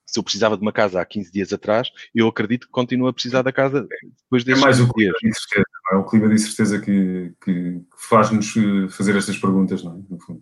Se 0.07 0.19
eu 0.19 0.23
precisava 0.23 0.57
de 0.57 0.63
uma 0.63 0.73
casa 0.73 1.01
há 1.01 1.05
15 1.05 1.31
dias 1.31 1.53
atrás, 1.53 1.91
eu 2.15 2.27
acredito 2.29 2.67
que 2.67 2.73
continuo 2.73 3.09
a 3.09 3.13
precisar 3.13 3.43
da 3.43 3.53
casa 3.53 3.87
depois 4.23 4.43
desses 4.43 4.63
é 4.63 4.65
mais 4.65 4.81
o 4.81 4.91
clima 4.91 5.13
dias. 5.21 5.37
De 5.55 5.63
é 5.93 5.97
o 5.97 6.05
clima 6.05 6.29
de 6.29 6.35
incerteza 6.35 6.81
que, 6.81 7.35
que 7.45 7.83
faz-nos 8.09 8.57
eh, 8.57 8.89
fazer 8.89 9.15
estas 9.17 9.37
perguntas, 9.37 9.85
não 9.85 9.93
é? 9.93 10.13
No 10.13 10.19
fundo. 10.19 10.41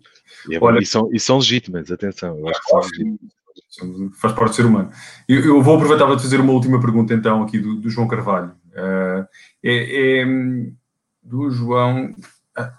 E, 0.49 0.55
é, 0.55 0.59
Olha, 0.61 0.81
e, 0.81 0.85
são, 0.85 1.09
e 1.13 1.19
são 1.19 1.37
legítimas, 1.37 1.91
atenção, 1.91 2.39
eu 2.39 2.47
acho 2.47 2.61
que 2.61 2.69
são 2.69 2.79
legítimas 2.79 3.19
faz 4.19 4.33
parte 4.33 4.49
do 4.49 4.55
ser 4.55 4.65
humano. 4.65 4.91
Eu, 5.27 5.43
eu, 5.43 5.61
vou 5.61 5.75
aproveitar 5.75 6.05
para 6.05 6.19
fazer 6.19 6.39
uma 6.39 6.53
última 6.53 6.79
pergunta, 6.79 7.13
então, 7.13 7.43
aqui 7.43 7.59
do, 7.59 7.75
do 7.75 7.89
João 7.89 8.07
Carvalho. 8.07 8.53
Uh, 8.73 9.27
é, 9.63 10.21
é, 10.21 10.25
do 11.23 11.49
João. 11.49 12.15
Ah, 12.55 12.75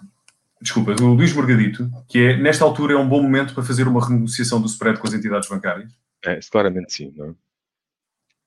desculpa, 0.61 0.93
do 0.93 1.13
Luís 1.13 1.33
Morgadito, 1.33 1.89
que 2.07 2.19
é, 2.19 2.37
nesta 2.37 2.65
altura, 2.65 2.93
é 2.93 2.97
um 2.97 3.07
bom 3.07 3.21
momento 3.21 3.53
para 3.53 3.63
fazer 3.63 3.87
uma 3.87 4.05
renegociação 4.05 4.61
do 4.61 4.67
spread 4.67 4.99
com 4.99 5.07
as 5.07 5.13
entidades 5.13 5.47
bancárias? 5.47 5.91
É, 6.25 6.39
claramente 6.51 6.93
sim, 6.93 7.13
não 7.15 7.29
é? 7.29 7.33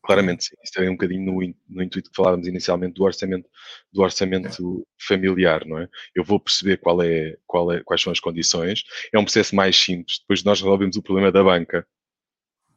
Claramente 0.04 0.44
sim. 0.44 0.56
Isto 0.62 0.80
é 0.80 0.88
um 0.90 0.94
bocadinho 0.94 1.24
no, 1.24 1.54
no, 1.68 1.82
intuito 1.82 2.10
que 2.10 2.16
falávamos 2.16 2.48
inicialmente 2.48 2.94
do 2.94 3.04
orçamento, 3.04 3.48
do 3.92 4.02
orçamento 4.02 4.86
familiar, 4.98 5.64
não 5.64 5.78
é? 5.78 5.88
Eu 6.14 6.24
vou 6.24 6.40
perceber 6.40 6.78
qual 6.78 7.00
é, 7.02 7.36
qual 7.46 7.70
é, 7.70 7.82
quais 7.84 8.02
são 8.02 8.12
as 8.12 8.18
condições. 8.18 8.82
É 9.12 9.18
um 9.18 9.24
processo 9.24 9.54
mais 9.54 9.76
simples. 9.76 10.18
Depois 10.20 10.42
nós 10.42 10.60
resolvemos 10.60 10.96
o 10.96 11.02
problema 11.02 11.30
da 11.30 11.44
banca, 11.44 11.86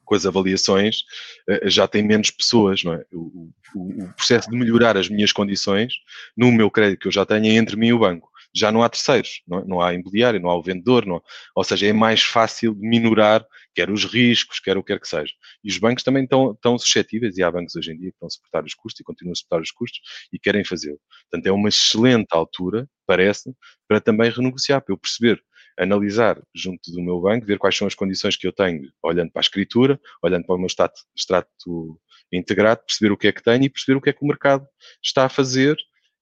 com 0.05 0.15
as 0.15 0.25
avaliações, 0.25 1.03
eh, 1.49 1.69
já 1.69 1.87
tem 1.87 2.03
menos 2.03 2.31
pessoas, 2.31 2.83
não 2.83 2.93
é? 2.93 3.03
O, 3.11 3.51
o, 3.75 4.03
o, 4.03 4.13
processo 4.13 4.49
de 4.49 4.57
melhorar 4.57 4.95
as 4.97 5.09
minhas 5.09 5.31
condições 5.33 5.93
no 6.37 6.51
meu 6.51 6.69
crédito 6.71 7.01
que 7.01 7.07
eu 7.07 7.11
já 7.11 7.25
tenho 7.25 7.45
é 7.45 7.55
entre 7.55 7.75
mim 7.75 7.87
e 7.87 7.93
o 7.93 7.99
banco. 7.99 8.29
Já 8.53 8.71
não 8.71 8.81
há 8.83 8.89
terceiros, 8.89 9.41
não, 9.45 9.59
é? 9.59 9.65
não 9.65 9.81
há 9.81 9.93
imobiliário, 9.93 10.39
não 10.39 10.49
há 10.49 10.55
o 10.55 10.63
vendedor, 10.63 11.05
não, 11.05 11.21
ou 11.53 11.63
seja, 11.63 11.87
é 11.87 11.93
mais 11.93 12.23
fácil 12.23 12.73
de 12.73 12.87
minorar 12.87 13.45
quer 13.75 13.91
os 13.91 14.05
riscos, 14.05 14.59
quer 14.61 14.77
o 14.77 14.83
que 14.83 14.93
quer 14.93 15.01
que 15.01 15.07
seja. 15.07 15.33
E 15.61 15.69
os 15.69 15.77
bancos 15.77 16.03
também 16.03 16.23
estão, 16.23 16.53
estão 16.53 16.79
suscetíveis, 16.79 17.37
e 17.37 17.43
há 17.43 17.51
bancos 17.51 17.75
hoje 17.75 17.91
em 17.91 17.97
dia 17.97 18.09
que 18.09 18.15
estão 18.15 18.27
a 18.27 18.29
suportar 18.29 18.63
os 18.63 18.73
custos 18.73 19.01
e 19.01 19.03
continuam 19.03 19.33
a 19.33 19.35
suportar 19.35 19.61
os 19.61 19.71
custos 19.71 19.99
e 20.31 20.39
querem 20.39 20.63
fazê-lo. 20.63 20.99
Portanto, 21.29 21.47
é 21.47 21.51
uma 21.51 21.67
excelente 21.67 22.27
altura, 22.31 22.89
parece, 23.05 23.53
para 23.87 23.99
também 23.99 24.31
renegociar, 24.31 24.81
para 24.81 24.93
eu 24.93 24.97
perceber 24.97 25.43
analisar 25.77 26.41
junto 26.53 26.91
do 26.91 27.01
meu 27.01 27.19
banco, 27.19 27.45
ver 27.45 27.57
quais 27.57 27.75
são 27.75 27.87
as 27.87 27.95
condições 27.95 28.35
que 28.35 28.47
eu 28.47 28.53
tenho, 28.53 28.91
olhando 29.03 29.31
para 29.31 29.39
a 29.39 29.43
escritura, 29.43 29.99
olhando 30.21 30.45
para 30.45 30.55
o 30.55 30.57
meu 30.57 30.67
extrato, 30.67 31.01
extrato 31.15 31.99
integrado, 32.31 32.83
perceber 32.85 33.11
o 33.11 33.17
que 33.17 33.27
é 33.27 33.31
que 33.31 33.43
tenho 33.43 33.63
e 33.63 33.69
perceber 33.69 33.97
o 33.97 34.01
que 34.01 34.09
é 34.09 34.13
que 34.13 34.23
o 34.23 34.27
mercado 34.27 34.67
está 35.03 35.25
a 35.25 35.29
fazer. 35.29 35.77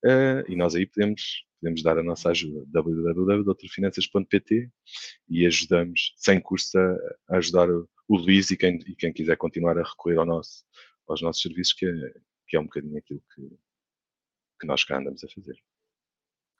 Uh, 0.05 0.51
e 0.51 0.55
nós 0.55 0.75
aí 0.75 0.85
podemos, 0.85 1.45
podemos 1.61 1.81
dar 1.81 1.97
a 1.97 2.03
nossa 2.03 2.29
ajuda. 2.29 2.65
www.doutorfinanças.pt 2.67 4.69
e 5.29 5.45
ajudamos, 5.45 6.13
sem 6.17 6.41
custo, 6.41 6.77
a, 6.77 7.37
ajudar 7.37 7.69
o, 7.69 7.89
o 8.07 8.17
Luís 8.17 8.51
e 8.51 8.57
quem, 8.57 8.77
e 8.87 8.95
quem 8.95 9.13
quiser 9.13 9.37
continuar 9.37 9.77
a 9.77 9.83
recorrer 9.83 10.17
ao 10.17 10.25
nosso, 10.25 10.65
aos 11.07 11.21
nossos 11.21 11.41
serviços, 11.41 11.73
que 11.73 11.85
é, 11.85 12.13
que 12.47 12.57
é 12.57 12.59
um 12.59 12.65
bocadinho 12.65 12.97
aquilo 12.97 13.23
que, 13.33 13.41
que 14.59 14.67
nós 14.67 14.83
cá 14.83 14.99
andamos 14.99 15.23
a 15.23 15.27
fazer. 15.29 15.55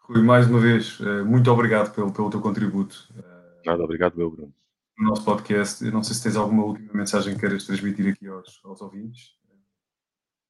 Rui, 0.04 0.22
mais 0.22 0.48
uma 0.48 0.60
vez, 0.60 1.00
eh, 1.00 1.24
muito 1.24 1.50
obrigado 1.50 1.94
pelo, 1.96 2.12
pelo 2.12 2.30
teu 2.30 2.42
contributo. 2.42 3.08
Eh, 3.18 3.62
Nada, 3.66 3.84
obrigado, 3.84 4.18
meu 4.18 4.30
Bruno. 4.30 4.54
No 4.98 5.10
nosso 5.10 5.24
podcast. 5.24 5.84
Eu 5.84 5.92
não 5.92 6.04
sei 6.04 6.16
se 6.16 6.24
tens 6.24 6.36
alguma 6.36 6.66
última 6.66 6.94
mensagem 6.94 7.34
que 7.34 7.40
queiras 7.40 7.66
transmitir 7.66 8.14
aqui 8.14 8.28
aos, 8.28 8.60
aos 8.64 8.82
ouvintes. 8.82 9.32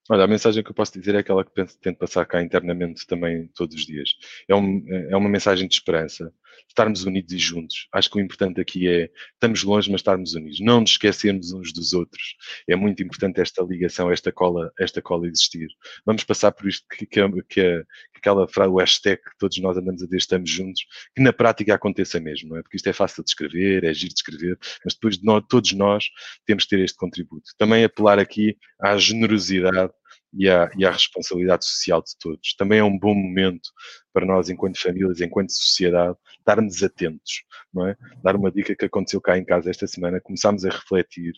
Olha, 0.10 0.24
a 0.24 0.28
mensagem 0.28 0.64
que 0.64 0.70
eu 0.70 0.74
posso 0.74 1.00
dizer 1.00 1.16
é 1.16 1.20
aquela 1.20 1.46
que 1.46 1.52
tento 1.80 1.98
passar 1.98 2.26
cá 2.26 2.42
internamente 2.42 3.08
também 3.08 3.48
todos 3.56 3.76
os 3.76 3.86
dias. 3.86 4.10
É, 4.50 4.56
um, 4.56 4.84
é 4.90 5.16
uma 5.16 5.30
mensagem 5.30 5.68
de 5.68 5.76
esperança, 5.76 6.34
estarmos 6.68 7.04
unidos 7.04 7.32
e 7.34 7.38
juntos. 7.38 7.88
Acho 7.94 8.10
que 8.10 8.18
o 8.18 8.22
importante 8.22 8.60
aqui 8.60 8.88
é, 8.88 9.10
estamos 9.34 9.64
longe, 9.64 9.92
mas 9.92 10.00
estarmos 10.00 10.34
unidos. 10.34 10.60
Não 10.60 10.82
nos 10.82 10.92
esquecermos 10.92 11.52
uns 11.52 11.72
dos 11.72 11.94
outros. 11.94 12.36
É 12.68 12.76
muito 12.76 13.02
importante 13.04 13.40
esta 13.42 13.64
ligação, 13.64 14.12
esta 14.12 14.32
cola, 14.32 14.72
esta 14.80 15.02
cola 15.02 15.28
existir. 15.28 15.68
Vamos 16.06 16.24
passar 16.24 16.52
por 16.52 16.68
isto 16.68 16.86
que, 16.90 17.06
que, 17.06 17.22
que, 17.44 17.44
que 17.50 17.86
aquela 18.18 18.48
frase, 18.48 18.72
o 18.72 18.78
hashtag 18.78 19.22
que 19.22 19.38
todos 19.38 19.58
nós 19.60 19.78
andamos 19.78 20.02
a 20.02 20.06
dizer, 20.06 20.18
estamos 20.18 20.50
juntos, 20.50 20.86
que 21.16 21.22
na 21.22 21.34
prática 21.34 21.76
aconteça 21.76 22.20
mesmo, 22.20 22.50
não 22.50 22.58
é? 22.58 22.62
Porque 22.62 22.78
isto 22.78 22.88
é 22.88 22.94
fácil 22.94 23.24
de 23.24 23.30
escrever, 23.30 23.84
é 23.84 23.94
giro 23.94 24.14
de 24.14 24.20
escrever, 24.20 24.58
mas 24.84 24.94
depois 24.94 25.18
de 25.18 25.26
nós, 25.26 25.44
todos 25.50 25.74
nós 25.74 26.06
temos 26.46 26.64
que 26.64 26.72
ter 26.72 26.84
este 26.84 26.98
contributo. 26.98 27.52
Também 27.58 27.84
apelar 27.84 28.20
aqui 28.20 28.58
à 28.80 28.98
generosidade 28.98 29.92
e 30.34 30.50
à, 30.50 30.70
e 30.78 30.86
responsabilidade 30.86 31.66
social 31.66 32.02
de 32.02 32.18
todos. 32.20 32.56
Também 32.56 32.80
é 32.80 32.84
um 32.84 32.98
bom 32.98 33.14
momento 33.14 33.70
para 34.12 34.26
nós, 34.26 34.50
enquanto 34.50 34.80
famílias, 34.80 35.22
enquanto 35.22 35.52
sociedade, 35.52 36.18
estarmos 36.40 36.82
atentos, 36.84 37.44
não 37.74 37.88
é? 37.88 37.96
Dar 38.24 38.36
uma 38.36 38.52
dica 38.52 38.76
que 38.76 38.86
aconteceu 38.86 39.22
cá 39.22 39.38
em 39.38 39.46
casa 39.46 39.70
esta 39.70 39.88
semana, 39.88 40.22
começámos 40.22 40.66
a 40.66 40.70
refletir, 40.70 41.34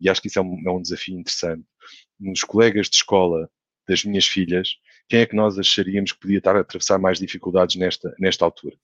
e 0.00 0.08
acho 0.08 0.20
que 0.20 0.28
isso 0.28 0.38
é 0.38 0.42
um, 0.42 0.62
é 0.66 0.70
um 0.70 0.82
desafio 0.82 1.18
interessante, 1.18 1.64
nos 2.18 2.42
colegas 2.44 2.88
de 2.88 2.96
escola 2.96 3.50
das 3.88 4.04
minhas 4.04 4.26
filhas, 4.26 4.76
quem 5.08 5.20
é 5.20 5.26
que 5.26 5.36
nós 5.36 5.58
acharíamos 5.58 6.12
que 6.12 6.20
podia 6.20 6.38
estar 6.38 6.54
a 6.54 6.60
atravessar 6.60 6.98
mais 6.98 7.18
dificuldades 7.18 7.76
nesta, 7.76 8.14
nesta 8.18 8.44
altura. 8.44 8.76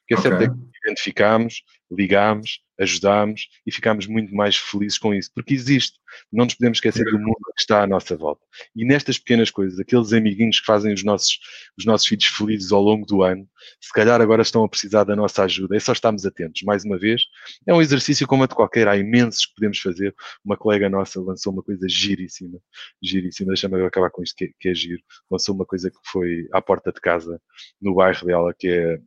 Porque 0.00 0.14
é 0.14 0.18
okay. 0.18 0.30
certo 0.30 0.42
é 0.42 0.48
que 0.48 0.88
identificámos, 0.88 1.62
ligámos, 1.90 2.60
ajudámos 2.80 3.48
e 3.66 3.72
ficámos 3.72 4.06
muito 4.06 4.34
mais 4.34 4.56
felizes 4.56 4.98
com 4.98 5.14
isso, 5.14 5.30
porque 5.34 5.52
existe. 5.52 5.98
Não 6.32 6.44
nos 6.44 6.54
podemos 6.54 6.78
esquecer 6.78 7.04
do 7.04 7.18
mundo 7.18 7.36
que 7.54 7.60
está 7.60 7.82
à 7.82 7.86
nossa 7.86 8.16
volta. 8.16 8.42
E 8.74 8.84
nestas 8.84 9.18
pequenas 9.18 9.50
coisas, 9.50 9.78
aqueles 9.78 10.12
amiguinhos 10.12 10.60
que 10.60 10.66
fazem 10.66 10.92
os 10.92 11.04
nossos, 11.04 11.38
os 11.78 11.84
nossos 11.84 12.06
filhos 12.06 12.24
felizes 12.24 12.72
ao 12.72 12.80
longo 12.80 13.04
do 13.06 13.22
ano, 13.22 13.46
se 13.80 13.92
calhar 13.92 14.20
agora 14.20 14.42
estão 14.42 14.64
a 14.64 14.68
precisar 14.68 15.04
da 15.04 15.14
nossa 15.14 15.44
ajuda. 15.44 15.76
É 15.76 15.80
só 15.80 15.92
estarmos 15.92 16.24
atentos. 16.24 16.62
Mais 16.62 16.84
uma 16.84 16.98
vez, 16.98 17.22
é 17.66 17.74
um 17.74 17.82
exercício 17.82 18.26
como 18.26 18.44
a 18.44 18.46
de 18.46 18.54
qualquer, 18.54 18.88
há 18.88 18.96
imensos 18.96 19.46
que 19.46 19.54
podemos 19.56 19.78
fazer. 19.78 20.14
Uma 20.44 20.56
colega 20.56 20.88
nossa 20.88 21.20
lançou 21.20 21.52
uma 21.52 21.62
coisa 21.62 21.86
giríssima, 21.88 22.58
giríssima, 23.02 23.48
deixa-me 23.48 23.84
acabar 23.84 24.10
com 24.10 24.22
isto 24.22 24.34
que, 24.36 24.52
que 24.58 24.68
é 24.70 24.74
giro. 24.74 25.02
Lançou 25.30 25.54
uma 25.54 25.66
coisa 25.66 25.90
que 25.90 25.98
foi 26.04 26.48
à 26.52 26.62
porta 26.62 26.90
de 26.90 27.00
casa, 27.00 27.40
no 27.80 27.94
bairro 27.94 28.26
dela, 28.26 28.54
que 28.58 28.68
é 28.68 28.98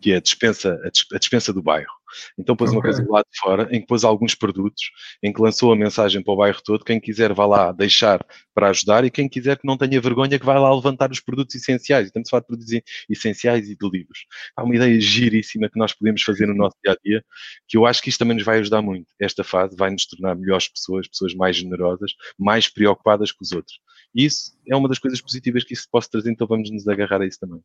que 0.00 0.12
é 0.12 0.16
a 0.16 0.20
dispensa, 0.20 0.80
a 1.12 1.18
dispensa 1.18 1.52
do 1.52 1.62
bairro. 1.62 1.92
Então 2.38 2.56
pôs 2.56 2.70
okay. 2.70 2.78
uma 2.78 2.82
coisa 2.82 3.02
do 3.02 3.10
lado 3.10 3.26
de 3.30 3.38
fora, 3.38 3.68
em 3.70 3.80
que 3.80 3.86
pôs 3.86 4.04
alguns 4.04 4.34
produtos, 4.34 4.90
em 5.22 5.32
que 5.32 5.40
lançou 5.40 5.72
a 5.72 5.76
mensagem 5.76 6.22
para 6.22 6.32
o 6.32 6.36
bairro 6.36 6.60
todo, 6.64 6.84
quem 6.84 7.00
quiser 7.00 7.32
vá 7.32 7.46
lá 7.46 7.72
deixar 7.72 8.24
para 8.54 8.70
ajudar 8.70 9.04
e 9.04 9.10
quem 9.10 9.28
quiser 9.28 9.58
que 9.58 9.66
não 9.66 9.76
tenha 9.76 10.00
vergonha 10.00 10.38
que 10.38 10.46
vá 10.46 10.58
lá 10.58 10.74
levantar 10.74 11.10
os 11.10 11.20
produtos 11.20 11.54
essenciais. 11.54 12.06
Estamos 12.06 12.28
a 12.28 12.30
falar 12.30 12.40
de 12.40 12.46
produtos 12.46 12.72
essenciais 13.08 13.68
e 13.68 13.76
de 13.76 13.88
livros. 13.90 14.26
Há 14.56 14.62
uma 14.62 14.74
ideia 14.74 15.00
giríssima 15.00 15.68
que 15.68 15.78
nós 15.78 15.92
podemos 15.92 16.22
fazer 16.22 16.46
no 16.46 16.54
nosso 16.54 16.76
dia-a-dia, 16.84 17.24
que 17.68 17.76
eu 17.76 17.86
acho 17.86 18.02
que 18.02 18.08
isto 18.08 18.18
também 18.18 18.36
nos 18.36 18.44
vai 18.44 18.58
ajudar 18.60 18.82
muito. 18.82 19.06
Esta 19.20 19.44
fase 19.44 19.76
vai 19.76 19.90
nos 19.90 20.06
tornar 20.06 20.34
melhores 20.34 20.68
pessoas, 20.68 21.08
pessoas 21.08 21.34
mais 21.34 21.56
generosas, 21.56 22.12
mais 22.38 22.68
preocupadas 22.68 23.32
com 23.32 23.44
os 23.44 23.52
outros. 23.52 23.78
E 24.14 24.24
isso 24.24 24.52
é 24.68 24.76
uma 24.76 24.88
das 24.88 24.98
coisas 24.98 25.20
positivas 25.20 25.64
que 25.64 25.74
isso 25.74 25.86
pode 25.90 26.08
trazer, 26.08 26.30
então 26.30 26.46
vamos 26.46 26.70
nos 26.70 26.86
agarrar 26.88 27.20
a 27.20 27.26
isso 27.26 27.38
também. 27.38 27.60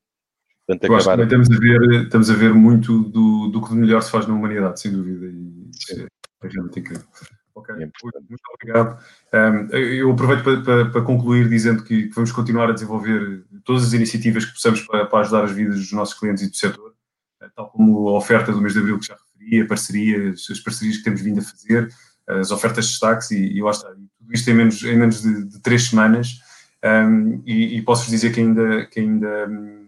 Portanto, 0.80 0.96
acabar... 0.96 1.20
estamos, 1.20 1.52
a 1.52 1.58
ver, 1.60 2.04
estamos 2.04 2.30
a 2.30 2.34
ver 2.34 2.54
muito 2.54 3.04
do, 3.04 3.48
do 3.50 3.62
que 3.62 3.70
de 3.70 3.76
melhor 3.76 4.02
se 4.02 4.12
faz 4.12 4.28
na 4.28 4.34
humanidade, 4.34 4.80
sem 4.80 4.92
dúvida. 4.92 5.26
E 5.26 5.72
é, 5.92 6.08
realmente 6.48 6.80
incrível. 6.80 7.04
Ok. 7.54 7.76
É 7.76 7.80
muito 7.80 8.42
obrigado. 8.54 8.98
Um, 9.34 9.76
eu 9.76 10.12
aproveito 10.12 10.44
para, 10.44 10.62
para, 10.62 10.86
para 10.90 11.02
concluir 11.02 11.50
dizendo 11.50 11.84
que, 11.84 12.08
que, 12.08 12.16
vamos 12.16 12.32
continuar 12.32 12.70
a 12.70 12.74
desenvolver 12.74 13.44
todas 13.66 13.84
as 13.84 13.94
iniciativas 13.94 14.46
que 14.46 14.54
possamos 14.54 14.82
para, 14.82 15.06
para, 15.06 15.20
ajudar 15.20 15.44
as 15.44 15.52
vidas 15.52 15.76
dos 15.76 15.92
nossos 15.92 16.18
clientes 16.18 16.44
e 16.44 16.50
do 16.50 16.56
setor, 16.56 16.94
eh, 17.42 17.50
tal 17.54 17.70
como 17.70 18.08
a 18.10 18.18
oferta 18.18 18.52
do 18.54 18.62
mês 18.62 18.74
de 18.74 18.80
abril 18.80 18.98
que 19.00 19.08
já 19.08 19.16
referi, 19.16 19.62
a 19.62 19.68
parcerias, 19.68 20.48
as 20.50 20.60
parcerias 20.60 20.98
que 20.98 21.04
temos 21.04 21.22
vindo 21.22 21.40
a 21.40 21.44
fazer, 21.44 21.90
as 22.28 22.52
ofertas 22.52 22.86
de 22.86 22.92
destaques 22.92 23.32
e, 23.32 23.58
e 23.58 23.62
lá 23.62 23.72
está. 23.72 23.90
tudo 23.90 24.34
isto 24.34 24.50
em 24.50 24.54
menos, 24.54 24.82
em 24.84 24.98
menos 24.98 25.22
de, 25.22 25.44
de 25.44 25.60
três 25.60 25.90
semanas 25.90 26.40
um, 26.84 27.44
e, 27.46 27.78
e 27.78 27.82
posso-vos 27.82 28.12
dizer 28.12 28.34
que 28.34 28.40
ainda, 28.40 28.86
que 28.86 29.00
ainda 29.02 29.48
um, 29.50 29.81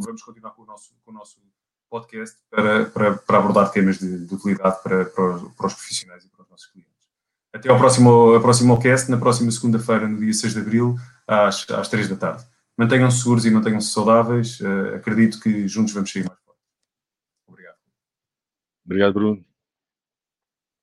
vamos 0.00 0.22
continuar 0.22 0.50
com 0.52 0.62
o 0.62 0.66
nosso, 0.66 0.94
com 1.04 1.10
o 1.10 1.14
nosso 1.14 1.40
podcast 1.88 2.38
para, 2.48 2.86
para, 2.86 3.14
para 3.14 3.38
abordar 3.38 3.70
temas 3.72 3.98
de, 3.98 4.26
de 4.26 4.34
utilidade 4.34 4.82
para, 4.82 5.06
para, 5.06 5.34
os, 5.34 5.52
para 5.54 5.66
os 5.66 5.74
profissionais 5.74 6.24
e 6.24 6.28
para 6.28 6.42
os 6.42 6.50
nossos 6.50 6.66
clientes. 6.66 6.90
Até 7.52 7.68
ao 7.68 7.78
próximo, 7.78 8.34
ao 8.34 8.40
próximo 8.40 8.78
na 9.08 9.16
próxima 9.16 9.50
segunda-feira, 9.50 10.06
no 10.06 10.18
dia 10.18 10.32
6 10.32 10.54
de 10.54 10.60
abril, 10.60 10.96
às, 11.26 11.68
às 11.70 11.88
3 11.88 12.08
da 12.08 12.16
tarde. 12.16 12.44
Mantenham-se 12.78 13.18
seguros 13.18 13.44
e 13.44 13.50
mantenham-se 13.50 13.88
saudáveis. 13.88 14.60
Uh, 14.60 14.94
acredito 14.94 15.40
que 15.40 15.66
juntos 15.66 15.92
vamos 15.92 16.10
sair 16.10 16.24
mais 16.24 16.38
forte. 16.40 16.60
Obrigado. 17.46 17.76
Obrigado, 18.86 19.12
Bruno. 19.12 19.49